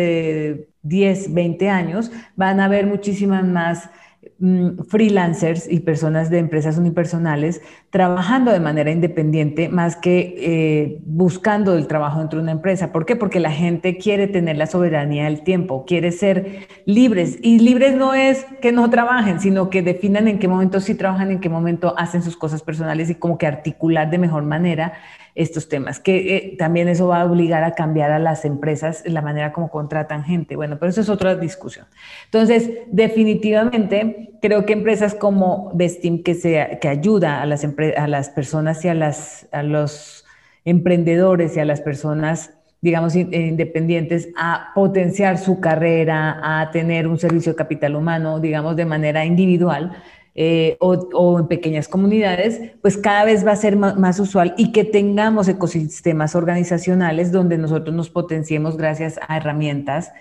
10, 0.88 1.26
eh, 1.26 1.30
20 1.30 1.68
años 1.70 2.10
van 2.36 2.60
a 2.60 2.66
haber 2.66 2.86
muchísimas 2.86 3.44
más 3.44 3.90
Mm, 4.38 4.82
freelancers 4.90 5.66
y 5.66 5.80
personas 5.80 6.28
de 6.28 6.38
empresas 6.38 6.76
unipersonales 6.76 7.62
trabajando 7.88 8.52
de 8.52 8.60
manera 8.60 8.90
independiente 8.90 9.70
más 9.70 9.96
que 9.96 10.34
eh, 10.36 10.98
buscando 11.06 11.74
el 11.74 11.86
trabajo 11.86 12.18
dentro 12.18 12.38
de 12.38 12.42
una 12.42 12.52
empresa. 12.52 12.92
¿Por 12.92 13.06
qué? 13.06 13.16
Porque 13.16 13.40
la 13.40 13.50
gente 13.50 13.96
quiere 13.96 14.26
tener 14.26 14.58
la 14.58 14.66
soberanía 14.66 15.24
del 15.24 15.42
tiempo, 15.42 15.86
quiere 15.86 16.12
ser 16.12 16.68
libres. 16.84 17.38
Y 17.40 17.60
libres 17.60 17.96
no 17.96 18.12
es 18.12 18.44
que 18.60 18.72
no 18.72 18.90
trabajen, 18.90 19.40
sino 19.40 19.70
que 19.70 19.80
definan 19.80 20.28
en 20.28 20.38
qué 20.38 20.48
momento 20.48 20.80
sí 20.80 20.94
trabajan, 20.94 21.30
en 21.30 21.40
qué 21.40 21.48
momento 21.48 21.94
hacen 21.96 22.22
sus 22.22 22.36
cosas 22.36 22.62
personales 22.62 23.08
y 23.08 23.14
como 23.14 23.38
que 23.38 23.46
articular 23.46 24.10
de 24.10 24.18
mejor 24.18 24.42
manera 24.42 24.92
estos 25.36 25.68
temas, 25.68 26.00
que 26.00 26.36
eh, 26.36 26.56
también 26.58 26.88
eso 26.88 27.08
va 27.08 27.20
a 27.20 27.26
obligar 27.26 27.62
a 27.62 27.72
cambiar 27.72 28.10
a 28.10 28.18
las 28.18 28.46
empresas 28.46 29.02
la 29.06 29.20
manera 29.20 29.52
como 29.52 29.70
contratan 29.70 30.24
gente. 30.24 30.56
Bueno, 30.56 30.78
pero 30.80 30.88
eso 30.88 31.02
es 31.02 31.10
otra 31.10 31.36
discusión. 31.36 31.86
Entonces, 32.24 32.70
definitivamente, 32.90 34.30
creo 34.40 34.64
que 34.64 34.72
empresas 34.72 35.14
como 35.14 35.70
Vestim, 35.74 36.22
que, 36.22 36.34
se, 36.34 36.78
que 36.80 36.88
ayuda 36.88 37.42
a 37.42 37.46
las, 37.46 37.64
a 37.96 38.08
las 38.08 38.30
personas 38.30 38.82
y 38.86 38.88
a, 38.88 38.94
las, 38.94 39.46
a 39.52 39.62
los 39.62 40.24
emprendedores 40.64 41.54
y 41.56 41.60
a 41.60 41.66
las 41.66 41.82
personas 41.82 42.52
digamos, 42.82 43.16
independientes 43.16 44.28
a 44.36 44.70
potenciar 44.74 45.38
su 45.38 45.58
carrera, 45.58 46.38
a 46.42 46.70
tener 46.70 47.08
un 47.08 47.18
servicio 47.18 47.52
de 47.52 47.56
capital 47.56 47.96
humano, 47.96 48.38
digamos, 48.38 48.76
de 48.76 48.84
manera 48.84 49.24
individual, 49.24 49.96
eh, 50.38 50.76
o, 50.80 51.38
en 51.38 51.46
pequeñas 51.48 51.88
comunidades, 51.88 52.60
pues 52.82 52.98
cada 52.98 53.24
vez 53.24 53.46
va 53.46 53.52
a 53.52 53.56
ser 53.56 53.74
más, 53.76 54.20
usual 54.20 54.54
y 54.58 54.70
que 54.70 54.84
tengamos 54.84 55.48
ecosistemas 55.48 56.34
organizacionales 56.34 57.32
donde 57.32 57.56
nosotros 57.56 57.96
nos 57.96 58.10
potenciemos 58.10 58.76
gracias 58.76 59.18
a 59.26 59.38
herramientas, 59.38 60.12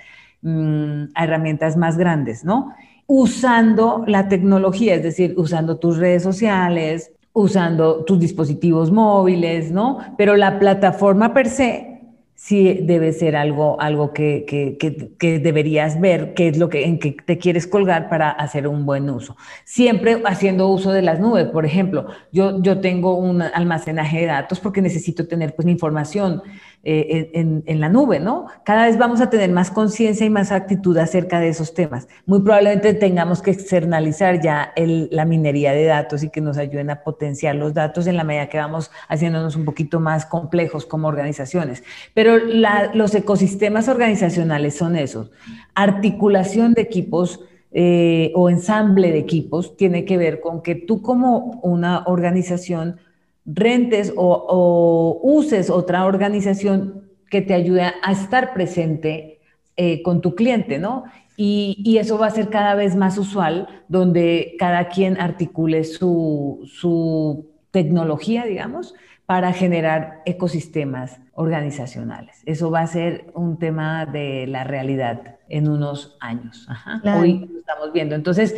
mm, 0.42 1.08
a 1.16 1.24
herramientas 1.26 1.76
más 1.76 1.98
grandes, 1.98 2.46
¿no? 2.46 2.74
Usando 3.08 4.06
la 4.08 4.30
tecnología, 4.30 4.96
es 4.96 5.04
decir, 5.04 5.34
usando 5.36 5.80
tus 5.80 5.98
redes 5.98 6.24
sociales, 6.24 7.12
usando 7.34 8.06
tus 8.06 8.18
dispositivos 8.18 8.92
móviles, 8.92 9.70
¿no? 9.70 10.00
Pero 10.18 10.38
la 10.38 10.60
plataforma 10.60 11.34
per 11.34 11.50
se 11.50 11.95
sí 12.36 12.80
debe 12.84 13.14
ser 13.14 13.36
algo, 13.36 13.80
algo 13.80 14.14
que, 14.14 14.46
que, 14.46 14.78
que, 15.18 15.40
deberías 15.40 16.00
ver, 16.00 16.34
qué 16.34 16.50
es 16.50 16.58
lo 16.58 16.70
que, 16.70 16.86
en 16.86 17.00
que 17.00 17.14
te 17.14 17.38
quieres 17.38 17.66
colgar 17.66 18.10
para 18.10 18.30
hacer 18.30 18.68
un 18.68 18.86
buen 18.86 19.10
uso. 19.10 19.36
Siempre 19.64 20.22
haciendo 20.26 20.68
uso 20.68 20.92
de 20.92 21.02
las 21.02 21.20
nubes, 21.20 21.46
por 21.48 21.66
ejemplo, 21.66 22.08
yo, 22.32 22.62
yo 22.62 22.82
tengo 22.82 23.18
un 23.18 23.42
almacenaje 23.42 24.20
de 24.20 24.26
datos 24.28 24.60
porque 24.60 24.82
necesito 24.82 25.28
tener 25.28 25.56
pues, 25.56 25.68
información 25.68 26.44
eh, 26.88 27.32
en, 27.34 27.80
la 27.82 27.90
nube, 27.90 28.20
¿no? 28.20 28.46
Cada 28.64 28.86
vez 28.86 29.00
vamos 29.00 29.20
a 29.20 29.32
tener 29.32 29.50
más 29.50 29.72
conciencia 29.72 30.24
y 30.24 30.30
más 30.30 30.52
actitud 30.52 30.96
acerca 31.00 31.40
de 31.40 31.50
esos 31.50 31.74
temas. 31.74 32.08
Muy 32.28 32.42
probablemente 32.42 32.94
tengamos 32.94 33.42
que 33.42 33.50
externalizar 33.50 34.40
ya 34.40 34.72
la 34.76 35.26
minería 35.26 35.72
de 35.72 35.86
datos 35.86 36.22
y 36.22 36.30
que 36.30 36.42
nos 36.42 36.60
ayuden 36.60 36.92
a 36.92 37.02
potenciar 37.02 37.56
los 37.56 37.74
datos 37.74 38.06
en 38.06 38.18
la 38.18 38.24
medida 38.24 38.50
que 38.50 38.60
vamos 38.60 38.92
haciéndonos 39.10 39.56
un 39.56 39.66
poquito 39.66 40.00
más 40.00 40.28
complejos 40.28 40.86
como 40.86 41.08
organizaciones. 41.08 41.84
Pero 42.14 42.38
los 42.38 43.16
ecosistemas 43.16 43.88
organizacionales 43.88 44.78
son 44.78 44.96
esos. 44.96 45.32
Articulación 45.74 46.76
de 46.76 46.84
equipos. 46.84 47.40
Eh, 47.78 48.32
o 48.36 48.50
ensamble 48.50 49.12
de 49.12 49.18
equipos 49.18 49.76
tiene 49.76 50.06
que 50.06 50.16
ver 50.18 50.40
con 50.40 50.62
que 50.62 50.76
tú 50.76 51.02
como 51.02 51.60
una 51.62 52.04
organización 52.06 53.02
rentes 53.46 54.14
o, 54.16 55.20
uses 55.24 55.70
otra 55.70 56.06
organización 56.06 57.04
que 57.30 57.42
te 57.42 57.54
ayude 57.54 57.84
a 58.02 58.12
estar 58.12 58.54
presente 58.54 59.40
eh, 59.78 60.02
con 60.04 60.22
tu 60.22 60.36
cliente, 60.36 60.80
¿no? 60.80 61.04
Y, 61.38 61.98
eso 62.00 62.18
va 62.18 62.28
a 62.28 62.32
ser 62.32 62.50
cada 62.50 62.76
vez 62.76 62.96
más 62.96 63.18
usual, 63.18 63.68
donde 63.90 64.56
cada 64.58 64.88
quien 64.88 65.20
articule 65.20 65.84
su, 65.84 66.62
su 66.66 67.48
tecnología, 67.72 68.46
digamos, 68.46 68.96
para 69.26 69.52
generar 69.52 70.22
ecosistemas 70.26 71.20
organizacionales. 71.34 72.42
Eso 72.46 72.72
va 72.72 72.82
a 72.82 72.88
ser 72.88 73.26
un 73.34 73.60
tema 73.60 74.06
de 74.06 74.48
la 74.48 74.64
realidad 74.64 75.38
en 75.50 75.68
unos 75.68 76.16
años. 76.22 76.68
Hoy 77.04 77.50
lo 77.52 77.60
estamos 77.60 77.92
viendo. 77.92 78.16
Entonces, 78.16 78.56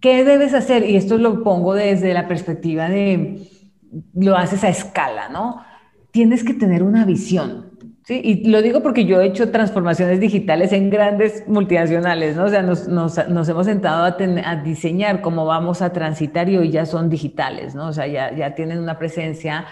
¿qué 0.00 0.24
debes 0.24 0.54
hacer? 0.54 0.88
Y 0.88 0.96
esto 0.96 1.16
lo 1.18 1.44
pongo 1.44 1.74
desde 1.74 2.12
la 2.12 2.26
perspectiva 2.26 2.88
de 2.88 3.46
lo 4.14 4.36
haces 4.36 4.64
a 4.64 4.68
escala, 4.68 5.28
¿no? 5.28 5.64
Tienes 6.10 6.44
que 6.44 6.54
tener 6.54 6.82
una 6.82 7.04
visión, 7.04 7.70
Sí, 8.10 8.20
y 8.24 8.48
lo 8.48 8.62
digo 8.62 8.82
porque 8.82 9.04
yo 9.04 9.20
he 9.20 9.26
hecho 9.26 9.50
transformaciones 9.50 10.20
digitales 10.20 10.72
en 10.72 10.88
grandes 10.88 11.46
multinacionales, 11.46 12.34
¿no? 12.34 12.46
O 12.46 12.48
sea, 12.48 12.62
nos, 12.62 12.88
hemos 13.48 13.66
sentado 13.66 14.04
a, 14.04 14.56
diseñar 14.64 15.20
cómo 15.20 15.44
vamos 15.44 15.82
a 15.82 15.92
transitar 15.92 16.48
y 16.48 16.56
hoy 16.56 16.70
ya 16.70 16.86
son 16.86 17.10
digitales, 17.10 17.74
¿no? 17.74 17.88
O 17.88 17.92
sea, 17.92 18.06
ya, 18.06 18.54
tienen 18.54 18.78
una 18.78 18.98
presencia 18.98 19.66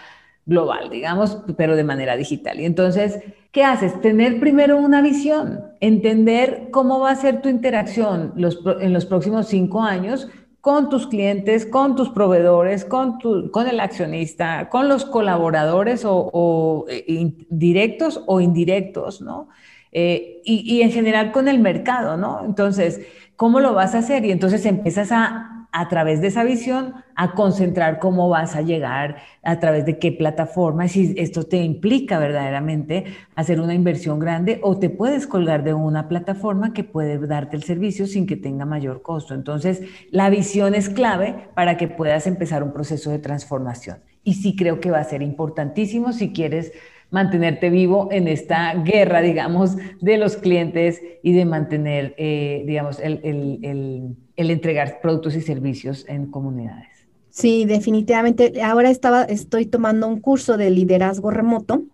global, 0.45 0.91
digamos, 0.91 1.43
pero 1.57 1.75
de 1.75 1.85
manera 1.85 2.17
digital. 2.17 2.61
Y 2.61 2.67
entonces, 2.67 3.19
¿qué 3.51 3.65
haces? 3.65 3.99
Tener 4.03 4.39
primero 4.41 4.77
una 4.77 5.01
visión, 5.01 5.61
entender 5.81 6.69
cómo 6.71 7.01
va 7.01 7.11
a 7.11 7.17
ser 7.17 7.41
tu 7.41 7.49
interacción 7.49 8.35
en 8.37 8.93
los 8.93 9.07
próximos 9.07 9.49
cinco 9.49 9.83
años 9.83 10.29
con 10.61 10.89
tus 10.89 11.07
clientes, 11.07 11.67
con 11.67 11.97
tus 11.97 12.11
proveedores, 12.11 12.85
con, 12.85 13.19
tu, 13.19 13.51
con 13.51 13.69
el 13.69 13.81
accionista, 13.81 14.69
con 14.69 14.89
los 14.89 15.05
colaboradores 15.05 16.03
o, 16.05 16.85
eh, 16.89 17.33
directos 17.49 18.23
o 18.27 18.41
indirectos, 18.41 19.21
¿no? 19.21 19.49
Eh, 19.93 20.43
y, 20.45 20.77
y 20.77 20.83
en 20.83 20.91
general 20.91 21.33
con 21.33 21.49
el 21.49 21.61
mercado, 21.61 22.17
¿no? 22.17 22.45
Entonces, 22.45 23.01
¿cómo 23.37 23.61
lo 23.61 23.73
vas 23.73 23.95
a 23.95 23.99
hacer? 23.99 24.25
Y 24.25 24.33
entonces 24.33 24.67
empiezas 24.67 25.13
a 25.13 25.58
a 25.73 25.89
través 25.89 26.21
de 26.21 26.29
esa 26.29 26.45
visión 26.45 26.95
a 27.15 27.33
concentrar 27.33 27.99
cómo 27.99 28.29
vas 28.29 28.57
a 28.57 28.63
llegar, 28.63 29.17
a 29.43 29.61
través 29.61 29.85
de 29.85 29.99
qué 29.99 30.13
plataforma, 30.13 30.89
si 30.89 31.15
esto 31.17 31.45
te 31.45 31.59
implica 31.59 32.19
verdaderamente 32.19 33.05
hacer 33.35 33.61
una 33.61 33.75
inversión 33.75 34.19
grande 34.19 34.61
o 34.63 34.79
te 34.79 34.91
puedes 34.91 35.27
colgar 35.27 35.65
de 35.65 35.75
una 35.75 36.09
plataforma 36.09 36.73
que 36.73 36.85
puede 36.85 37.19
darte 37.27 37.57
el 37.57 37.63
servicio 37.63 38.07
sin 38.07 38.27
que 38.27 38.37
tenga 38.37 38.65
mayor 38.65 39.03
costo. 39.03 39.35
Entonces, 39.35 39.83
la 40.11 40.31
visión 40.31 40.75
es 40.75 40.89
clave 40.89 41.49
para 41.55 41.77
que 41.77 41.89
puedas 41.89 42.27
empezar 42.27 42.63
un 42.63 42.73
proceso 42.73 43.11
de 43.11 43.19
transformación. 43.19 43.99
Y 44.25 44.35
sí 44.35 44.57
creo 44.57 44.81
que 44.81 44.91
va 44.91 44.99
a 44.99 45.05
ser 45.05 45.23
importantísimo 45.23 46.13
si 46.13 46.33
quieres 46.33 46.73
mantenerte 47.11 47.71
vivo 47.71 48.09
en 48.11 48.29
esta 48.29 48.75
guerra, 48.75 49.21
digamos, 49.21 49.77
de 50.01 50.19
los 50.19 50.37
clientes 50.37 51.03
y 51.23 51.33
de 51.33 51.45
mantener, 51.45 52.15
eh, 52.19 52.65
digamos, 52.67 53.01
el, 53.01 54.17
entregar 54.39 55.01
productos 55.01 55.35
y 55.37 55.41
servicios 55.41 56.05
en 56.09 56.31
comunidades. 56.31 56.89
Sí, 57.31 57.65
definitivamente. 57.67 58.63
Ahora 58.63 58.91
estaba, 58.91 59.23
estoy 59.25 59.67
tomando 59.67 60.09
un 60.09 60.21
curso 60.21 60.57
de 60.57 60.71
liderazgo 60.71 61.31
remoto 61.31 61.85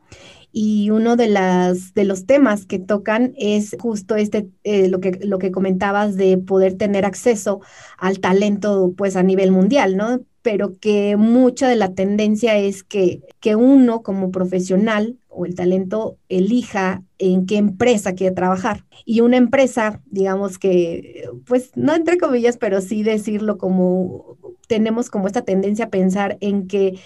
y 0.53 0.91
uno 0.91 1.17
de, 1.17 1.29
las, 1.29 1.95
de 1.95 2.05
los 2.05 2.27
temas 2.27 2.65
que 2.65 2.79
tocan 2.79 3.35
es 3.37 3.77
justo 3.81 4.15
este, 4.15 4.49
eh, 4.63 4.89
lo, 4.89 5.01
que, 5.01 5.19
lo 5.25 5.39
que 5.39 5.51
comentabas 5.51 6.17
de 6.17 6.39
poder 6.39 6.75
tener 6.79 7.05
acceso 7.05 7.61
al 7.99 8.21
talento 8.21 8.95
pues 8.97 9.17
a 9.17 9.23
nivel 9.23 9.51
mundial, 9.51 9.97
¿no? 9.97 10.21
Pero 10.45 10.79
que 10.79 11.17
mucha 11.17 11.67
de 11.71 11.75
la 11.75 11.95
tendencia 11.95 12.59
es 12.59 12.85
que, 12.85 13.23
que 13.41 13.57
uno 13.57 14.03
como 14.03 14.31
profesional 14.31 15.17
o 15.31 15.47
el 15.47 15.55
talento 15.55 16.19
elija 16.29 17.03
en 17.19 17.47
qué 17.47 17.57
empresa 17.57 18.15
quiere 18.15 18.35
trabajar. 18.35 18.85
Y 19.07 19.23
una 19.23 19.39
empresa, 19.39 20.03
digamos 20.05 20.59
que, 20.59 21.31
pues 21.47 21.71
no 21.77 21.95
entre 21.95 22.19
comillas, 22.19 22.59
pero 22.59 22.83
sí 22.83 23.03
decirlo 23.03 23.57
como 23.57 24.37
tenemos 24.69 25.09
como 25.09 25.29
esta 25.29 25.47
tendencia 25.47 25.87
a 25.87 25.91
pensar 25.91 26.37
en 26.43 26.69
que 26.69 27.01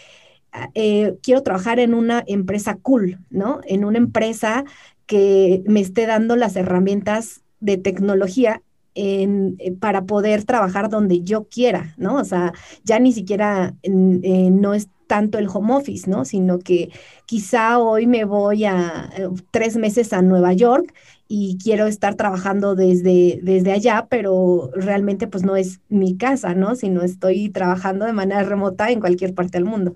eh, 0.75 1.15
quiero 1.23 1.45
trabajar 1.45 1.79
en 1.79 1.95
una 1.95 2.25
empresa 2.27 2.77
cool, 2.83 3.21
¿no? 3.31 3.61
En 3.69 3.85
una 3.85 3.99
empresa 3.99 4.65
que 5.07 5.63
me 5.65 5.79
esté 5.79 6.07
dando 6.07 6.35
las 6.35 6.57
herramientas 6.57 7.43
de 7.61 7.77
tecnología 7.77 8.63
eh, 9.01 9.77
para 9.79 10.07
poder 10.07 10.43
trabajar 10.43 10.89
donde 10.89 11.23
yo 11.23 11.45
quiera, 11.45 11.95
¿no? 11.99 12.17
O 12.17 12.25
sea, 12.25 12.53
ya 12.83 12.99
ni 12.99 13.13
siquiera 13.13 13.77
eh, 13.85 13.91
no 13.93 14.75
es 14.75 14.89
tanto 15.07 15.39
el 15.39 15.47
home 15.47 15.75
office, 15.75 16.11
¿no? 16.11 16.25
Sino 16.25 16.59
que 16.59 16.91
quizá 17.25 17.79
hoy 17.79 18.09
me 18.09 18.25
voy 18.25 18.65
a 18.65 19.09
eh, 19.17 19.29
tres 19.53 19.77
meses 19.77 20.13
a 20.13 20.21
Nueva 20.21 20.53
York 20.53 20.93
y 21.29 21.59
quiero 21.63 21.87
estar 21.87 22.17
trabajando 22.17 22.75
desde, 22.75 23.39
desde 23.41 23.71
allá, 23.71 24.09
pero 24.11 24.71
realmente 24.75 25.29
pues 25.29 25.45
no 25.45 25.55
es 25.55 25.81
mi 25.89 26.17
casa, 26.17 26.55
¿no? 26.55 26.75
Sino 26.75 27.03
estoy 27.03 27.51
trabajando 27.51 28.05
de 28.05 28.13
manera 28.13 28.43
remota 28.43 28.91
en 28.91 28.99
cualquier 28.99 29.33
parte 29.33 29.59
del 29.59 29.65
mundo. 29.65 29.95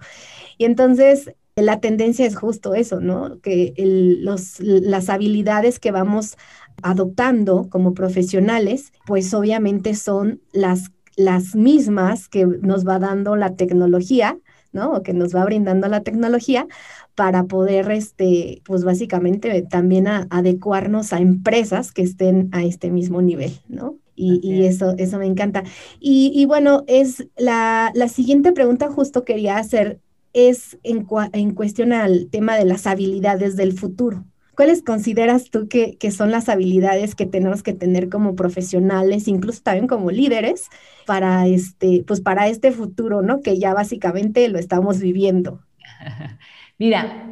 Y 0.58 0.64
entonces 0.64 1.32
la 1.56 1.80
tendencia 1.80 2.26
es 2.26 2.36
justo 2.36 2.74
eso, 2.74 3.00
¿no? 3.00 3.40
Que 3.40 3.74
los, 3.76 4.60
las 4.60 5.08
habilidades 5.10 5.78
que 5.78 5.90
vamos 5.90 6.36
adoptando 6.82 7.68
como 7.70 7.94
profesionales, 7.94 8.92
pues 9.06 9.32
obviamente 9.34 9.94
son 9.94 10.40
las, 10.52 10.90
las 11.16 11.54
mismas 11.54 12.28
que 12.28 12.46
nos 12.46 12.86
va 12.86 12.98
dando 12.98 13.36
la 13.36 13.54
tecnología, 13.56 14.38
¿no? 14.72 14.92
O 14.92 15.02
que 15.02 15.12
nos 15.12 15.34
va 15.34 15.44
brindando 15.44 15.88
la 15.88 16.02
tecnología 16.02 16.66
para 17.14 17.44
poder, 17.44 17.90
este, 17.90 18.62
pues 18.64 18.84
básicamente 18.84 19.62
también 19.62 20.06
adecuarnos 20.08 21.12
a 21.12 21.20
empresas 21.20 21.92
que 21.92 22.02
estén 22.02 22.48
a 22.52 22.64
este 22.64 22.90
mismo 22.90 23.20
nivel, 23.22 23.52
¿no? 23.68 23.96
Y, 24.14 24.64
eso, 24.64 24.94
eso 24.98 25.18
me 25.18 25.26
encanta. 25.26 25.64
Y, 25.98 26.44
bueno, 26.46 26.84
es 26.86 27.26
la, 27.36 27.90
la, 27.94 28.06
siguiente 28.08 28.52
pregunta 28.52 28.88
justo 28.88 29.24
quería 29.24 29.56
hacer 29.56 30.00
es 30.32 30.78
en, 30.82 31.06
en 31.32 31.54
cuestión 31.54 31.92
al 31.92 32.28
tema 32.30 32.56
de 32.56 32.64
las 32.64 32.86
habilidades 32.86 33.56
del 33.56 33.72
futuro. 33.72 34.24
¿Cuáles 34.54 34.82
consideras 34.82 35.50
tú 35.50 35.66
que, 35.68 35.96
son 36.10 36.30
las 36.30 36.48
habilidades 36.50 37.14
que 37.14 37.24
tenemos 37.24 37.62
que 37.62 37.72
tener 37.72 38.10
como 38.10 38.34
profesionales, 38.36 39.26
incluso 39.26 39.62
también 39.62 39.86
como 39.86 40.10
líderes, 40.10 40.68
para 41.06 41.46
este, 41.46 42.04
pues 42.06 42.20
para 42.20 42.48
este 42.48 42.70
futuro, 42.70 43.22
¿no? 43.22 43.40
Que 43.40 43.58
ya 43.58 43.72
básicamente 43.72 44.46
lo 44.48 44.58
estamos 44.58 45.00
viviendo. 45.00 45.60
Mira, 46.78 47.30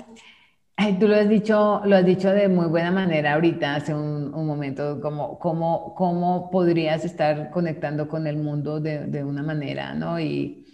tú 0.99 1.09
lo 1.09 1.16
has 1.16 1.29
dicho, 1.29 1.83
lo 1.85 1.97
has 1.97 2.07
dicho 2.07 2.31
de 2.31 2.49
muy 2.49 2.66
buena 2.66 2.91
manera 2.91 3.35
ahorita, 3.35 3.75
hace 3.75 3.95
un, 3.95 4.31
momento, 4.31 4.99
como 5.03 5.39
cómo, 5.39 6.49
podrías 6.51 7.05
estar 7.05 7.51
conectando 7.51 8.09
con 8.09 8.27
el 8.27 8.39
mundo 8.39 8.81
de, 8.81 9.07
de 9.07 9.25
una 9.25 9.43
manera, 9.43 9.93
¿no? 9.93 10.18
Y, 10.18 10.64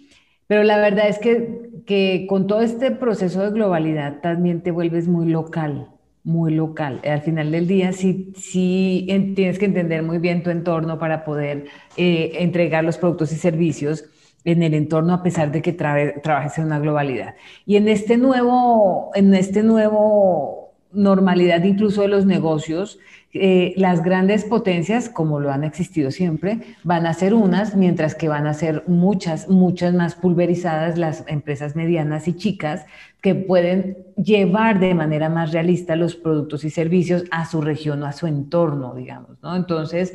pero 0.47 0.62
la 0.62 0.78
verdad 0.78 1.09
es 1.09 1.18
que, 1.18 1.82
que 1.86 2.26
con 2.28 2.47
todo 2.47 2.61
este 2.61 2.92
proceso 2.92 3.42
de 3.42 3.51
globalidad 3.51 4.20
también 4.20 4.62
te 4.62 4.70
vuelves 4.70 5.09
muy 5.09 5.26
local 5.28 5.88
muy 6.26 6.52
local. 6.52 7.00
Al 7.04 7.22
final 7.22 7.52
del 7.52 7.68
día 7.68 7.92
sí, 7.92 8.32
sí 8.36 9.06
tienes 9.36 9.60
que 9.60 9.64
entender 9.64 10.02
muy 10.02 10.18
bien 10.18 10.42
tu 10.42 10.50
entorno 10.50 10.98
para 10.98 11.24
poder 11.24 11.66
eh, 11.96 12.32
entregar 12.40 12.82
los 12.82 12.98
productos 12.98 13.32
y 13.32 13.36
servicios 13.36 14.04
en 14.44 14.64
el 14.64 14.74
entorno 14.74 15.14
a 15.14 15.22
pesar 15.22 15.52
de 15.52 15.62
que 15.62 15.72
trabajes 15.72 16.58
en 16.58 16.64
una 16.64 16.80
globalidad. 16.80 17.36
Y 17.64 17.76
en 17.76 17.88
este 17.88 18.16
nuevo, 18.16 19.12
en 19.14 19.32
este 19.34 19.62
nuevo 19.62 20.65
normalidad 20.97 21.62
incluso 21.62 22.03
de 22.03 22.09
los 22.09 22.26
negocios, 22.26 22.99
eh, 23.32 23.74
las 23.76 24.03
grandes 24.03 24.44
potencias, 24.44 25.09
como 25.09 25.40
lo 25.40 25.53
han 25.53 25.62
existido 25.62 26.11
siempre, 26.11 26.61
van 26.84 27.07
a 27.07 27.12
ser 27.12 27.34
unas, 27.34 27.76
mientras 27.76 28.14
que 28.14 28.28
van 28.28 28.47
a 28.47 28.55
ser 28.55 28.82
muchas, 28.86 29.49
muchas 29.49 29.94
más 29.94 30.14
pulverizadas 30.14 30.97
las 30.97 31.24
empresas 31.28 31.76
medianas 31.76 32.28
y 32.28 32.34
chicas 32.34 32.86
que 33.20 33.34
pueden 33.34 33.99
llevar 34.16 34.80
de 34.80 34.94
manera 34.94 35.28
más 35.28 35.53
realista 35.53 35.97
los 35.97 36.14
productos 36.14 36.64
y 36.64 36.70
servicios 36.70 37.24
a 37.30 37.44
su 37.44 37.61
región 37.61 38.03
o 38.03 38.07
a 38.07 38.12
su 38.12 38.26
entorno, 38.26 38.94
digamos, 38.94 39.36
¿no? 39.42 39.55
Entonces, 39.55 40.14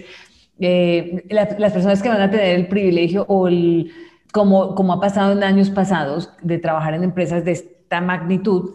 eh, 0.59 1.25
las 1.29 1.73
personas 1.73 2.01
que 2.01 2.09
van 2.09 2.21
a 2.21 2.31
tener 2.31 2.55
el 2.55 2.67
privilegio 2.67 3.25
o 3.27 3.47
el, 3.47 3.91
como, 4.31 4.75
como 4.75 4.93
ha 4.93 4.99
pasado 4.99 5.33
en 5.33 5.43
años 5.43 5.69
pasados, 5.69 6.31
de 6.41 6.57
trabajar 6.57 6.93
en 6.93 7.03
empresas 7.03 7.45
de 7.45 7.51
esta 7.51 8.01
magnitud, 8.01 8.71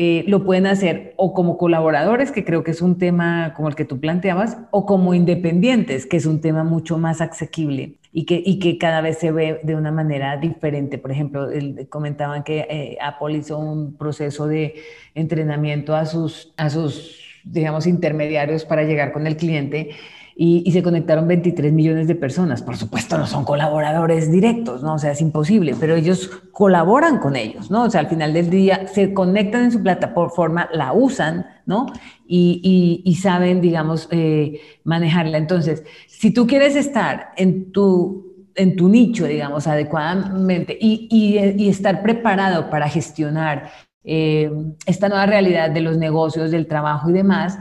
eh, 0.00 0.22
lo 0.28 0.44
pueden 0.44 0.68
hacer 0.68 1.12
o 1.16 1.34
como 1.34 1.58
colaboradores, 1.58 2.30
que 2.30 2.44
creo 2.44 2.62
que 2.62 2.70
es 2.70 2.82
un 2.82 2.98
tema 2.98 3.52
como 3.56 3.68
el 3.68 3.74
que 3.74 3.84
tú 3.84 3.98
planteabas, 3.98 4.56
o 4.70 4.86
como 4.86 5.12
independientes, 5.12 6.06
que 6.06 6.16
es 6.16 6.24
un 6.24 6.40
tema 6.40 6.62
mucho 6.62 6.98
más 6.98 7.20
asequible 7.20 7.94
y 8.12 8.24
que, 8.24 8.40
y 8.46 8.60
que 8.60 8.78
cada 8.78 9.00
vez 9.00 9.18
se 9.18 9.32
ve 9.32 9.58
de 9.64 9.74
una 9.74 9.90
manera 9.90 10.36
diferente. 10.36 10.98
Por 10.98 11.10
ejemplo, 11.10 11.48
comentaban 11.88 12.44
que 12.44 12.60
eh, 12.70 12.98
Apple 13.02 13.38
hizo 13.38 13.58
un 13.58 13.96
proceso 13.96 14.46
de 14.46 14.76
entrenamiento 15.16 15.96
a 15.96 16.06
sus, 16.06 16.54
a 16.56 16.70
sus, 16.70 17.20
digamos, 17.42 17.88
intermediarios 17.88 18.64
para 18.64 18.84
llegar 18.84 19.10
con 19.10 19.26
el 19.26 19.36
cliente 19.36 19.90
y, 20.40 20.70
se 20.70 20.84
conectaron 20.84 21.26
23 21.26 21.72
millones 21.72 22.06
de 22.06 22.14
personas. 22.14 22.62
Por 22.62 22.76
supuesto, 22.76 23.18
no 23.18 23.26
son 23.26 23.44
colaboradores 23.44 24.30
directos, 24.30 24.84
¿no? 24.84 24.94
O 24.94 24.98
sea, 25.00 25.10
es 25.10 25.20
imposible, 25.20 25.74
pero 25.80 25.96
ellos 25.96 26.30
colaboran 26.52 27.18
con 27.18 27.34
ellos, 27.34 27.72
¿no? 27.72 27.82
O 27.82 27.90
sea, 27.90 28.02
al 28.02 28.06
final 28.06 28.32
del 28.32 28.48
día 28.48 28.86
se 28.86 29.12
conectan 29.12 29.64
en 29.64 29.72
su 29.72 29.82
plataforma, 29.82 30.68
la 30.72 30.92
usan, 30.92 31.46
¿no? 31.66 31.92
Y, 32.24 33.02
y, 33.04 33.14
saben, 33.16 33.60
digamos, 33.60 34.06
eh, 34.12 34.60
manejarla. 34.84 35.38
Entonces, 35.38 35.82
si 36.06 36.30
tú 36.30 36.46
quieres 36.46 36.76
estar 36.76 37.30
en 37.36 37.72
tu 37.72 38.28
en 38.54 38.76
tu 38.76 38.88
nicho, 38.88 39.24
digamos, 39.24 39.66
adecuadamente 39.66 40.76
y, 40.80 41.08
y, 41.10 41.68
estar 41.68 42.02
preparado 42.02 42.70
para 42.70 42.88
gestionar 42.88 43.70
eh, 44.04 44.50
esta 44.86 45.08
nueva 45.08 45.26
realidad 45.26 45.70
de 45.70 45.80
los 45.80 45.96
negocios, 45.96 46.52
del 46.52 46.68
trabajo 46.68 47.10
y 47.10 47.12
demás, 47.12 47.58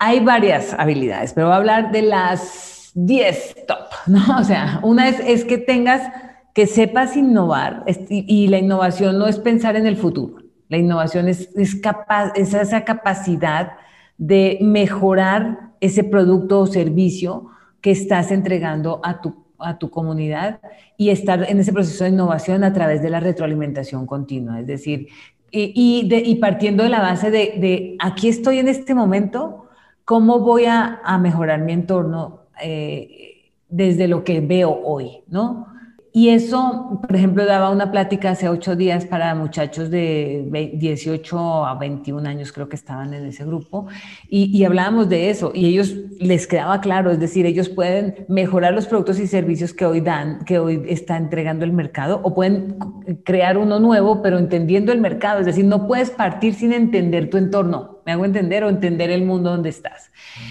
hay 0.00 0.20
varias 0.20 0.74
habilidades, 0.78 1.34
pero 1.34 1.48
voy 1.48 1.54
a 1.54 1.58
hablar 1.58 1.92
de 1.92 2.02
las 2.02 2.90
10 2.94 3.66
top, 3.68 3.86
¿no? 4.06 4.20
O 4.40 4.44
sea, 4.44 4.80
una 4.82 5.08
es, 5.08 5.20
es 5.20 5.44
que 5.44 5.58
tengas, 5.58 6.10
que 6.54 6.66
sepas 6.66 7.16
innovar 7.16 7.84
y 8.08 8.48
la 8.48 8.58
innovación 8.58 9.18
no 9.18 9.28
es 9.28 9.38
pensar 9.38 9.76
en 9.76 9.86
el 9.86 9.96
futuro, 9.96 10.42
La 10.68 10.78
innovación 10.78 11.28
es, 11.28 11.50
es, 11.54 11.76
capaz, 11.76 12.32
es 12.34 12.54
esa 12.54 12.84
capacidad 12.84 13.72
de 14.18 14.58
mejorar 14.60 15.70
ese 15.80 16.02
producto 16.02 16.60
o 16.60 16.66
servicio 16.66 17.46
que 17.80 17.92
estás 17.92 18.32
entregando 18.32 19.00
a 19.04 19.20
tu, 19.20 19.44
a 19.58 19.78
tu 19.78 19.90
comunidad 19.90 20.60
y 20.96 21.10
estar 21.10 21.48
en 21.48 21.60
ese 21.60 21.72
proceso 21.72 22.04
de 22.04 22.10
innovación 22.10 22.64
a 22.64 22.72
través 22.72 23.00
de 23.00 23.10
la 23.10 23.20
retroalimentación 23.20 24.06
continua. 24.06 24.60
Es 24.60 24.66
decir, 24.66 25.08
y, 25.52 26.08
y, 26.10 26.34
partiendo 26.36 26.84
de 26.84 26.90
la 26.90 27.00
base 27.00 27.30
de, 27.30 27.54
de, 27.58 27.96
aquí 27.98 28.28
estoy 28.28 28.58
en 28.58 28.68
este 28.68 28.94
momento, 28.94 29.69
¿cómo 30.10 30.40
voy 30.40 30.64
a, 30.64 31.00
mejorar 31.20 31.60
mi 31.60 31.72
entorno 31.72 32.40
eh, 32.60 33.52
desde 33.68 34.08
lo 34.08 34.24
que 34.24 34.40
veo 34.40 34.76
hoy? 34.84 35.22
¿no? 35.28 35.69
Y 36.12 36.30
eso, 36.30 36.98
por 37.00 37.14
ejemplo, 37.14 37.44
daba 37.46 37.70
una 37.70 37.92
plática 37.92 38.30
hace 38.30 38.48
ocho 38.48 38.74
días 38.74 39.04
para 39.04 39.32
muchachos 39.36 39.90
de 39.90 40.44
18 40.74 41.66
a 41.66 41.74
21 41.76 42.28
años, 42.28 42.52
creo 42.52 42.68
que 42.68 42.74
estaban 42.74 43.14
en 43.14 43.26
ese 43.26 43.44
grupo, 43.44 43.86
y, 44.28 44.64
hablábamos 44.64 45.08
de 45.08 45.30
eso, 45.30 45.52
y 45.54 45.66
ellos 45.66 45.94
les 46.18 46.48
quedaba 46.48 46.80
claro, 46.80 47.12
es 47.12 47.20
decir, 47.20 47.46
ellos 47.46 47.68
pueden 47.68 48.26
mejorar 48.28 48.74
los 48.74 48.86
productos 48.86 49.20
y 49.20 49.28
servicios 49.28 49.72
que 49.72 49.86
hoy 49.86 50.00
dan, 50.00 50.44
que 50.44 50.58
hoy 50.58 50.82
está 50.88 51.16
entregando 51.16 51.64
el 51.64 51.72
mercado, 51.72 52.20
o 52.24 52.34
pueden 52.34 52.76
crear 53.24 53.56
uno 53.56 53.78
nuevo, 53.78 54.20
pero 54.20 54.38
entendiendo 54.38 54.90
el 54.90 55.00
mercado, 55.00 55.38
es 55.38 55.46
decir, 55.46 55.64
no 55.64 55.86
puedes 55.86 56.10
partir 56.10 56.54
sin 56.54 56.72
entender 56.72 57.30
tu 57.30 57.36
entorno, 57.36 58.00
me 58.04 58.10
hago 58.10 58.24
entender, 58.24 58.64
o 58.64 58.68
entender 58.68 59.10
el 59.10 59.24
mundo 59.24 59.50
donde 59.50 59.68
estás. 59.68 60.10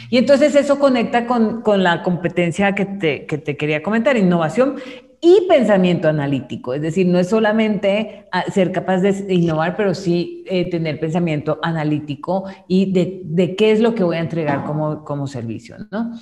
Y 0.09 0.17
entonces 0.17 0.55
eso 0.55 0.79
conecta 0.79 1.25
con, 1.27 1.61
con 1.61 1.83
la 1.83 2.01
competencia 2.01 2.73
que 2.73 2.85
te, 2.85 3.25
que 3.25 3.37
te 3.37 3.57
quería 3.57 3.83
comentar, 3.83 4.15
innovación 4.15 4.75
y 5.21 5.45
pensamiento 5.47 6.07
analítico, 6.07 6.73
es 6.73 6.81
decir, 6.81 7.05
no 7.07 7.19
es 7.19 7.29
solamente 7.29 8.27
ah, 8.31 8.45
ser 8.51 8.71
capaz 8.71 8.99
de 8.99 9.33
innovar, 9.33 9.75
pero 9.75 9.93
sí 9.93 10.45
eh, 10.47 10.69
tener 10.69 10.99
pensamiento 10.99 11.59
analítico 11.61 12.45
y 12.67 12.91
de, 12.93 13.55
qué 13.55 13.71
es 13.71 13.81
lo 13.81 13.95
que 13.95 14.03
voy 14.03 14.17
a 14.17 14.21
entregar 14.21 14.63
como, 14.63 15.03
como 15.03 15.27
servicio, 15.27 15.75
¿no? 15.91 16.13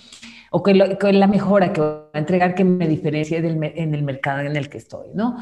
O 0.50 0.64
qué, 0.64 0.72
es 0.72 1.16
la 1.16 1.28
mejora 1.28 1.74
que 1.74 1.82
voy 1.82 1.92
a 2.14 2.20
entregar 2.20 2.56
que 2.56 2.64
me 2.64 2.88
diferencie 2.88 3.38
en 3.38 3.94
el 3.94 4.04
mercado 4.04 4.40
en 4.40 4.56
el 4.56 4.70
que 4.70 4.78
estoy, 4.78 5.10
¿no? 5.14 5.38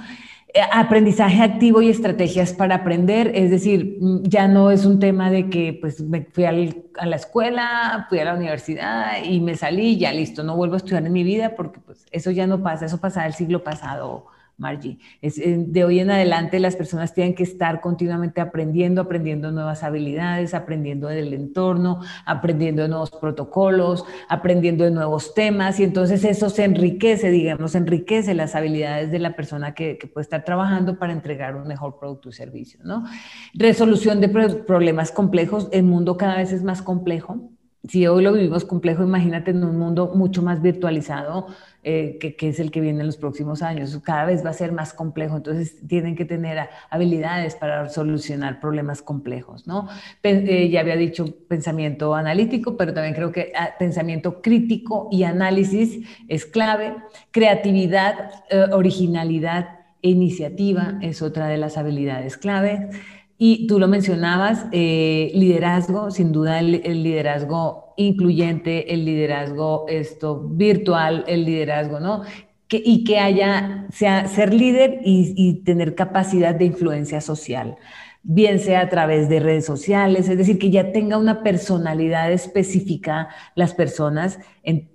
Eh, 0.55 0.61
aprendizaje 0.71 1.41
activo 1.43 1.81
y 1.81 1.89
estrategias 1.89 2.53
para 2.53 2.75
aprender, 2.75 3.29
es 3.35 3.51
decir, 3.51 3.97
mm, 3.99 4.23
ya 4.23 4.47
no 4.47 4.71
es 4.71 4.85
un 4.85 4.99
tema 4.99 5.29
de 5.29 5.49
que 5.49 5.77
pues 5.81 5.99
me 5.99 6.29
fui 6.31 6.45
a 6.45 6.53
la 6.53 7.15
escuela, 7.17 8.05
fui 8.07 8.19
a 8.19 8.23
la 8.23 8.35
universidad 8.35 9.21
y 9.21 9.41
me 9.41 9.55
salí, 9.55 9.97
ya 9.97 10.13
listo, 10.13 10.43
no 10.43 10.55
vuelvo 10.55 10.75
a 10.75 10.77
estudiar 10.77 11.05
en 11.05 11.11
mi 11.11 11.23
vida 11.23 11.57
porque 11.57 11.81
pues 11.81 12.05
eso 12.09 12.31
ya 12.31 12.47
no 12.47 12.63
pasa, 12.63 12.85
eso 12.85 13.01
pasaba 13.01 13.27
el 13.27 13.33
siglo 13.33 13.65
pasado 13.65 14.27
Margie. 14.57 14.97
Eh, 15.21 15.55
de 15.67 15.83
hoy 15.83 15.99
en 15.99 16.11
adelante 16.11 16.59
las 16.59 16.75
personas 16.75 17.13
tienen 17.13 17.35
que 17.35 17.43
estar 17.43 17.81
continuamente 17.81 18.41
aprendiendo, 18.41 19.01
aprendiendo 19.01 19.51
nuevas 19.51 19.83
habilidades, 19.83 20.53
aprendiendo 20.53 21.07
del 21.07 21.33
entorno, 21.33 22.01
aprendiendo 22.25 22.83
de 22.83 22.89
nuevos 22.89 23.11
protocolos, 23.11 24.05
aprendiendo 24.29 24.85
de 24.85 24.91
nuevos 24.91 25.33
temas 25.33 25.79
y 25.79 25.83
entonces 25.83 26.23
eso 26.23 26.49
se 26.49 26.63
enriquece, 26.63 27.31
digamos, 27.31 27.75
enriquece 27.75 28.33
las 28.33 28.55
habilidades 28.55 29.11
de 29.11 29.19
la 29.19 29.35
persona 29.35 29.73
que, 29.73 29.99
puede 30.13 30.23
estar 30.23 30.45
trabajando 30.45 30.99
para 30.99 31.13
entregar 31.13 31.55
un 31.55 31.67
mejor 31.67 31.97
producto 31.99 32.29
y 32.29 32.31
servicio, 32.31 32.79
¿no? 32.83 33.05
Resolución 33.53 34.21
de 34.21 34.29
problemas 34.29 35.11
complejos, 35.11 35.67
el 35.71 35.83
mundo 35.83 36.15
cada 36.15 36.37
vez 36.37 36.51
es 36.51 36.63
más 36.63 36.81
complejo. 36.81 37.54
Si 37.87 38.07
hoy 38.07 38.23
lo 38.23 38.33
vivimos 38.33 38.65
complejo, 38.65 39.03
imagínate 39.03 39.51
en 39.51 39.63
un 39.63 39.77
mundo 39.77 40.11
mucho 40.15 40.41
más 40.41 40.61
virtualizado, 40.61 41.47
eh, 41.83 42.17
que, 42.19 42.49
es 42.49 42.59
el 42.59 42.71
que 42.71 42.81
viene 42.81 43.01
en 43.01 43.05
los 43.05 43.17
próximos 43.17 43.61
años. 43.61 43.99
Cada 44.03 44.25
vez 44.25 44.43
va 44.43 44.49
a 44.49 44.53
ser 44.53 44.71
más 44.71 44.93
complejo, 44.93 45.37
entonces 45.37 45.77
tienen 45.87 46.15
que 46.15 46.25
tener 46.25 46.67
habilidades 46.89 47.55
para 47.55 47.89
solucionar 47.89 48.59
problemas 48.59 49.01
complejos, 49.01 49.67
¿no? 49.67 49.87
Eh, 50.23 50.69
ya 50.69 50.79
había 50.79 50.95
dicho 50.95 51.25
pensamiento 51.47 52.15
analítico, 52.15 52.75
pero 52.75 52.93
también 52.93 53.13
creo 53.13 53.31
que 53.31 53.51
ah, 53.55 53.71
pensamiento 53.77 54.41
crítico 54.41 55.09
y 55.11 55.23
análisis 55.23 56.07
es 56.27 56.45
clave. 56.45 56.95
Creatividad, 57.29 58.31
eh, 58.49 58.65
originalidad 58.71 59.79
e 60.01 60.09
iniciativa 60.09 60.97
es 61.01 61.21
otra 61.21 61.47
de 61.47 61.57
las 61.57 61.77
habilidades 61.77 62.37
clave. 62.37 62.89
Y 63.37 63.67
tú 63.67 63.79
lo 63.79 63.87
mencionabas, 63.87 64.67
liderazgo, 64.71 66.09
sin 66.11 66.31
duda 66.31 66.59
el 66.59 67.03
liderazgo 67.03 67.85
incluyente, 67.97 68.93
el 68.93 69.05
liderazgo 69.05 69.85
esto, 69.87 70.41
virtual, 70.49 71.23
el 71.27 71.45
liderazgo, 71.45 71.99
¿no? 71.99 72.23
Que, 72.67 72.81
y 72.83 73.03
que 73.03 73.19
haya, 73.19 73.85
sea, 73.91 74.27
ser 74.27 74.53
líder 74.53 74.99
y, 75.03 75.61
tener 75.63 75.93
capacidad 75.95 76.55
de 76.55 76.65
influencia 76.65 77.21
social, 77.21 77.77
bien 78.23 78.57
sea 78.57 78.81
a 78.81 78.89
través 78.89 79.29
de 79.29 79.39
redes 79.39 79.65
sociales, 79.65 80.27
es 80.27 80.37
decir, 80.37 80.57
que 80.57 80.71
ya 80.71 80.91
tenga 80.91 81.17
una 81.19 81.43
personalidad 81.43 82.31
específica 82.31 83.29
las 83.53 83.75
personas, 83.75 84.39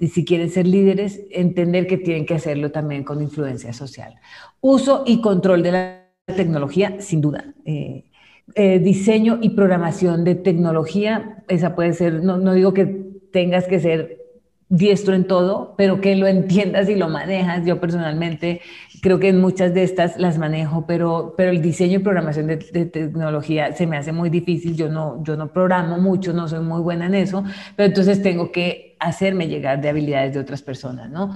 si 0.01 0.24
quieren 0.24 0.51
ser 0.51 0.66
líderes, 0.66 1.20
entender 1.30 1.86
que 1.86 1.97
tienen 1.97 2.26
que 2.26 2.34
hacerlo 2.34 2.72
también 2.72 3.05
con 3.05 3.22
influencia 3.22 3.72
social. 3.72 4.16
Uso 4.61 5.05
y 5.07 5.20
control 5.20 5.62
de 5.62 5.72
la 5.72 6.07
tecnología, 6.26 7.01
sin 7.01 7.20
duda. 7.20 7.55
Eh, 7.64 8.10
eh, 8.55 8.78
diseño 8.78 9.38
y 9.40 9.51
programación 9.51 10.24
de 10.24 10.34
tecnología, 10.34 11.44
esa 11.48 11.74
puede 11.74 11.92
ser, 11.92 12.22
no, 12.22 12.38
no 12.38 12.55
digo 12.55 12.74
que 12.74 12.86
tengas 13.32 13.66
que 13.66 13.80
ser 13.80 14.20
diestro 14.70 15.14
en 15.14 15.24
todo, 15.24 15.74
pero 15.76 16.01
que 16.01 16.14
lo 16.14 16.28
entiendas 16.28 16.88
y 16.88 16.94
lo 16.94 17.09
manejas. 17.09 17.66
Yo 17.66 17.80
personalmente 17.80 18.61
creo 19.03 19.18
que 19.18 19.28
en 19.28 19.40
muchas 19.40 19.74
de 19.74 19.82
estas 19.82 20.16
las 20.16 20.38
manejo, 20.38 20.86
pero, 20.86 21.34
pero 21.36 21.51
el 21.51 21.61
diseño 21.61 21.98
y 21.98 22.03
programación 22.03 22.46
de, 22.46 22.57
tecnología 22.57 23.72
se 23.72 23.86
me 23.86 23.96
hace 23.96 24.12
muy 24.12 24.30
difícil. 24.30 24.76
Yo 24.76 24.88
no, 24.88 25.22
yo 25.24 25.36
no 25.36 25.53
programo 25.53 25.98
mucho, 25.98 26.32
no 26.32 26.46
soy 26.46 26.61
muy 26.61 26.80
buena 26.80 27.07
en 27.07 27.16
eso, 27.16 27.44
pero 27.74 27.88
entonces 27.88 28.22
tengo 28.22 28.53
que 28.53 28.96
hacerme 29.01 29.48
llegar 29.48 29.80
de 29.80 29.88
habilidades 29.88 30.34
de 30.34 30.40
otras 30.40 30.62
personas, 30.62 31.11
¿no? 31.11 31.34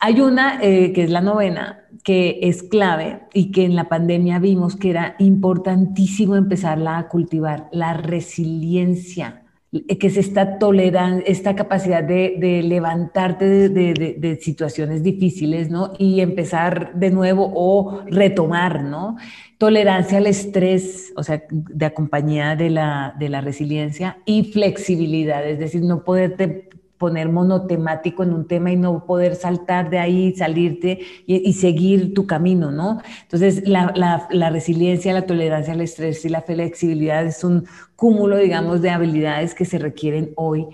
Hay 0.00 0.20
una 0.20 0.58
eh, 0.62 0.92
que 0.92 1.04
es 1.04 1.10
la 1.10 1.20
novena, 1.20 1.86
que 2.04 2.38
es 2.42 2.62
clave 2.62 3.20
y 3.32 3.50
que 3.50 3.64
en 3.64 3.74
la 3.74 3.88
pandemia 3.88 4.38
vimos 4.38 4.76
que 4.76 4.90
era 4.90 5.16
importantísimo 5.18 6.36
empezarla 6.36 6.98
a 6.98 7.08
cultivar, 7.08 7.68
la 7.72 7.94
resiliencia 7.94 9.42
eh, 9.72 9.98
que 9.98 10.10
se 10.10 10.20
está 10.20 10.58
tolerando, 10.58 11.24
esta 11.26 11.56
capacidad 11.56 12.04
de, 12.04 12.62
levantarte 12.62 13.68
de, 13.68 14.38
situaciones 14.40 15.02
difíciles, 15.02 15.70
¿no? 15.70 15.92
Y 15.98 16.20
empezar 16.20 16.94
de 16.94 17.10
nuevo 17.10 17.50
o 17.54 18.02
retomar, 18.06 18.84
¿no? 18.84 19.16
Tolerancia 19.58 20.18
al 20.18 20.26
estrés, 20.26 21.12
o 21.16 21.22
sea, 21.22 21.42
de 21.50 21.86
acompañía 21.86 22.54
de 22.54 22.70
la, 22.70 23.14
de 23.18 23.28
la 23.28 23.40
resiliencia 23.40 24.18
y 24.26 24.44
flexibilidad, 24.44 25.46
es 25.46 25.58
decir, 25.58 25.82
no 25.82 26.04
poderte 26.04 26.68
poner 26.98 27.28
monotemático 27.28 28.22
en 28.22 28.32
un 28.32 28.46
tema 28.46 28.72
y 28.72 28.76
no 28.76 29.04
poder 29.04 29.34
saltar 29.34 29.90
de 29.90 29.98
ahí, 29.98 30.34
salirte 30.34 31.00
y, 31.26 31.52
seguir 31.52 32.14
tu 32.14 32.26
camino, 32.26 32.70
¿no? 32.70 33.02
Entonces, 33.22 33.66
la, 33.68 33.92
la, 34.30 34.50
resiliencia, 34.50 35.12
la 35.12 35.26
tolerancia 35.26 35.74
al 35.74 35.80
estrés 35.80 36.24
y 36.24 36.28
la 36.28 36.42
flexibilidad 36.42 37.24
es 37.26 37.44
un 37.44 37.66
cúmulo, 37.96 38.38
digamos, 38.38 38.80
de 38.82 38.90
habilidades 38.90 39.54
que 39.54 39.64
se 39.64 39.78
requieren 39.78 40.32
hoy 40.36 40.66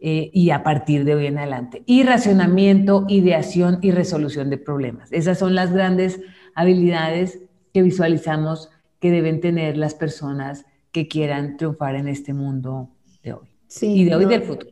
eh, 0.00 0.30
y 0.32 0.50
a 0.50 0.62
partir 0.62 1.04
de 1.04 1.14
hoy 1.14 1.26
en 1.26 1.38
adelante. 1.38 1.82
Y 1.86 2.02
racionamiento, 2.02 3.06
ideación 3.08 3.78
y 3.82 3.92
resolución 3.92 4.50
de 4.50 4.58
problemas. 4.58 5.12
Esas 5.12 5.38
son 5.38 5.54
las 5.54 5.72
grandes 5.72 6.20
habilidades 6.54 7.38
que 7.72 7.82
visualizamos 7.82 8.68
que 9.00 9.10
deben 9.10 9.40
tener 9.40 9.76
las 9.76 9.94
personas 9.94 10.66
que 10.92 11.08
quieran 11.08 11.56
triunfar 11.56 11.94
en 11.94 12.08
este 12.08 12.34
mundo 12.34 12.90
de 13.22 13.32
hoy. 13.32 13.48
Sí, 13.66 14.00
y 14.00 14.04
de 14.04 14.14
hoy 14.14 14.26
del 14.26 14.42
futuro. 14.42 14.71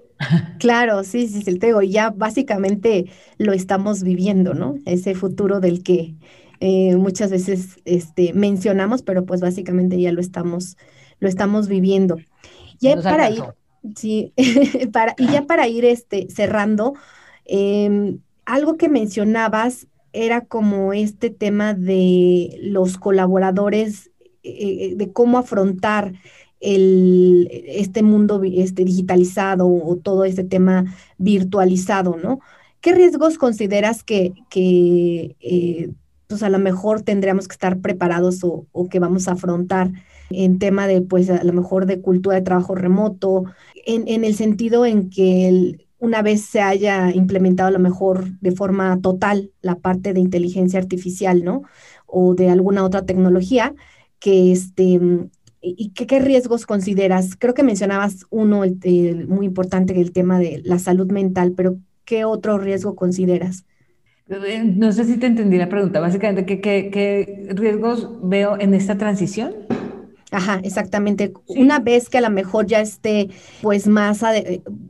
Claro, 0.59 1.05
sí, 1.05 1.27
sí, 1.29 1.43
sí, 1.43 1.59
te 1.59 1.69
digo, 1.69 1.83
ya 1.83 2.11
básicamente 2.11 3.07
lo 3.39 3.53
estamos 3.53 4.03
viviendo, 4.03 4.53
¿no? 4.55 4.77
Ese 4.85 5.15
futuro 5.15 5.59
del 5.61 5.83
que 5.83 6.15
eh, 6.61 6.97
muchas 6.97 7.31
veces 7.31 7.79
este, 7.87 8.35
mencionamos, 8.35 9.03
pero 9.03 9.25
pues 9.25 9.41
básicamente 9.41 9.99
ya 9.99 10.13
lo 10.13 10.21
estamos, 10.21 10.77
lo 11.19 11.29
estamos 11.29 11.69
viviendo. 11.69 12.19
Ya 12.81 12.97
para 13.01 13.31
ir, 13.31 13.43
sí, 13.97 14.35
para, 14.93 15.15
y 15.17 15.29
ya 15.29 15.47
para 15.47 15.67
ir 15.69 15.87
este, 15.87 16.29
cerrando, 16.31 16.93
em, 17.47 18.21
algo 18.45 18.77
que 18.77 18.91
mencionabas 18.91 19.87
era 20.13 20.43
como 20.43 20.93
este 20.93 21.31
tema 21.31 21.73
de 21.73 22.59
los 22.61 22.99
colaboradores, 22.99 24.11
eh, 24.43 24.95
de 24.97 25.13
cómo 25.13 25.39
afrontar 25.39 26.13
el, 26.61 27.49
este 27.67 28.03
mundo 28.03 28.41
este, 28.45 28.85
digitalizado 28.85 29.67
o 29.67 29.97
todo 29.97 30.25
este 30.25 30.45
tema 30.45 30.85
virtualizado, 31.19 32.17
¿no? 32.23 32.41
¿Qué 32.81 32.95
riesgos 32.95 33.39
consideras 33.39 34.05
que, 34.05 34.33
que 34.49 35.37
eh, 35.41 35.91
pues 36.27 36.43
a 36.43 36.49
lo 36.49 36.59
mejor 36.59 37.03
tendríamos 37.03 37.49
que 37.49 37.55
estar 37.55 37.81
preparados 37.81 38.41
o, 38.43 38.89
que 38.89 39.01
vamos 39.01 39.29
a 39.29 39.33
afrontar 39.33 39.91
en 40.31 40.59
tema 40.59 40.87
de, 40.87 41.03
pues 41.03 41.29
a 41.29 41.43
lo 41.43 41.53
mejor 41.53 41.87
de 41.87 42.01
cultura 42.01 42.37
de 42.37 42.43
trabajo 42.43 42.75
remoto, 42.75 43.45
en, 43.85 44.07
en 44.07 44.25
el 44.25 44.35
sentido 44.35 44.87
en 44.87 45.11
que 45.11 45.89
una 45.99 46.23
vez 46.23 46.43
se 46.43 46.61
haya 46.61 47.11
implementado 47.11 47.69
a 47.69 47.73
lo 47.73 47.79
mejor 47.79 48.39
de 48.41 48.53
forma 48.53 49.01
total 49.03 49.51
la 49.61 49.77
parte 49.77 50.15
de 50.15 50.21
inteligencia 50.21 50.79
artificial, 50.79 51.45
¿no? 51.45 51.63
O 52.07 52.35
de 52.35 52.49
alguna 52.49 52.85
otra 52.85 53.05
tecnología, 53.05 53.75
que 54.21 54.53
este, 54.53 55.01
¿Y 55.63 55.91
qué, 55.91 56.19
riesgos 56.19 56.65
consideras? 56.65 57.37
Creo 57.39 57.53
que 57.53 57.63
mencionabas 57.63 58.25
uno 58.31 58.63
muy 59.29 59.47
importante, 59.47 60.01
el 60.01 60.13
tema 60.13 60.39
de 60.39 60.63
la 60.65 60.79
salud 60.79 61.11
mental, 61.13 61.53
pero 61.55 61.77
¿qué 62.05 62.25
otro 62.25 62.59
riesgo 62.59 62.95
consideras? 62.95 63.67
Eh, 64.29 64.63
no 64.65 64.93
sé 64.93 65.05
si 65.05 65.19
te 65.19 65.27
entendí 65.27 65.59
la 65.59 65.69
pregunta. 65.69 66.01
Básicamente, 66.01 66.47
¿qué, 66.47 66.61
qué, 66.61 67.49
riesgos 67.51 68.09
veo 68.23 68.59
en 68.59 68.75
esta 68.75 68.97
transición? 68.97 69.55
Ajá, 70.31 70.61
exactamente. 70.63 71.33
Una 71.47 71.81
vez 71.81 72.09
que 72.09 72.19
a 72.19 72.21
lo 72.21 72.31
mejor 72.31 72.67
ya 72.67 72.81
esté, 72.81 73.29
pues 73.61 73.87
más, 73.89 74.23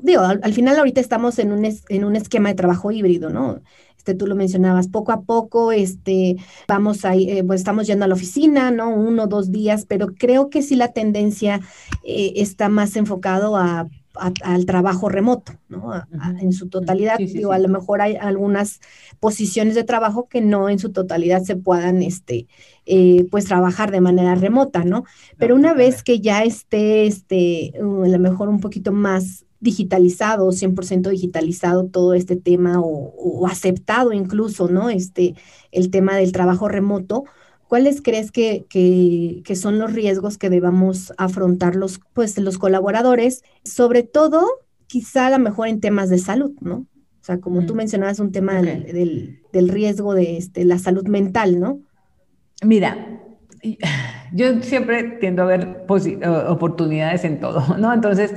digo, 0.02 0.22
al, 0.22 0.52
final 0.52 0.78
ahorita 0.78 1.00
estamos 1.00 1.38
en 1.38 1.52
un, 1.52 1.66
en 1.88 2.04
un 2.04 2.14
esquema 2.14 2.50
de 2.50 2.54
trabajo 2.54 2.90
híbrido, 2.92 3.30
¿no? 3.30 3.60
Este, 4.00 4.14
tú 4.14 4.26
lo 4.26 4.34
mencionabas, 4.34 4.88
poco 4.88 5.12
a 5.12 5.20
poco, 5.20 5.72
este, 5.72 6.36
vamos 6.66 7.04
a, 7.04 7.14
eh, 7.16 7.44
pues 7.46 7.60
estamos 7.60 7.86
yendo 7.86 8.06
a 8.06 8.08
la 8.08 8.14
oficina, 8.14 8.70
¿no? 8.70 8.88
Uno, 8.88 9.26
dos 9.26 9.52
días, 9.52 9.84
pero 9.86 10.14
creo 10.14 10.48
que 10.48 10.62
sí 10.62 10.74
la 10.74 10.94
tendencia 10.94 11.60
eh, 12.02 12.32
está 12.36 12.70
más 12.70 12.96
enfocado 12.96 13.58
a, 13.58 13.88
al 14.14 14.64
trabajo 14.64 15.10
remoto, 15.10 15.52
¿no? 15.68 15.92
en 16.40 16.54
su 16.54 16.70
totalidad, 16.70 17.18
digo, 17.18 17.52
a 17.52 17.58
lo 17.58 17.68
mejor 17.68 18.00
hay 18.00 18.16
algunas 18.16 18.80
posiciones 19.20 19.74
de 19.74 19.84
trabajo 19.84 20.28
que 20.28 20.40
no 20.40 20.70
en 20.70 20.78
su 20.78 20.92
totalidad 20.92 21.42
se 21.42 21.56
puedan, 21.56 22.02
este, 22.02 22.46
eh, 22.86 23.26
pues 23.30 23.44
trabajar 23.44 23.90
de 23.90 24.00
manera 24.00 24.34
remota, 24.34 24.82
¿no? 24.82 25.04
Pero 25.36 25.54
una 25.54 25.74
vez 25.74 26.02
que 26.02 26.20
ya 26.20 26.42
esté, 26.42 27.06
este, 27.06 27.74
a 27.78 27.82
lo 27.82 28.18
mejor 28.18 28.48
un 28.48 28.60
poquito 28.60 28.92
más 28.92 29.44
digitalizado, 29.60 30.50
100% 30.52 31.10
digitalizado 31.10 31.86
todo 31.86 32.14
este 32.14 32.36
tema 32.36 32.80
o, 32.80 33.46
aceptado 33.46 34.12
incluso, 34.12 34.68
¿no? 34.68 34.90
Este, 34.90 35.34
el 35.70 35.90
tema 35.90 36.16
del 36.16 36.32
trabajo 36.32 36.68
remoto. 36.68 37.24
¿Cuáles 37.68 38.02
crees 38.02 38.32
que, 38.32 38.64
que, 38.68 39.56
son 39.56 39.78
los 39.78 39.92
riesgos 39.92 40.38
que 40.38 40.50
debamos 40.50 41.12
afrontar 41.18 41.76
los, 41.76 42.00
pues, 42.14 42.36
los 42.38 42.58
colaboradores? 42.58 43.44
Sobre 43.64 44.02
todo, 44.02 44.44
quizá 44.88 45.28
a 45.28 45.30
lo 45.30 45.38
mejor 45.38 45.68
en 45.68 45.80
temas 45.80 46.10
de 46.10 46.18
salud, 46.18 46.52
¿no? 46.60 46.86
O 47.20 47.22
sea, 47.22 47.38
como 47.38 47.66
tú 47.66 47.74
mencionabas, 47.74 48.18
un 48.18 48.32
tema 48.32 48.60
del, 48.60 49.40
del, 49.52 49.68
riesgo 49.68 50.14
de 50.14 50.38
este, 50.38 50.64
la 50.64 50.78
salud 50.78 51.06
mental, 51.06 51.60
¿no? 51.60 51.80
Mira, 52.64 53.20
yo 54.32 54.62
siempre 54.62 55.18
tiendo 55.20 55.42
a 55.42 55.46
ver 55.46 55.84
oportunidades 56.48 57.24
en 57.24 57.38
todo, 57.38 57.76
¿no? 57.78 57.92
Entonces, 57.92 58.32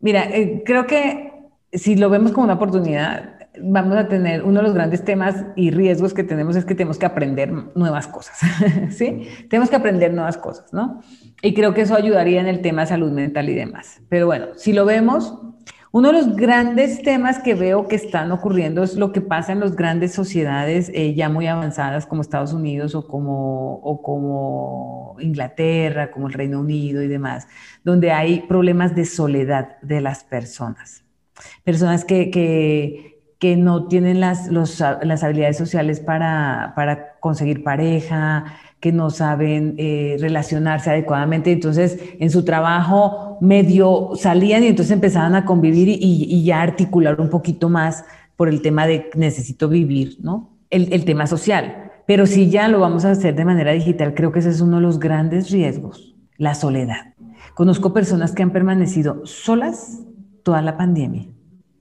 Mira, 0.00 0.24
eh, 0.24 0.62
creo 0.64 0.86
que 0.86 1.32
si 1.72 1.96
lo 1.96 2.10
vemos 2.10 2.32
como 2.32 2.44
una 2.44 2.54
oportunidad, 2.54 3.38
vamos 3.60 3.96
a 3.96 4.08
tener 4.08 4.42
uno 4.42 4.60
de 4.60 4.66
los 4.66 4.74
grandes 4.74 5.04
temas 5.04 5.44
y 5.56 5.70
riesgos 5.70 6.14
que 6.14 6.22
tenemos 6.22 6.56
es 6.56 6.64
que 6.64 6.74
tenemos 6.74 6.98
que 6.98 7.06
aprender 7.06 7.52
nuevas 7.74 8.06
cosas, 8.06 8.38
¿sí? 8.90 9.28
Tenemos 9.48 9.70
que 9.70 9.76
aprender 9.76 10.12
nuevas 10.12 10.36
cosas, 10.36 10.72
¿no? 10.72 11.00
Y 11.42 11.54
creo 11.54 11.74
que 11.74 11.82
eso 11.82 11.94
ayudaría 11.94 12.40
en 12.40 12.46
el 12.46 12.60
tema 12.60 12.86
salud 12.86 13.12
mental 13.12 13.48
y 13.48 13.54
demás. 13.54 14.00
Pero 14.08 14.26
bueno, 14.26 14.46
si 14.56 14.72
lo 14.72 14.84
vemos, 14.84 15.34
uno 15.90 16.08
de 16.08 16.14
los 16.14 16.36
grandes 16.36 17.02
temas 17.02 17.38
que 17.38 17.54
veo 17.54 17.88
que 17.88 17.96
están 17.96 18.30
ocurriendo 18.30 18.82
es 18.82 18.94
lo 18.96 19.12
que 19.12 19.20
pasa 19.20 19.52
en 19.52 19.60
las 19.60 19.74
grandes 19.74 20.12
sociedades 20.12 20.90
eh, 20.94 21.14
ya 21.14 21.28
muy 21.28 21.46
avanzadas 21.46 22.04
como 22.04 22.20
Estados 22.20 22.52
Unidos 22.52 22.94
o 22.94 23.06
como, 23.06 23.76
o 23.76 24.02
como 24.02 25.16
Inglaterra, 25.20 26.10
como 26.10 26.28
el 26.28 26.34
Reino 26.34 26.60
Unido 26.60 27.02
y 27.02 27.08
demás, 27.08 27.48
donde 27.84 28.12
hay 28.12 28.40
problemas 28.42 28.94
de 28.94 29.06
soledad 29.06 29.78
de 29.80 30.00
las 30.00 30.24
personas. 30.24 31.04
Personas 31.64 32.04
que, 32.04 32.30
que, 32.30 33.34
que 33.38 33.56
no 33.56 33.88
tienen 33.88 34.20
las, 34.20 34.48
los, 34.48 34.80
las 34.80 35.24
habilidades 35.24 35.56
sociales 35.56 36.00
para, 36.00 36.72
para 36.76 37.18
conseguir 37.20 37.62
pareja, 37.62 38.44
que 38.80 38.92
no 38.92 39.10
saben 39.10 39.74
eh, 39.78 40.16
relacionarse 40.20 40.90
adecuadamente. 40.90 41.52
Entonces, 41.52 41.98
en 42.18 42.30
su 42.30 42.44
trabajo 42.44 43.38
medio 43.40 44.10
salían 44.14 44.64
y 44.64 44.68
entonces 44.68 44.92
empezaban 44.92 45.34
a 45.34 45.44
convivir 45.44 45.88
y, 45.88 46.44
ya 46.44 46.62
articular 46.62 47.20
un 47.20 47.30
poquito 47.30 47.68
más 47.68 48.04
por 48.36 48.48
el 48.48 48.62
tema 48.62 48.86
de 48.86 49.10
necesito 49.14 49.68
vivir, 49.68 50.18
¿no? 50.20 50.50
El, 50.70 50.92
el, 50.92 51.04
tema 51.04 51.26
social. 51.26 51.90
Pero 52.06 52.26
si 52.26 52.50
ya 52.50 52.68
lo 52.68 52.78
vamos 52.78 53.04
a 53.04 53.10
hacer 53.10 53.34
de 53.34 53.44
manera 53.44 53.72
digital, 53.72 54.14
creo 54.14 54.32
que 54.32 54.38
ese 54.38 54.50
es 54.50 54.60
uno 54.60 54.76
de 54.76 54.82
los 54.82 54.98
grandes 54.98 55.50
riesgos, 55.50 56.14
la 56.36 56.54
soledad. 56.54 57.14
Conozco 57.54 57.92
personas 57.92 58.32
que 58.32 58.42
han 58.42 58.52
permanecido 58.52 59.26
solas 59.26 60.00
toda 60.44 60.62
la 60.62 60.76
pandemia, 60.76 61.26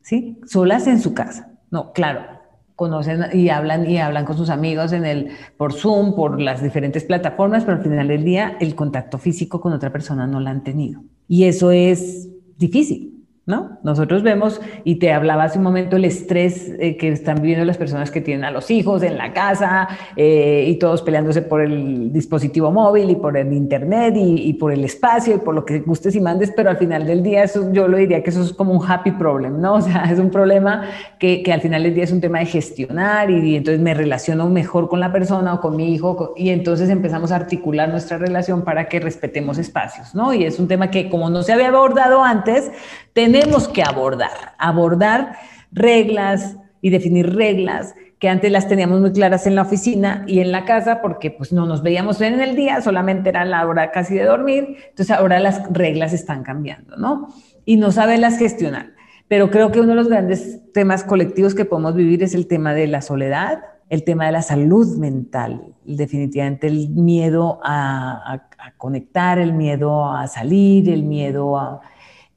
¿sí? 0.02 0.40
Solas 0.46 0.88
en 0.88 1.00
su 1.00 1.14
casa. 1.14 1.52
No, 1.70 1.94
claro, 1.94 2.37
conocen 2.78 3.26
y 3.34 3.50
hablan 3.50 3.90
y 3.90 3.98
hablan 3.98 4.24
con 4.24 4.38
sus 4.38 4.52
amigos 4.52 4.94
en 4.94 5.04
el 5.04 5.32
por 5.58 5.74
Zoom, 5.74 6.16
por 6.16 6.40
las 6.40 6.62
diferentes 6.62 7.04
plataformas, 7.04 7.66
pero 7.66 7.78
al 7.78 7.84
final 7.84 8.08
del 8.08 8.24
día 8.24 8.56
el 8.62 8.76
contacto 8.76 9.18
físico 9.18 9.60
con 9.60 9.74
otra 9.74 9.92
persona 9.92 10.28
no 10.28 10.40
lo 10.40 10.48
han 10.48 10.64
tenido. 10.64 11.02
Y 11.28 11.46
eso 11.46 11.72
es 11.72 12.30
difícil. 12.58 13.17
¿No? 13.48 13.80
Nosotros 13.82 14.24
vemos, 14.24 14.60
y 14.84 14.96
te 14.96 15.14
hablaba 15.14 15.46
hace 15.46 15.58
un 15.58 15.64
momento, 15.64 15.96
el 15.96 16.04
estrés 16.04 16.70
eh, 16.80 16.98
que 16.98 17.08
están 17.08 17.42
viviendo 17.42 17.64
las 17.64 17.78
personas 17.78 18.12
que 18.12 18.20
tienen 18.20 18.44
a 18.44 18.52
los 18.52 18.70
hijos 18.70 19.04
en 19.04 19.18
la 19.18 19.32
casa 19.32 19.88
eh, 20.18 20.66
y 20.68 20.76
todos 20.76 21.02
peleándose 21.02 21.42
por 21.42 21.62
el 21.62 22.12
dispositivo 22.12 22.74
móvil 22.74 23.10
y 23.10 23.16
por 23.16 23.38
el 23.38 23.54
internet 23.54 24.16
y, 24.18 24.52
por 24.56 24.74
el 24.74 24.84
espacio 24.84 25.36
y 25.36 25.38
por 25.38 25.56
lo 25.56 25.64
que 25.64 25.80
gustes 25.80 26.14
y 26.16 26.20
mandes, 26.20 26.52
pero 26.54 26.70
al 26.70 26.76
final 26.76 27.08
del 27.08 27.24
día 27.24 27.44
eso, 27.44 27.72
yo 27.72 27.88
lo 27.88 27.96
diría 27.96 28.22
que 28.22 28.32
eso 28.32 28.44
es 28.44 28.52
como 28.52 28.74
un 28.74 28.86
happy 28.86 29.12
problem, 29.12 29.62
¿no? 29.62 29.76
O 29.78 29.82
sea, 29.82 30.12
es 30.12 30.20
un 30.20 30.32
problema 30.32 30.90
que, 31.20 31.44
que 31.44 31.54
al 31.54 31.62
final 31.62 31.84
del 31.84 31.94
día 31.94 32.04
es 32.04 32.12
un 32.12 32.20
tema 32.20 32.40
de 32.40 32.48
gestionar 32.48 33.30
y, 33.30 33.52
y, 33.52 33.56
entonces 33.56 33.80
me 33.80 33.94
relaciono 33.94 34.50
mejor 34.50 34.90
con 34.90 35.00
la 35.00 35.14
persona 35.14 35.54
o 35.54 35.62
con 35.62 35.76
mi 35.78 35.94
hijo 35.94 36.34
y 36.36 36.50
entonces 36.50 36.90
empezamos 36.90 37.32
a 37.32 37.36
articular 37.38 37.88
nuestra 37.88 38.18
relación 38.18 38.64
para 38.64 38.90
que 38.90 39.00
respetemos 39.00 39.58
espacios, 39.60 40.14
¿no? 40.16 40.34
Y 40.34 40.44
es 40.44 40.60
un 40.60 40.68
tema 40.68 40.90
que 40.90 41.10
como 41.10 41.30
no 41.30 41.44
se 41.44 41.54
había 41.54 41.70
abordado 41.70 42.24
antes, 42.24 42.72
tenemos 43.14 43.37
que 43.74 43.84
abordar, 43.84 44.54
abordar 44.58 45.38
reglas 45.72 46.58
y 46.82 46.90
definir 46.90 47.36
reglas 47.36 47.94
que 48.20 48.30
antes 48.30 48.52
las 48.52 48.68
teníamos 48.68 49.00
muy 49.00 49.12
claras 49.12 49.46
en 49.46 49.56
la 49.56 49.62
oficina 49.62 50.24
y 50.28 50.40
en 50.40 50.52
la 50.52 50.66
casa 50.66 51.02
porque 51.02 51.30
pues 51.30 51.54
no 51.54 51.66
nos 51.66 51.84
veíamos 51.84 52.20
en 52.22 52.40
el 52.40 52.56
día, 52.56 52.82
solamente 52.82 53.30
era 53.30 53.46
la 53.46 53.68
hora 53.68 53.92
casi 53.92 54.16
de 54.16 54.24
dormir, 54.24 54.78
entonces 54.90 55.12
ahora 55.12 55.40
las 55.40 55.72
reglas 55.72 56.14
están 56.14 56.44
cambiando, 56.44 56.98
¿no? 56.98 57.28
Y 57.66 57.78
no 57.78 57.92
saberlas 57.92 58.40
gestionar. 58.40 58.94
Pero 59.28 59.52
creo 59.52 59.72
que 59.72 59.82
uno 59.82 59.90
de 59.90 59.96
los 59.96 60.08
grandes 60.08 60.62
temas 60.74 61.04
colectivos 61.04 61.54
que 61.54 61.66
podemos 61.66 61.94
vivir 61.96 62.24
es 62.24 62.34
el 62.34 62.48
tema 62.48 62.74
de 62.74 62.88
la 62.88 63.02
soledad, 63.02 63.60
el 63.90 64.04
tema 64.04 64.26
de 64.26 64.32
la 64.32 64.42
salud 64.42 64.98
mental, 64.98 65.76
definitivamente 65.86 66.68
el 66.68 66.90
miedo 66.90 67.60
a 67.64 68.48
conectar, 68.78 69.38
el 69.38 69.54
miedo 69.54 70.10
a 70.10 70.28
salir, 70.28 70.90
el 70.90 71.04
miedo 71.04 71.58
a 71.58 71.82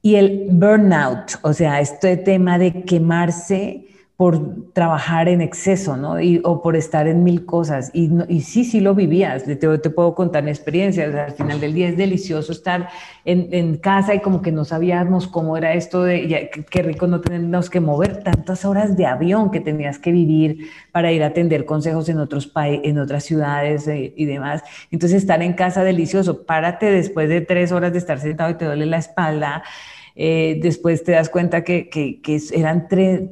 y 0.01 0.15
el 0.15 0.47
burnout, 0.49 1.39
o 1.43 1.53
sea, 1.53 1.79
este 1.79 2.17
tema 2.17 2.57
de 2.57 2.83
quemarse 2.83 3.87
por 4.21 4.71
trabajar 4.73 5.27
en 5.29 5.41
exceso, 5.41 5.97
¿no? 5.97 6.17
o 6.43 6.61
por 6.61 6.75
estar 6.75 7.07
en 7.07 7.23
mil 7.23 7.43
cosas. 7.43 7.89
Y, 7.91 8.11
y 8.29 8.41
sí, 8.41 8.63
sí 8.65 8.79
lo 8.79 8.93
vivías. 8.93 9.45
Te, 9.45 9.55
te 9.55 9.89
puedo 9.89 10.13
contar 10.13 10.43
mi 10.43 10.51
experiencia. 10.51 11.05
al 11.25 11.31
final 11.31 11.59
del 11.59 11.73
día 11.73 11.89
es 11.89 11.97
delicioso 11.97 12.51
estar 12.51 12.87
en, 13.25 13.47
en, 13.51 13.77
casa 13.77 14.13
y 14.13 14.19
como 14.19 14.43
que 14.43 14.51
no 14.51 14.63
sabíamos 14.63 15.27
cómo 15.27 15.57
era 15.57 15.73
esto 15.73 16.03
de 16.03 16.51
qué 16.69 16.83
rico 16.83 17.07
no 17.07 17.19
tenernos 17.19 17.71
que 17.71 17.79
mover 17.79 18.21
tantas 18.21 18.63
horas 18.63 18.95
de 18.95 19.07
avión 19.07 19.49
que 19.49 19.59
tenías 19.59 19.97
que 19.97 20.11
vivir 20.11 20.69
para 20.91 21.11
ir 21.11 21.23
a 21.23 21.27
atender 21.27 21.65
consejos 21.65 22.07
en 22.07 22.19
otros 22.19 22.45
países, 22.45 22.81
en 22.83 22.99
otras 22.99 23.23
ciudades 23.23 23.87
eh, 23.87 24.13
y 24.15 24.25
demás. 24.25 24.61
Entonces 24.91 25.23
estar 25.23 25.41
en 25.41 25.53
casa 25.53 25.83
delicioso. 25.83 26.43
Párate 26.43 26.91
después 26.91 27.27
de 27.27 27.41
tres 27.41 27.71
horas 27.71 27.91
de 27.91 27.97
estar 27.97 28.19
sentado 28.19 28.51
y 28.51 28.53
te 28.53 28.65
duele 28.65 28.85
la 28.85 28.97
espalda 28.97 29.63
eh, 30.23 30.59
después 30.61 31.03
te 31.03 31.13
das 31.13 31.29
cuenta 31.29 31.63
que, 31.63 31.89
eran 32.53 32.87
tres, 32.87 33.23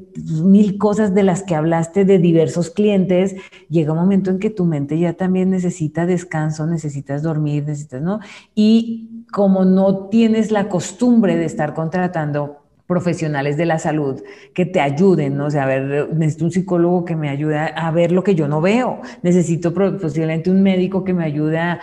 mil 0.44 0.80
cosas 0.80 1.14
de 1.14 1.22
las 1.22 1.44
que 1.44 1.54
hablaste 1.54 2.04
de 2.04 2.18
diversos 2.18 2.72
clientes, 2.72 3.36
llega 3.70 3.94
un 3.94 4.00
momento 4.00 4.32
en 4.32 4.40
que 4.40 4.50
tu 4.50 4.66
mente 4.66 4.98
ya 4.98 5.14
también 5.14 5.52
necesita 5.52 6.08
descanso, 6.08 6.66
necesitas 6.66 7.22
dormir, 7.22 7.64
necesitas, 7.68 8.02
¿no? 8.02 8.22
Y 8.56 9.26
como 9.32 9.66
no 9.66 10.08
tienes 10.08 10.52
la 10.52 10.68
costumbre 10.68 11.36
de 11.36 11.46
estar 11.46 11.76
contratando 11.76 12.59
profesionales 12.90 13.56
de 13.56 13.68
la 13.68 13.78
salud 13.78 14.20
que 14.52 14.66
te 14.66 14.82
ayuden, 14.82 15.38
¿no? 15.38 15.46
O 15.46 15.52
sea, 15.52 15.66
a 15.66 15.68
ver, 15.68 16.10
necesito 16.12 16.46
un 16.46 16.52
psicólogo 16.52 17.06
que 17.06 17.16
me 17.16 17.30
ayude 17.30 17.56
a 17.56 17.92
ver 17.92 18.12
lo 18.12 18.24
que 18.24 18.34
yo 18.34 18.48
no 18.48 18.62
veo, 18.62 19.02
necesito 19.22 19.76
posiblemente 19.76 20.50
un 20.50 20.64
médico 20.64 21.04
que 21.04 21.14
me 21.14 21.24
ayude 21.24 21.60
a, 21.60 21.80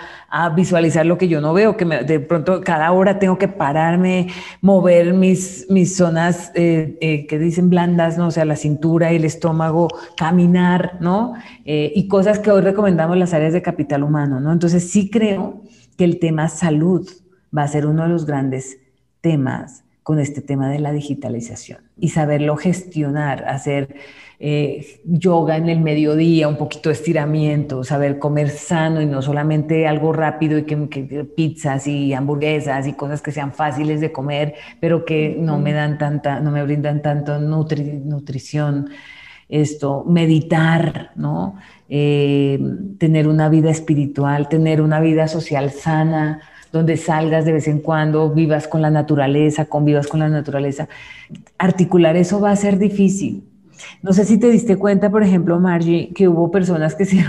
visualizar 0.57 1.07
lo 1.07 1.17
que 1.17 1.29
yo 1.29 1.41
no 1.41 1.55
veo, 1.55 1.77
que 1.77 1.85
de 1.85 2.19
pronto 2.19 2.61
cada 2.61 2.91
hora 2.91 3.21
tengo 3.21 3.39
que 3.39 3.47
pararme, 3.47 4.27
mover 4.61 5.15
mis, 5.15 5.67
mis 5.71 5.95
zonas 5.95 6.51
eh, 6.57 6.99
eh, 7.01 7.29
que 7.29 7.39
dicen 7.39 7.71
blandas, 7.71 8.19
¿no? 8.19 8.27
O 8.27 8.31
sea, 8.33 8.45
la 8.45 8.57
cintura 8.57 9.13
y 9.13 9.17
el 9.17 9.25
estómago, 9.25 9.87
caminar, 10.17 10.99
¿no? 11.01 11.35
Eh, 11.65 11.93
y 11.95 12.09
cosas 12.09 12.41
que 12.41 12.51
hoy 12.51 12.63
recomendamos 12.63 13.17
las 13.17 13.33
áreas 13.33 13.53
de 13.53 13.63
capital 13.63 14.03
humano, 14.03 14.41
¿no? 14.41 14.53
Entonces 14.53 14.91
sí 14.91 15.09
creo 15.09 15.63
que 15.97 16.03
el 16.03 16.19
tema 16.19 16.49
salud 16.49 17.09
va 17.57 17.63
a 17.63 17.69
ser 17.69 17.87
uno 17.87 18.03
de 18.03 18.09
los 18.09 18.27
grandes 18.27 18.79
temas 19.21 19.86
con 20.07 20.21
este 20.21 20.41
tema 20.41 20.71
de 20.71 20.79
la 20.79 20.93
digitalización 20.93 21.81
y 21.99 22.11
saberlo 22.11 22.57
gestionar, 22.57 23.45
hacer 23.49 23.97
eh, 24.39 25.01
yoga 25.05 25.57
en 25.57 25.69
el 25.69 25.81
mediodía, 25.81 26.47
un 26.47 26.57
poquito 26.57 26.91
de 26.91 26.93
estiramiento, 26.93 27.83
saber 27.83 28.21
comer 28.21 28.51
sano 28.51 29.01
y 29.01 29.07
no 29.07 29.21
solamente 29.21 29.89
algo 29.89 30.13
rápido 30.13 30.59
y 30.59 30.63
que, 30.63 30.77
pizzas 31.25 31.89
y 31.89 32.15
hamburguesas 32.15 32.87
y 32.87 32.93
cosas 32.93 33.21
que 33.21 33.33
sean 33.33 33.53
fáciles 33.53 34.01
de 34.01 34.13
comer, 34.13 34.55
pero 34.79 35.05
que 35.05 35.37
no 35.41 35.59
me 35.59 35.73
dan 35.73 35.99
tanta, 35.99 36.39
no 36.39 36.53
me 36.53 36.63
brindan 36.63 37.03
tanto 37.03 37.41
nutrición. 37.41 38.91
Esto, 39.49 40.05
meditar, 40.07 41.11
¿no? 41.17 41.57
Eh, 41.89 42.61
tener 42.99 43.27
una 43.27 43.49
vida 43.49 43.71
espiritual, 43.71 44.49
tener 44.49 44.81
una 44.81 45.01
vida 45.01 45.27
social 45.27 45.73
sana, 45.73 46.43
donde 46.77 46.97
salgas 46.97 47.45
de 47.45 47.53
vez 47.53 47.69
en 47.69 47.81
cuando, 47.81 48.31
vivas 48.31 48.69
con 48.69 48.83
la 48.83 48.91
naturaleza, 48.91 49.67
convivas 49.67 50.07
con 50.07 50.21
la 50.21 50.29
naturaleza. 50.29 50.89
Articular 51.59 52.17
eso 52.17 52.41
va 52.41 52.51
a 52.51 52.57
ser 52.57 52.79
difícil. 52.79 53.45
No 54.03 54.13
sé 54.13 54.25
si 54.25 54.39
te 54.39 54.49
diste 54.49 54.77
cuenta, 54.77 55.11
por 55.11 55.23
ejemplo, 55.23 55.59
Margie, 55.61 56.13
que 56.15 56.29
hubo 56.29 56.51
personas 56.51 56.95
que 56.95 57.05
se, 57.07 57.25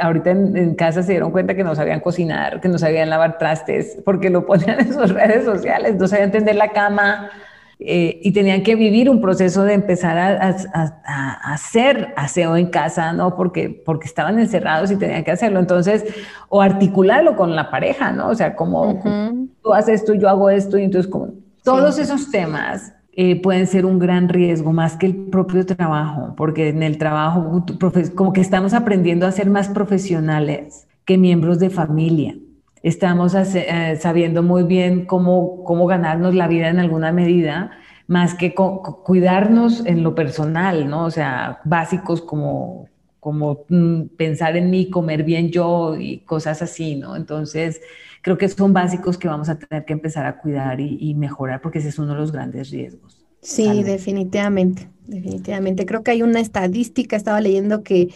ahorita 0.00 0.30
en, 0.30 0.74
casa 0.74 1.02
se 1.02 1.12
dieron 1.12 1.30
cuenta 1.30 1.54
que 1.54 1.64
no 1.64 1.74
sabían 1.74 2.00
cocinar, 2.00 2.60
que 2.60 2.68
no 2.68 2.78
sabían 2.78 3.10
lavar 3.10 3.38
trastes, 3.38 3.98
porque 4.04 4.30
lo 4.30 4.46
ponían 4.46 4.80
en 4.80 4.92
sus 4.92 5.10
redes 5.10 5.44
sociales, 5.44 5.96
no 5.96 6.08
sabían 6.08 6.30
tender 6.30 6.56
la 6.56 6.68
cama, 6.68 7.30
eh, 7.78 8.20
y 8.22 8.32
tenían 8.32 8.62
que 8.62 8.76
vivir 8.76 9.10
un 9.10 9.20
proceso 9.20 9.64
de 9.64 9.74
empezar 9.74 10.18
a, 10.18 10.56
hacer 11.52 12.14
aseo 12.16 12.56
en 12.56 12.68
casa, 12.68 13.12
¿no? 13.12 13.36
Porque, 13.36 13.82
porque 13.84 14.06
estaban 14.06 14.38
encerrados 14.38 14.90
y 14.90 14.96
tenían 14.96 15.24
que 15.24 15.32
hacerlo. 15.32 15.58
Entonces, 15.58 16.04
o 16.48 16.62
articularlo 16.62 17.36
con 17.36 17.56
la 17.56 17.70
pareja, 17.70 18.12
¿no? 18.12 18.28
O 18.28 18.34
sea, 18.34 18.54
como 18.54 19.02
tú 19.62 19.72
haces 19.74 20.02
esto, 20.02 20.14
yo 20.14 20.28
hago 20.28 20.50
esto, 20.50 20.78
y 20.78 20.84
entonces 20.84 21.10
como 21.10 21.30
todos 21.64 21.98
esos 21.98 22.30
temas 22.30 22.94
eh, 23.12 23.40
pueden 23.40 23.66
ser 23.66 23.84
un 23.84 23.98
gran 23.98 24.28
riesgo, 24.28 24.72
más 24.72 24.96
que 24.96 25.06
el 25.06 25.14
propio 25.14 25.66
trabajo, 25.66 26.34
porque 26.36 26.68
en 26.68 26.82
el 26.82 26.98
trabajo 26.98 27.64
como 28.14 28.32
que 28.32 28.40
estamos 28.40 28.74
aprendiendo 28.74 29.26
a 29.26 29.32
ser 29.32 29.50
más 29.50 29.68
profesionales 29.68 30.86
que 31.04 31.18
miembros 31.18 31.58
de 31.58 31.70
familia 31.70 32.36
estamos 32.82 33.34
eh, 33.34 33.96
sabiendo 34.00 34.42
muy 34.42 34.64
bien 34.64 35.06
cómo, 35.06 35.64
cómo 35.64 35.86
ganarnos 35.86 36.34
la 36.34 36.48
vida 36.48 36.68
en 36.68 36.78
alguna 36.78 37.12
medida, 37.12 37.70
más 38.06 38.34
que 38.34 38.54
cuidarnos 38.54 39.86
en 39.86 40.02
lo 40.02 40.14
personal, 40.14 40.88
¿no? 40.88 41.04
O 41.04 41.10
sea, 41.10 41.60
básicos 41.64 42.20
como, 42.20 42.88
como 43.20 43.64
mm, 43.68 44.16
pensar 44.16 44.56
en 44.56 44.70
mí, 44.70 44.90
comer 44.90 45.22
bien 45.22 45.50
yo 45.50 45.96
y 45.96 46.18
cosas 46.20 46.60
así, 46.60 46.96
¿no? 46.96 47.16
Entonces, 47.16 47.80
creo 48.20 48.38
que 48.38 48.48
son 48.48 48.72
básicos 48.72 49.18
que 49.18 49.28
vamos 49.28 49.48
a 49.48 49.58
tener 49.58 49.84
que 49.84 49.92
empezar 49.92 50.26
a 50.26 50.38
cuidar 50.40 50.80
y, 50.80 51.14
mejorar 51.14 51.60
porque 51.60 51.78
ese 51.78 51.88
es 51.88 51.98
uno 51.98 52.14
de 52.14 52.18
los 52.18 52.32
grandes 52.32 52.70
riesgos. 52.70 53.24
Sí, 53.40 53.82
definitivamente, 53.82 54.88
definitivamente. 55.06 55.86
Creo 55.86 56.02
que 56.02 56.12
hay 56.12 56.22
una 56.22 56.40
estadística, 56.40 57.16
estaba 57.16 57.40
leyendo 57.40 57.82
que 57.82 58.08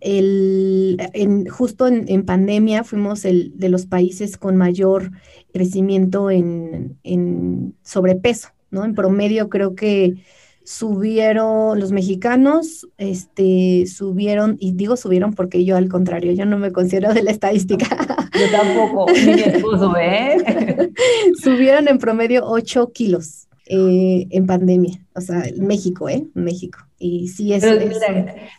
el, 0.00 0.96
en, 1.12 1.46
justo 1.46 1.86
en, 1.86 2.24
pandemia 2.24 2.84
fuimos 2.84 3.24
el, 3.24 3.52
de 3.56 3.68
los 3.68 3.86
países 3.86 4.36
con 4.36 4.56
mayor 4.56 5.10
crecimiento 5.52 6.30
en, 6.30 6.98
en, 7.02 7.74
sobrepeso, 7.82 8.50
¿no? 8.70 8.84
En 8.84 8.94
promedio 8.94 9.48
creo 9.48 9.74
que 9.74 10.22
subieron 10.64 11.80
los 11.80 11.92
mexicanos, 11.92 12.86
este, 12.98 13.86
subieron, 13.86 14.56
y 14.60 14.72
digo 14.72 14.96
subieron 14.96 15.32
porque 15.32 15.64
yo 15.64 15.76
al 15.76 15.88
contrario, 15.88 16.32
yo 16.32 16.44
no 16.44 16.58
me 16.58 16.72
considero 16.72 17.14
de 17.14 17.22
la 17.22 17.30
estadística. 17.30 17.86
Yo 18.38 18.50
tampoco, 18.52 19.10
ni 19.10 19.34
mi 19.34 19.40
esposo, 19.40 19.96
¿eh? 19.96 20.92
subieron 21.42 21.88
en 21.88 21.98
promedio 21.98 22.44
8 22.44 22.92
kilos 22.92 23.47
eh, 23.68 24.26
en 24.30 24.46
pandemia, 24.46 24.98
o 25.14 25.20
sea, 25.20 25.44
México, 25.58 26.08
¿eh? 26.08 26.26
México. 26.34 26.78
Y 26.98 27.28
sí 27.28 27.52
es... 27.52 27.64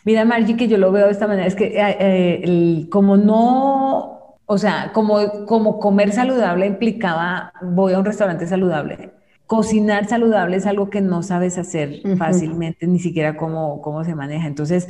mira, 0.04 0.24
Margie, 0.24 0.56
que 0.56 0.68
yo 0.68 0.78
lo 0.78 0.92
veo 0.92 1.06
de 1.06 1.12
esta 1.12 1.26
manera, 1.26 1.46
es 1.46 1.54
que 1.54 1.66
eh, 1.66 1.96
eh, 2.00 2.86
como 2.90 3.16
no, 3.16 4.36
o 4.46 4.58
sea, 4.58 4.92
como, 4.92 5.46
como 5.46 5.78
comer 5.78 6.12
saludable 6.12 6.66
implicaba, 6.66 7.52
voy 7.62 7.92
a 7.92 7.98
un 7.98 8.04
restaurante 8.04 8.46
saludable, 8.46 9.10
cocinar 9.50 10.06
saludable 10.06 10.58
es 10.58 10.64
algo 10.64 10.90
que 10.90 11.00
no 11.00 11.24
sabes 11.24 11.58
hacer 11.58 12.02
fácilmente, 12.16 12.86
ni 12.86 13.00
siquiera 13.00 13.36
cómo, 13.36 13.82
cómo 13.82 14.04
se 14.04 14.14
maneja. 14.14 14.46
Entonces, 14.46 14.86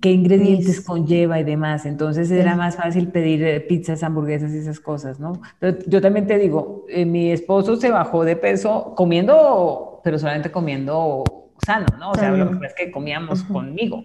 qué 0.00 0.10
ingredientes 0.10 0.80
conlleva 0.80 1.38
y 1.38 1.44
demás. 1.44 1.86
Entonces 1.86 2.28
era 2.32 2.56
más 2.56 2.74
fácil 2.74 3.12
pedir 3.12 3.44
eh, 3.44 3.60
pizzas, 3.60 4.02
hamburguesas 4.02 4.52
y 4.54 4.58
esas 4.58 4.80
cosas, 4.80 5.20
¿no? 5.20 5.40
Pero 5.60 5.78
yo 5.86 6.00
también 6.00 6.26
te 6.26 6.36
digo, 6.36 6.84
mi 7.06 7.30
esposo 7.30 7.76
se 7.76 7.92
bajó 7.92 8.24
de 8.24 8.34
peso 8.34 8.92
comiendo, 8.96 10.00
pero 10.02 10.18
solamente 10.18 10.50
comiendo 10.50 11.22
sano, 11.64 11.86
¿no? 12.00 12.10
O 12.10 12.14
sea, 12.16 12.32
lo 12.32 12.58
que 12.58 12.66
es 12.66 12.74
que 12.74 12.90
comíamos 12.90 13.44
conmigo. 13.44 14.04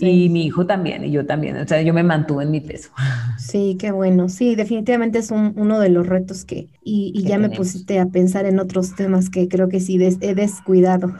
Y 0.00 0.28
mi 0.28 0.46
hijo 0.46 0.66
también, 0.66 1.04
y 1.04 1.10
yo 1.10 1.24
también. 1.24 1.56
O 1.56 1.66
sea, 1.66 1.80
yo 1.82 1.94
me 1.94 2.02
mantuve 2.02 2.44
en 2.44 2.50
mi 2.50 2.60
peso. 2.60 2.90
Sí, 3.38 3.76
qué 3.78 3.92
bueno. 3.92 4.28
Sí, 4.28 4.56
definitivamente 4.56 5.18
es 5.18 5.30
uno 5.30 5.78
de 5.78 5.88
los 5.88 6.06
retos 6.06 6.44
que, 6.44 6.68
y, 6.82 7.22
ya 7.24 7.38
me 7.38 7.50
pusiste 7.50 8.00
a 8.00 8.06
pensar 8.06 8.46
en 8.46 8.58
otros 8.58 8.96
temas 8.96 9.28
que 9.28 9.48
creo 9.48 9.68
que 9.68 9.80
sí 9.80 9.98
he 10.02 10.34
descuidado. 10.34 11.12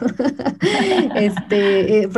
este, 1.15 2.03
eh, 2.03 2.09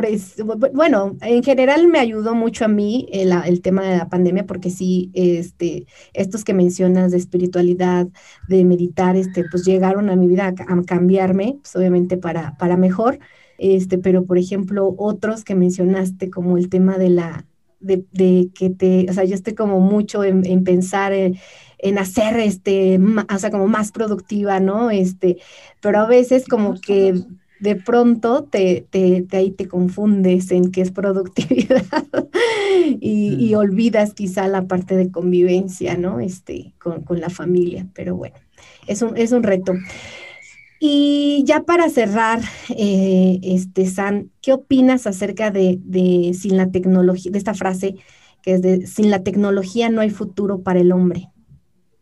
bueno, 0.74 1.18
en 1.22 1.44
general 1.44 1.88
me 1.88 2.00
ayudó 2.00 2.34
mucho 2.36 2.66
a 2.66 2.68
mí 2.68 3.08
el, 3.12 3.32
el, 3.46 3.62
tema 3.62 3.84
de 3.84 3.98
la 3.98 4.10
pandemia, 4.10 4.46
porque 4.46 4.72
sí, 4.72 5.12
este, 5.14 5.86
estos 6.14 6.44
que 6.44 6.54
mencionas 6.54 7.12
de 7.12 7.18
espiritualidad, 7.18 8.08
de 8.48 8.64
meditar, 8.64 9.18
este, 9.18 9.44
pues 9.52 9.66
llegaron 9.66 10.10
a 10.10 10.16
mi 10.16 10.28
vida 10.28 10.48
a, 10.48 10.74
a 10.74 10.84
cambiarme, 10.84 11.60
pues 11.62 11.76
obviamente 11.76 12.18
para, 12.18 12.58
para 12.58 12.78
mejor 12.78 13.20
este, 13.58 13.98
pero 13.98 14.26
por 14.26 14.38
ejemplo, 14.38 14.96
otros 14.98 15.44
que 15.44 15.56
mencionaste, 15.56 16.30
como 16.30 16.58
el 16.58 16.70
tema 16.70 16.98
de 16.98 17.10
la, 17.10 17.46
de, 17.80 18.06
de 18.12 18.50
que 18.54 18.70
te, 18.70 19.08
o 19.10 19.14
sea, 19.14 19.24
yo 19.24 19.36
estoy 19.36 19.54
como 19.54 19.80
mucho 19.80 20.24
en, 20.24 20.46
en 20.46 20.64
pensar 20.64 21.14
en, 21.14 21.38
en, 21.80 21.98
hacer, 21.98 22.40
este, 22.40 23.00
o 23.34 23.38
sea, 23.38 23.52
como 23.52 23.68
más 23.68 23.92
productiva, 23.92 24.60
¿no? 24.60 24.90
Este, 24.90 25.38
pero 25.82 26.00
a 26.00 26.08
veces 26.08 26.46
como 26.48 26.80
que 26.80 27.24
de 27.60 27.76
pronto 27.76 28.44
te, 28.44 28.86
te, 28.90 29.24
te, 29.24 29.38
ahí 29.38 29.52
te 29.52 29.68
confundes 29.68 30.52
en 30.52 30.72
qué 30.72 30.82
es 30.82 30.92
productividad 30.92 31.84
y, 33.00 33.36
y, 33.40 33.56
mm. 33.56 33.58
olvidas 33.58 34.14
quizá 34.14 34.48
la 34.48 34.68
parte 34.68 34.96
de 34.96 35.12
convivencia, 35.12 35.98
¿no? 35.98 36.20
Este, 36.20 36.74
con, 36.80 37.04
con 37.04 37.20
la 37.20 37.30
familia, 37.30 37.88
pero 37.94 38.16
bueno, 38.16 38.36
es 38.86 39.02
un, 39.02 39.18
es 39.18 39.32
un 39.32 39.44
reto. 39.44 39.74
Y 40.80 41.44
ya 41.46 41.64
para 41.64 41.90
cerrar, 41.90 42.42
eh, 42.70 43.40
este, 43.42 43.88
San, 43.88 44.32
¿qué 44.42 44.54
opinas 44.54 45.08
acerca 45.08 45.50
de, 45.50 46.32
sin 46.40 46.58
la 46.58 46.70
tecnología, 46.70 47.32
de 47.32 47.38
esta 47.38 47.54
frase 47.54 47.96
que 48.44 48.54
es 48.54 48.62
de 48.62 48.86
sin 48.86 49.10
la 49.10 49.24
tecnología 49.24 49.90
no 49.90 50.02
hay 50.02 50.10
futuro 50.10 50.62
para 50.62 50.80
el 50.80 50.92
hombre? 50.92 51.30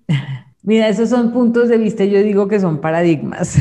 Mira, 0.64 0.90
esos 0.90 1.10
son 1.10 1.32
puntos 1.32 1.70
de 1.70 1.78
vista, 1.78 2.04
yo 2.04 2.22
digo 2.22 2.48
que 2.48 2.60
son 2.60 2.82
paradigmas. 2.82 3.58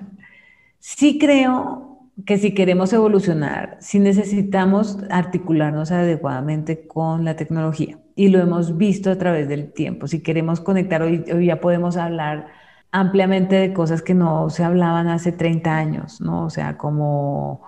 sí 0.78 1.18
creo 1.18 2.10
que 2.26 2.36
si 2.36 2.52
queremos 2.52 2.92
evolucionar, 2.92 3.78
si 3.80 3.98
necesitamos 4.00 4.98
articularnos 5.08 5.92
adecuadamente 5.92 6.86
con 6.86 7.24
la 7.24 7.36
tecnología. 7.36 7.98
Y 8.16 8.28
lo 8.28 8.40
hemos 8.40 8.76
visto 8.76 9.10
a 9.10 9.16
través 9.16 9.48
del 9.48 9.72
tiempo. 9.72 10.06
Si 10.06 10.20
queremos 10.20 10.60
conectar, 10.60 11.00
hoy, 11.00 11.24
hoy 11.32 11.46
ya 11.46 11.60
podemos 11.60 11.96
hablar 11.96 12.48
ampliamente 12.92 13.56
de 13.56 13.72
cosas 13.72 14.02
que 14.02 14.14
no 14.14 14.50
se 14.50 14.64
hablaban 14.64 15.08
hace 15.08 15.32
30 15.32 15.76
años, 15.76 16.20
¿no? 16.20 16.44
O 16.44 16.50
sea, 16.50 16.76
como, 16.76 17.62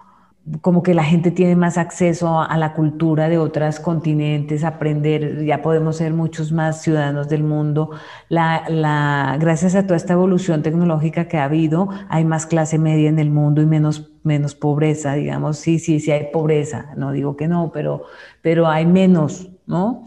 como 0.61 0.83
que 0.83 0.95
la 0.95 1.05
gente 1.05 1.31
tiene 1.31 1.55
más 1.55 1.79
acceso 1.79 2.41
a 2.41 2.59
la 2.59 2.75
cultura 2.75 3.29
de 3.29 3.39
otros 3.39 3.79
continentes, 3.79 4.65
aprender, 4.65 5.45
ya 5.45 5.63
podemos 5.63 5.99
ser 5.99 6.13
muchos 6.13 6.51
más 6.51 6.83
ciudadanos 6.83 7.29
del 7.29 7.45
mundo. 7.45 7.91
La, 8.29 8.65
la, 8.69 9.37
gracias 9.39 9.77
a 9.77 9.85
toda 9.85 9.97
esta 9.97 10.15
evolución 10.15 10.63
tecnológica 10.63 11.29
que 11.29 11.39
ha 11.39 11.45
habido, 11.45 11.89
hay 12.09 12.25
más 12.25 12.47
clase 12.47 12.79
media 12.79 13.09
en 13.09 13.21
el 13.21 13.31
mundo 13.31 13.63
y 13.63 13.67
menos, 13.67 14.11
menos 14.25 14.57
pobreza, 14.57 15.15
digamos. 15.15 15.59
Sí, 15.59 15.79
sí, 15.79 16.01
sí 16.01 16.11
hay 16.11 16.33
pobreza, 16.33 16.93
no 16.97 17.13
digo 17.13 17.37
que 17.37 17.47
no, 17.47 17.71
pero, 17.73 18.03
pero 18.41 18.67
hay 18.67 18.87
menos, 18.87 19.51
¿no? 19.67 20.05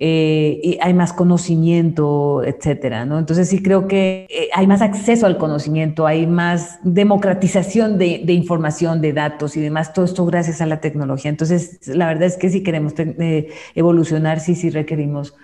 Eh, 0.00 0.60
y 0.62 0.78
hay 0.80 0.94
más 0.94 1.12
conocimiento, 1.12 2.44
etcétera, 2.44 3.04
¿no? 3.04 3.18
Entonces 3.18 3.48
sí 3.48 3.60
creo 3.60 3.88
que 3.88 4.26
eh, 4.30 4.48
hay 4.54 4.68
más 4.68 4.80
acceso 4.80 5.26
al 5.26 5.38
conocimiento, 5.38 6.06
hay 6.06 6.24
más 6.28 6.78
democratización 6.84 7.98
de, 7.98 8.32
información, 8.32 9.00
de 9.00 9.12
datos 9.12 9.56
y 9.56 9.60
demás, 9.60 9.92
todo 9.92 10.04
esto 10.04 10.24
gracias 10.24 10.60
a 10.60 10.66
la 10.66 10.80
tecnología. 10.80 11.30
Entonces, 11.30 11.80
la 11.88 12.06
verdad 12.06 12.24
es 12.24 12.36
que 12.36 12.48
si 12.48 12.62
queremos 12.62 12.92
eh, 12.96 13.48
evolucionar, 13.74 14.38
sí, 14.38 14.54
sí 14.54 14.70
requerimos 14.70 15.34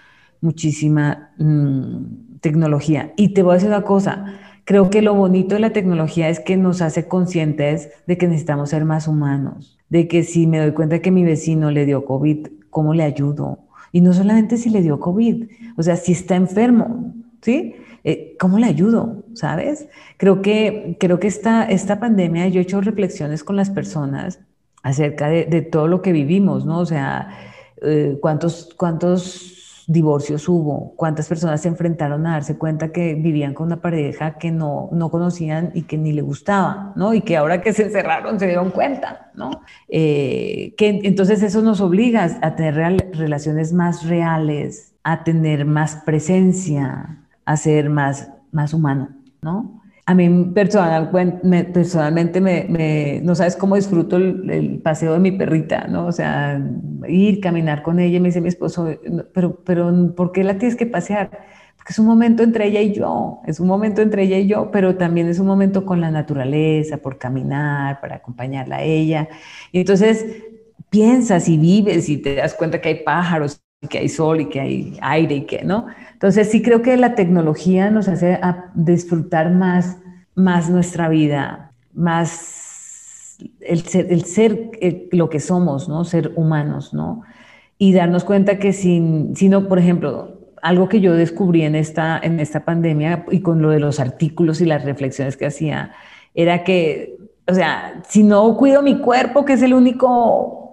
muchísima 0.41 1.33
mm, 1.39 2.39
tecnología. 2.41 3.13
Y 3.17 3.31
te 3.31 3.43
voy 3.43 3.53
a 3.53 3.55
decir 3.55 3.71
una 3.71 3.83
cosa, 3.83 4.37
creo 4.65 4.89
que 4.89 5.03
lo 5.03 5.15
bonito 5.15 5.57
de 5.57 5.63
la 5.63 5.73
tecnología 5.73 6.29
es 6.29 6.39
que 6.39 6.57
nos 6.57 6.81
hace 6.81 7.09
conscientes 7.09 7.89
de 8.07 8.19
que 8.19 8.29
necesitamos 8.29 8.71
ser 8.71 8.85
más 8.85 9.09
humanos, 9.09 9.79
de 9.89 10.07
que 10.07 10.23
si 10.23 10.47
me 10.47 10.61
doy 10.61 10.73
cuenta 10.73 11.01
que 11.01 11.11
mi 11.11 11.25
vecino 11.25 11.73
le 11.73 11.87
dio 11.87 12.05
COVID, 12.05 12.47
¿cómo 12.71 12.95
le 12.95 13.03
ayudo? 13.03 13.64
Y 13.95 14.01
no 14.01 14.13
solamente 14.13 14.57
si 14.57 14.71
le 14.71 14.83
dio 14.83 14.99
COVID, 14.99 15.45
o 15.77 15.83
sea, 15.85 15.95
si 15.95 16.11
está 16.11 16.35
enfermo, 16.35 17.15
¿sí? 17.43 17.77
Eh, 18.03 18.37
¿Cómo 18.41 18.59
le 18.59 18.67
ayudo? 18.67 19.23
¿Sabes? 19.35 19.87
Creo 20.17 20.43
que, 20.43 20.97
creo 20.99 21.21
que 21.21 21.29
esta, 21.29 21.63
esta 21.63 22.01
pandemia, 22.01 22.49
yo 22.49 22.59
he 22.59 22.65
hecho 22.65 22.81
reflexiones 22.81 23.45
con 23.45 23.55
las 23.55 23.71
personas 23.71 24.41
acerca 24.83 25.29
de, 25.29 25.63
todo 25.63 25.87
lo 25.87 26.03
que 26.03 26.11
vivimos, 26.11 26.67
¿no? 26.67 26.81
O 26.81 26.87
sea, 26.87 27.29
eh, 27.83 28.19
cuántos, 28.21 28.75
cuántos 28.77 29.64
divorcios 29.87 30.49
hubo, 30.49 30.95
cuántas 30.97 31.29
personas 31.29 31.61
se 31.61 31.69
enfrentaron 31.69 32.27
a 32.27 32.33
darse 32.33 32.57
cuenta 32.57 32.93
que 32.93 33.15
vivían 33.15 33.55
con 33.55 33.67
una 33.67 33.81
pareja 33.81 34.39
que 34.39 34.51
no, 34.51 34.89
no 34.93 35.11
conocían 35.11 35.71
y 35.75 35.83
que 35.83 35.99
ni 35.99 36.13
le 36.13 36.23
gustaba, 36.23 36.93
¿no? 36.97 37.15
Y 37.15 37.21
que 37.21 37.37
ahora 37.37 37.61
que 37.61 37.73
se 37.73 37.85
encerraron 37.85 38.39
se 38.39 38.47
dieron 38.47 38.71
cuenta, 38.71 39.31
¿no? 39.35 39.51
Eh, 39.89 40.75
que 40.77 41.01
entonces 41.05 41.43
eso 41.43 41.63
nos 41.63 41.81
obliga 41.81 42.29
a 42.43 42.55
tener 42.57 42.75
relaciones 43.13 43.73
más 43.73 44.07
reales, 44.07 44.95
a 45.03 45.25
tener 45.25 45.65
más 45.65 45.97
presencia, 45.97 47.19
a 47.45 47.57
ser 47.57 47.91
más, 47.91 48.31
más 48.53 48.73
humano, 48.75 49.11
¿no? 49.43 49.84
A 50.07 50.15
mí 50.15 50.53
personal, 50.55 51.11
personalmente 51.73 52.39
me, 52.39 53.21
no 53.23 53.35
sabes 53.35 53.57
cómo 53.57 53.77
disfruto 53.77 54.17
el, 54.19 54.81
paseo 54.83 55.15
de 55.15 55.19
mi 55.19 55.33
perrita, 55.33 55.87
¿no? 55.87 56.07
O 56.07 56.13
sea, 56.13 56.61
ir, 57.09 57.41
caminar 57.41 57.83
con 57.83 57.99
ella, 57.99 58.21
me 58.21 58.29
dice 58.29 58.43
mi 58.43 58.49
esposo, 58.49 58.87
pero, 59.33 59.63
pero 59.65 60.15
¿por 60.15 60.33
qué 60.33 60.45
la 60.45 60.59
tienes 60.59 60.77
que 60.77 60.85
pasear? 60.85 61.31
Porque 61.77 61.93
es 61.93 61.99
un 61.99 62.07
momento 62.07 62.43
entre 62.43 62.67
ella 62.67 62.83
y 62.83 62.93
yo, 62.93 63.41
es 63.47 63.61
un 63.61 63.67
momento 63.67 64.03
entre 64.03 64.25
ella 64.25 64.39
y 64.39 64.47
yo, 64.47 64.71
pero 64.71 64.97
también 64.97 65.29
es 65.29 65.39
un 65.39 65.47
momento 65.47 65.87
con 65.87 66.03
la 66.03 66.11
naturaleza, 66.11 66.99
por 66.99 67.17
caminar, 67.17 68.01
para 68.03 68.17
acompañarla 68.17 68.77
a 68.77 68.83
ella. 68.83 69.29
Y 69.73 69.81
entonces 69.81 70.27
piensas 70.91 71.49
y 71.49 71.57
vives 71.57 72.11
y 72.11 72.19
te 72.19 72.35
das 72.35 72.55
cuenta 72.55 72.81
que 72.81 72.91
hay 72.91 73.03
pájaros, 73.05 73.64
que 73.89 73.99
hay 73.99 74.09
sol 74.09 74.41
y 74.41 74.47
que 74.47 74.61
hay 74.61 74.99
aire 75.01 75.35
y 75.37 75.47
que, 75.47 75.65
¿no? 75.65 75.87
Entonces 76.13 76.51
sí 76.51 76.63
creo 76.63 76.83
que 76.83 76.97
la 76.97 77.15
tecnología 77.15 77.91
nos 77.91 78.09
hace 78.09 78.39
disfrutar 78.75 79.51
más, 79.51 79.99
más 80.35 80.71
nuestra 80.71 81.09
vida, 81.09 81.73
más 81.93 83.39
el 83.61 83.83
ser, 83.83 84.19
ser 84.25 84.71
lo 85.13 85.29
que 85.29 85.41
somos, 85.41 85.89
¿no? 85.89 86.05
Ser 86.05 86.33
humanos, 86.37 86.95
¿no? 86.95 87.23
Y 87.79 87.93
darnos 87.93 88.25
cuenta 88.25 88.59
que 88.59 88.73
sin, 88.73 89.35
sino, 89.37 89.69
por 89.69 89.79
ejemplo, 89.79 90.39
algo 90.63 90.89
que 90.89 91.01
yo 91.01 91.13
descubrí 91.13 91.63
en 91.63 91.75
esta, 91.75 92.19
en 92.23 92.41
esta 92.41 92.65
pandemia 92.65 93.27
y 93.31 93.41
con 93.41 93.61
lo 93.61 93.71
de 93.71 93.81
los 93.81 94.01
artículos 94.01 94.61
y 94.61 94.65
las 94.65 94.85
reflexiones 94.85 95.37
que 95.37 95.47
hacía, 95.47 95.93
era 96.35 96.65
que, 96.65 97.17
o 97.47 97.55
sea, 97.55 98.01
si 98.09 98.23
no 98.23 98.57
cuido 98.57 98.81
mi 98.81 98.99
cuerpo, 98.99 99.45
que 99.45 99.55
es 99.55 99.63
el 99.63 99.75
único 99.75 100.64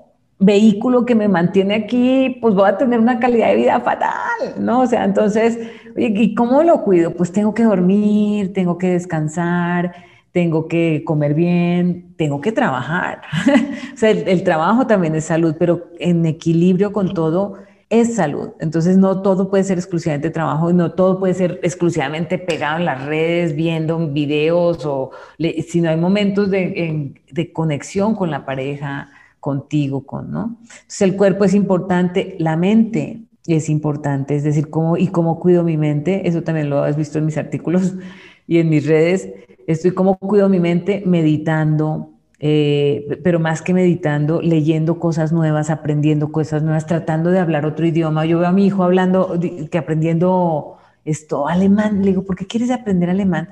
vehículo 0.42 1.06
que 1.06 1.14
me 1.14 1.28
mantiene 1.28 1.76
aquí, 1.76 2.38
pues 2.42 2.56
voy 2.56 2.68
a 2.68 2.78
tener 2.78 3.00
una 3.00 3.20
calidad 3.20 3.50
de 3.50 3.56
vida 3.56 3.80
fatal, 3.80 4.56
¿no? 4.60 4.82
O 4.82 4.88
sea, 4.88 5.06
entonces, 5.06 5.60
¿y 5.96 6.34
cómo 6.34 6.64
lo 6.64 6.84
cuido? 6.84 7.12
Pues 7.12 7.32
tengo 7.32 7.54
que 7.54 7.64
dormir, 7.64 8.52
tengo 8.52 8.80
que 8.80 8.90
descansar, 8.90 9.94
tengo 10.32 10.68
que 10.68 11.04
comer 11.06 11.36
bien, 11.36 12.16
tengo 12.18 12.42
que 12.42 12.52
trabajar. 12.52 13.22
o 13.94 13.98
sea, 13.98 14.10
el, 14.10 14.44
trabajo 14.44 14.88
también 14.88 15.14
es 15.14 15.26
salud, 15.26 15.56
pero 15.60 15.90
en 16.00 16.26
equilibrio 16.26 16.92
con 16.92 17.14
todo 17.14 17.58
es 17.92 18.16
salud. 18.16 18.50
Entonces, 18.60 18.98
no 18.98 19.22
todo 19.22 19.48
puede 19.48 19.64
ser 19.64 19.78
exclusivamente 19.78 20.32
trabajo 20.32 20.72
y 20.72 20.74
no 20.74 20.94
todo 20.94 21.20
puede 21.20 21.36
ser 21.36 21.60
exclusivamente 21.62 22.40
pegado 22.40 22.80
en 22.80 22.86
las 22.86 23.06
redes, 23.06 23.56
viendo 23.56 24.08
videos, 24.08 24.88
o 24.88 25.12
sino 25.68 25.92
hay 25.92 25.98
momentos 25.98 26.50
de, 26.50 27.14
de 27.30 27.54
conexión 27.54 28.16
con 28.16 28.32
la 28.32 28.44
pareja, 28.44 29.12
contigo, 29.42 30.06
con, 30.06 30.32
¿no? 30.32 30.58
Entonces 30.62 31.02
el 31.02 31.18
cuerpo 31.18 31.44
es 31.44 31.54
importante, 31.54 32.38
la 32.40 32.56
mente 32.56 33.24
es 33.48 33.68
importante, 33.68 34.36
es 34.36 34.44
decir, 34.44 34.70
cómo 34.70 34.96
y 34.96 35.08
cómo 35.08 35.40
cuido 35.40 35.64
mi 35.64 35.76
mente, 35.76 36.28
eso 36.30 36.44
también 36.44 36.70
lo 36.70 36.84
has 36.84 36.96
visto 36.96 37.18
en 37.18 37.26
mis 37.26 37.38
artículos 37.38 37.96
y 38.48 38.60
en 38.60 38.70
mis 38.70 38.86
redes, 38.88 39.30
estoy 39.68 39.92
cómo 39.92 40.18
cuido 40.18 40.48
mi 40.48 40.60
mente 40.60 41.04
meditando, 41.06 42.12
eh, 42.40 43.20
pero 43.24 43.40
más 43.40 43.62
que 43.62 43.74
meditando, 43.74 44.42
leyendo 44.42 45.00
cosas 45.00 45.32
nuevas, 45.32 45.70
aprendiendo 45.70 46.32
cosas 46.32 46.64
nuevas, 46.64 46.86
tratando 46.86 47.32
de 47.32 47.40
hablar 47.40 47.66
otro 47.66 47.86
idioma. 47.86 48.26
Yo 48.26 48.40
veo 48.40 48.48
a 48.48 48.52
mi 48.52 48.66
hijo 48.66 48.84
hablando, 48.84 49.40
que 49.70 49.78
aprendiendo 49.78 50.78
esto, 51.04 51.48
alemán, 51.48 52.02
le 52.02 52.12
digo, 52.12 52.24
¿por 52.24 52.36
qué 52.36 52.46
quieres 52.46 52.72
aprender 52.72 53.10
alemán? 53.10 53.50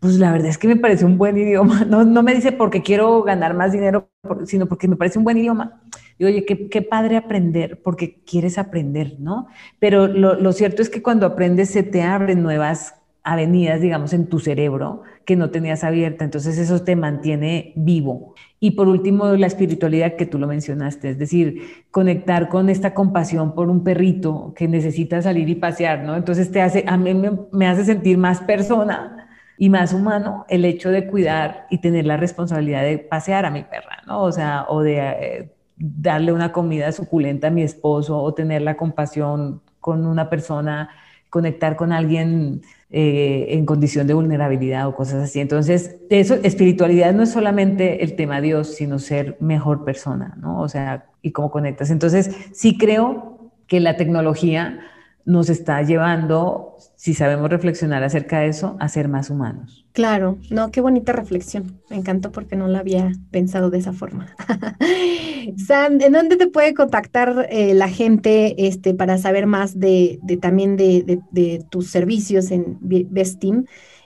Pues 0.00 0.14
la 0.14 0.32
verdad 0.32 0.48
es 0.48 0.58
que 0.58 0.68
me 0.68 0.76
parece 0.76 1.04
un 1.04 1.18
buen 1.18 1.36
idioma. 1.36 1.84
No, 1.88 2.04
no 2.04 2.22
me 2.22 2.34
dice 2.34 2.52
porque 2.52 2.82
quiero 2.82 3.22
ganar 3.22 3.54
más 3.54 3.72
dinero, 3.72 4.10
sino 4.44 4.66
porque 4.66 4.88
me 4.88 4.96
parece 4.96 5.18
un 5.18 5.24
buen 5.24 5.38
idioma. 5.38 5.80
Y 6.18 6.24
oye, 6.24 6.44
qué, 6.44 6.68
qué 6.68 6.82
padre 6.82 7.16
aprender 7.16 7.80
porque 7.82 8.22
quieres 8.24 8.58
aprender, 8.58 9.16
¿no? 9.18 9.46
Pero 9.78 10.06
lo, 10.06 10.34
lo 10.34 10.52
cierto 10.52 10.82
es 10.82 10.90
que 10.90 11.02
cuando 11.02 11.26
aprendes 11.26 11.70
se 11.70 11.82
te 11.82 12.02
abren 12.02 12.42
nuevas 12.42 12.94
avenidas, 13.26 13.80
digamos, 13.80 14.12
en 14.12 14.26
tu 14.26 14.38
cerebro 14.38 15.02
que 15.24 15.34
no 15.34 15.50
tenías 15.50 15.82
abierta. 15.82 16.24
Entonces 16.24 16.56
eso 16.58 16.82
te 16.82 16.94
mantiene 16.94 17.72
vivo. 17.74 18.34
Y 18.60 18.72
por 18.72 18.88
último, 18.88 19.26
la 19.34 19.48
espiritualidad 19.48 20.14
que 20.14 20.26
tú 20.26 20.38
lo 20.38 20.46
mencionaste, 20.46 21.10
es 21.10 21.18
decir, 21.18 21.84
conectar 21.90 22.48
con 22.48 22.68
esta 22.70 22.94
compasión 22.94 23.54
por 23.54 23.68
un 23.68 23.82
perrito 23.82 24.54
que 24.56 24.68
necesita 24.68 25.20
salir 25.20 25.48
y 25.48 25.56
pasear, 25.56 26.04
¿no? 26.04 26.16
Entonces 26.16 26.52
te 26.52 26.62
hace, 26.62 26.84
a 26.86 26.96
mí 26.96 27.12
me, 27.14 27.32
me 27.52 27.66
hace 27.66 27.84
sentir 27.84 28.16
más 28.16 28.40
persona 28.40 29.15
y 29.58 29.70
más 29.70 29.92
humano 29.92 30.44
el 30.48 30.64
hecho 30.64 30.90
de 30.90 31.06
cuidar 31.06 31.66
y 31.70 31.78
tener 31.78 32.06
la 32.06 32.16
responsabilidad 32.16 32.82
de 32.82 32.98
pasear 32.98 33.46
a 33.46 33.50
mi 33.50 33.62
perra, 33.62 34.02
¿no? 34.06 34.22
O 34.22 34.32
sea, 34.32 34.66
o 34.68 34.82
de 34.82 34.98
eh, 34.98 35.52
darle 35.76 36.32
una 36.32 36.52
comida 36.52 36.92
suculenta 36.92 37.48
a 37.48 37.50
mi 37.50 37.62
esposo 37.62 38.20
o 38.20 38.34
tener 38.34 38.62
la 38.62 38.76
compasión 38.76 39.62
con 39.80 40.06
una 40.06 40.28
persona, 40.28 40.90
conectar 41.30 41.76
con 41.76 41.92
alguien 41.92 42.62
eh, 42.90 43.46
en 43.50 43.66
condición 43.66 44.06
de 44.06 44.14
vulnerabilidad 44.14 44.88
o 44.88 44.94
cosas 44.94 45.24
así. 45.24 45.40
Entonces, 45.40 45.96
eso, 46.10 46.34
espiritualidad 46.42 47.12
no 47.12 47.22
es 47.22 47.32
solamente 47.32 48.02
el 48.04 48.16
tema 48.16 48.40
Dios, 48.40 48.74
sino 48.74 48.98
ser 48.98 49.36
mejor 49.40 49.84
persona, 49.84 50.34
¿no? 50.40 50.60
O 50.60 50.68
sea, 50.68 51.06
y 51.22 51.32
cómo 51.32 51.50
conectas. 51.50 51.90
Entonces, 51.90 52.30
sí 52.52 52.78
creo 52.78 53.52
que 53.66 53.80
la 53.80 53.96
tecnología 53.96 54.80
nos 55.26 55.50
está 55.50 55.82
llevando, 55.82 56.76
si 56.94 57.12
sabemos 57.12 57.50
reflexionar 57.50 58.04
acerca 58.04 58.38
de 58.38 58.48
eso, 58.48 58.76
a 58.78 58.88
ser 58.88 59.08
más 59.08 59.28
humanos. 59.28 59.84
Claro, 59.92 60.38
no, 60.50 60.70
qué 60.70 60.80
bonita 60.80 61.12
reflexión. 61.12 61.80
Me 61.90 61.96
encantó 61.96 62.30
porque 62.30 62.54
no 62.54 62.68
la 62.68 62.78
había 62.78 63.12
pensado 63.32 63.68
de 63.68 63.78
esa 63.78 63.92
forma. 63.92 64.28
San, 65.56 66.00
¿en 66.00 66.12
dónde 66.12 66.36
te 66.36 66.46
puede 66.46 66.74
contactar 66.74 67.48
eh, 67.50 67.74
la 67.74 67.88
gente 67.88 68.68
este, 68.68 68.94
para 68.94 69.18
saber 69.18 69.46
más 69.46 69.80
de, 69.80 70.20
también 70.40 70.76
de, 70.76 71.64
tus 71.70 71.90
servicios 71.90 72.52
en 72.52 72.78
Best 72.80 73.40
Team? 73.40 73.64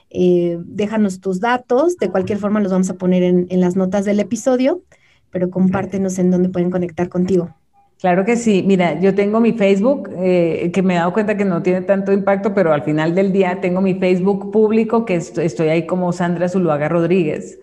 Eh, 0.09 0.57
déjanos 0.65 1.21
tus 1.21 1.39
datos, 1.39 1.97
de 1.97 2.09
cualquier 2.09 2.39
forma 2.39 2.61
los 2.61 2.71
vamos 2.71 2.89
a 2.89 2.95
poner 2.95 3.21
en, 3.21 3.45
en 3.49 3.61
las 3.61 3.75
notas 3.75 4.05
del 4.05 4.19
episodio, 4.19 4.81
pero 5.29 5.51
compártenos 5.51 6.17
en 6.17 6.31
dónde 6.31 6.49
pueden 6.49 6.71
conectar 6.71 7.09
contigo. 7.09 7.55
Claro 8.01 8.25
que 8.25 8.35
sí. 8.35 8.63
Mira, 8.65 8.99
yo 8.99 9.13
tengo 9.13 9.39
mi 9.39 9.53
Facebook, 9.53 10.09
eh, 10.17 10.71
que 10.73 10.81
me 10.81 10.95
he 10.95 10.97
dado 10.97 11.13
cuenta 11.13 11.37
que 11.37 11.45
no 11.45 11.61
tiene 11.61 11.81
tanto 11.81 12.11
impacto, 12.11 12.51
pero 12.51 12.73
al 12.73 12.81
final 12.81 13.13
del 13.13 13.31
día 13.31 13.61
tengo 13.61 13.79
mi 13.79 13.93
Facebook 13.93 14.51
público, 14.51 15.05
que 15.05 15.15
estoy 15.15 15.69
ahí 15.69 15.85
como 15.85 16.11
Sandra 16.11 16.49
Zuluaga 16.49 16.89
Rodríguez, 16.89 17.59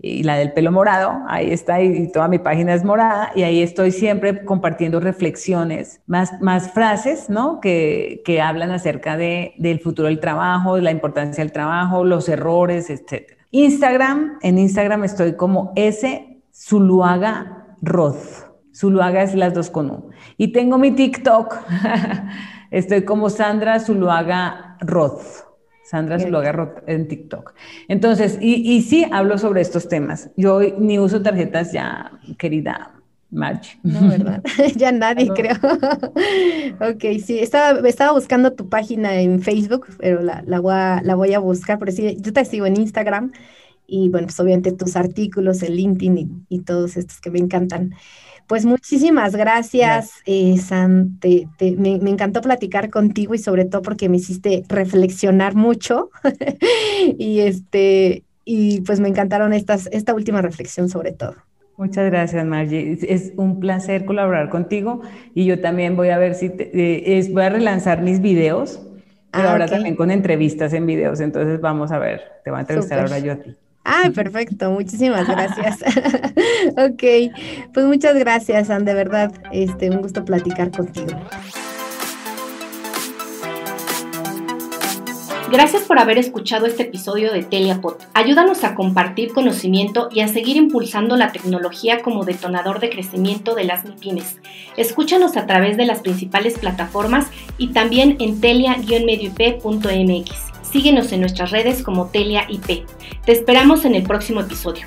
y 0.00 0.24
la 0.24 0.38
del 0.38 0.52
pelo 0.52 0.72
morado, 0.72 1.22
ahí 1.28 1.52
está, 1.52 1.80
y 1.80 2.10
toda 2.10 2.26
mi 2.26 2.40
página 2.40 2.74
es 2.74 2.84
morada, 2.84 3.30
y 3.36 3.44
ahí 3.44 3.62
estoy 3.62 3.92
siempre 3.92 4.44
compartiendo 4.44 4.98
reflexiones, 4.98 6.00
más, 6.08 6.32
frases, 6.72 7.30
¿no? 7.30 7.60
Que, 7.60 8.40
hablan 8.42 8.72
acerca 8.72 9.16
de, 9.16 9.54
del 9.56 9.78
futuro 9.78 10.08
del 10.08 10.18
trabajo, 10.18 10.78
la 10.78 10.90
importancia 10.90 11.44
del 11.44 11.52
trabajo, 11.52 12.04
los 12.04 12.28
errores, 12.28 12.90
etc. 12.90 13.38
Instagram, 13.52 14.38
en 14.42 14.58
Instagram 14.58 15.04
estoy 15.04 15.36
como 15.36 15.72
S. 15.76 16.40
Zuluaga 16.52 17.76
Roth. 17.82 18.45
Zuluaga 18.76 19.22
es 19.22 19.34
las 19.34 19.54
dos 19.54 19.70
con 19.70 19.90
U. 19.90 20.10
Y 20.36 20.48
tengo 20.48 20.76
mi 20.76 20.90
TikTok. 20.90 21.56
Estoy 22.70 23.04
como 23.04 23.30
Sandra 23.30 23.80
Zuluaga 23.80 24.76
Roth. 24.80 25.46
Sandra 25.82 26.18
Zuluaga 26.18 26.52
Roth 26.52 26.82
en 26.86 27.08
TikTok. 27.08 27.54
Entonces, 27.88 28.38
y, 28.40 28.54
y, 28.76 28.82
sí 28.82 29.06
hablo 29.10 29.38
sobre 29.38 29.60
estos 29.60 29.88
temas. 29.88 30.30
Yo 30.36 30.60
ni 30.78 30.98
uso 30.98 31.22
tarjetas 31.22 31.72
ya, 31.72 32.10
querida 32.38 32.92
March. 33.30 33.78
No, 33.82 34.08
¿verdad? 34.08 34.42
ya 34.76 34.92
nadie, 34.92 35.28
creo. 35.28 35.54
ok, 36.80 37.20
sí, 37.24 37.38
estaba, 37.38 37.88
estaba 37.88 38.12
buscando 38.12 38.52
tu 38.52 38.68
página 38.68 39.20
en 39.20 39.40
Facebook, 39.40 39.86
pero 39.98 40.22
la, 40.22 40.42
la, 40.44 40.60
voy, 40.60 40.74
a, 40.74 41.00
la 41.02 41.14
voy 41.14 41.32
a 41.34 41.38
buscar, 41.38 41.78
pero 41.78 41.92
sí, 41.92 42.16
yo 42.20 42.32
te 42.32 42.44
sigo 42.44 42.66
en 42.66 42.78
Instagram 42.78 43.32
y 43.86 44.08
bueno, 44.08 44.26
pues 44.26 44.38
obviamente 44.40 44.72
tus 44.72 44.96
artículos, 44.96 45.62
el 45.62 45.76
LinkedIn 45.76 46.18
y, 46.18 46.28
y 46.48 46.58
todos 46.60 46.96
estos 46.96 47.20
que 47.20 47.30
me 47.30 47.38
encantan. 47.38 47.94
Pues 48.46 48.64
muchísimas 48.64 49.34
gracias, 49.34 50.12
eh, 50.24 50.56
San. 50.58 51.18
me, 51.60 52.10
encantó 52.10 52.40
platicar 52.40 52.90
contigo 52.90 53.34
y 53.34 53.38
sobre 53.38 53.64
todo 53.64 53.82
porque 53.82 54.08
me 54.08 54.18
hiciste 54.18 54.64
reflexionar 54.68 55.54
mucho. 55.56 56.10
y 57.18 57.40
este, 57.40 58.22
y 58.44 58.82
pues 58.82 59.00
me 59.00 59.08
encantaron 59.08 59.52
estas, 59.52 59.88
esta 59.90 60.14
última 60.14 60.42
reflexión 60.42 60.88
sobre 60.88 61.12
todo. 61.12 61.34
Muchas 61.76 62.06
gracias, 62.06 62.46
Margie. 62.46 62.98
Es 63.06 63.32
un 63.36 63.60
placer 63.60 64.04
colaborar 64.04 64.48
contigo 64.48 65.02
y 65.34 65.44
yo 65.44 65.60
también 65.60 65.96
voy 65.96 66.08
a 66.08 66.18
ver 66.18 66.34
si 66.34 66.52
eh, 66.56 67.28
voy 67.32 67.42
a 67.42 67.50
relanzar 67.50 68.00
mis 68.00 68.20
videos, 68.22 68.80
pero 69.30 69.48
ah, 69.48 69.52
ahora 69.52 69.66
también 69.66 69.96
con 69.96 70.10
entrevistas 70.10 70.72
en 70.72 70.86
videos. 70.86 71.20
Entonces 71.20 71.60
vamos 71.60 71.90
a 71.90 71.98
ver, 71.98 72.22
te 72.44 72.50
voy 72.50 72.58
a 72.58 72.60
entrevistar 72.60 73.00
ahora 73.00 73.18
yo 73.18 73.32
a 73.32 73.36
ti. 73.36 73.56
Ah, 73.88 74.10
perfecto, 74.12 74.72
muchísimas 74.72 75.28
gracias. 75.28 75.78
ok, 76.76 77.04
pues 77.72 77.86
muchas 77.86 78.16
gracias, 78.16 78.68
Anne, 78.68 78.84
de 78.84 78.94
verdad, 78.94 79.32
este, 79.52 79.90
un 79.90 80.02
gusto 80.02 80.24
platicar 80.24 80.72
contigo. 80.72 81.16
Gracias 85.52 85.84
por 85.84 86.00
haber 86.00 86.18
escuchado 86.18 86.66
este 86.66 86.82
episodio 86.82 87.32
de 87.32 87.44
Teliapod. 87.44 87.94
Ayúdanos 88.12 88.64
a 88.64 88.74
compartir 88.74 89.32
conocimiento 89.32 90.08
y 90.10 90.18
a 90.18 90.26
seguir 90.26 90.56
impulsando 90.56 91.16
la 91.16 91.30
tecnología 91.30 92.02
como 92.02 92.24
detonador 92.24 92.80
de 92.80 92.90
crecimiento 92.90 93.54
de 93.54 93.62
las 93.62 93.84
MIPIMES. 93.84 94.40
Escúchanos 94.76 95.36
a 95.36 95.46
través 95.46 95.76
de 95.76 95.86
las 95.86 96.00
principales 96.00 96.58
plataformas 96.58 97.28
y 97.56 97.68
también 97.68 98.16
en 98.18 98.40
telia-medioip.mx. 98.40 100.45
Síguenos 100.70 101.12
en 101.12 101.20
nuestras 101.20 101.50
redes 101.50 101.82
como 101.82 102.06
Telia 102.06 102.46
IP. 102.48 102.86
Te 103.24 103.32
esperamos 103.32 103.84
en 103.84 103.94
el 103.94 104.02
próximo 104.02 104.40
episodio. 104.40 104.86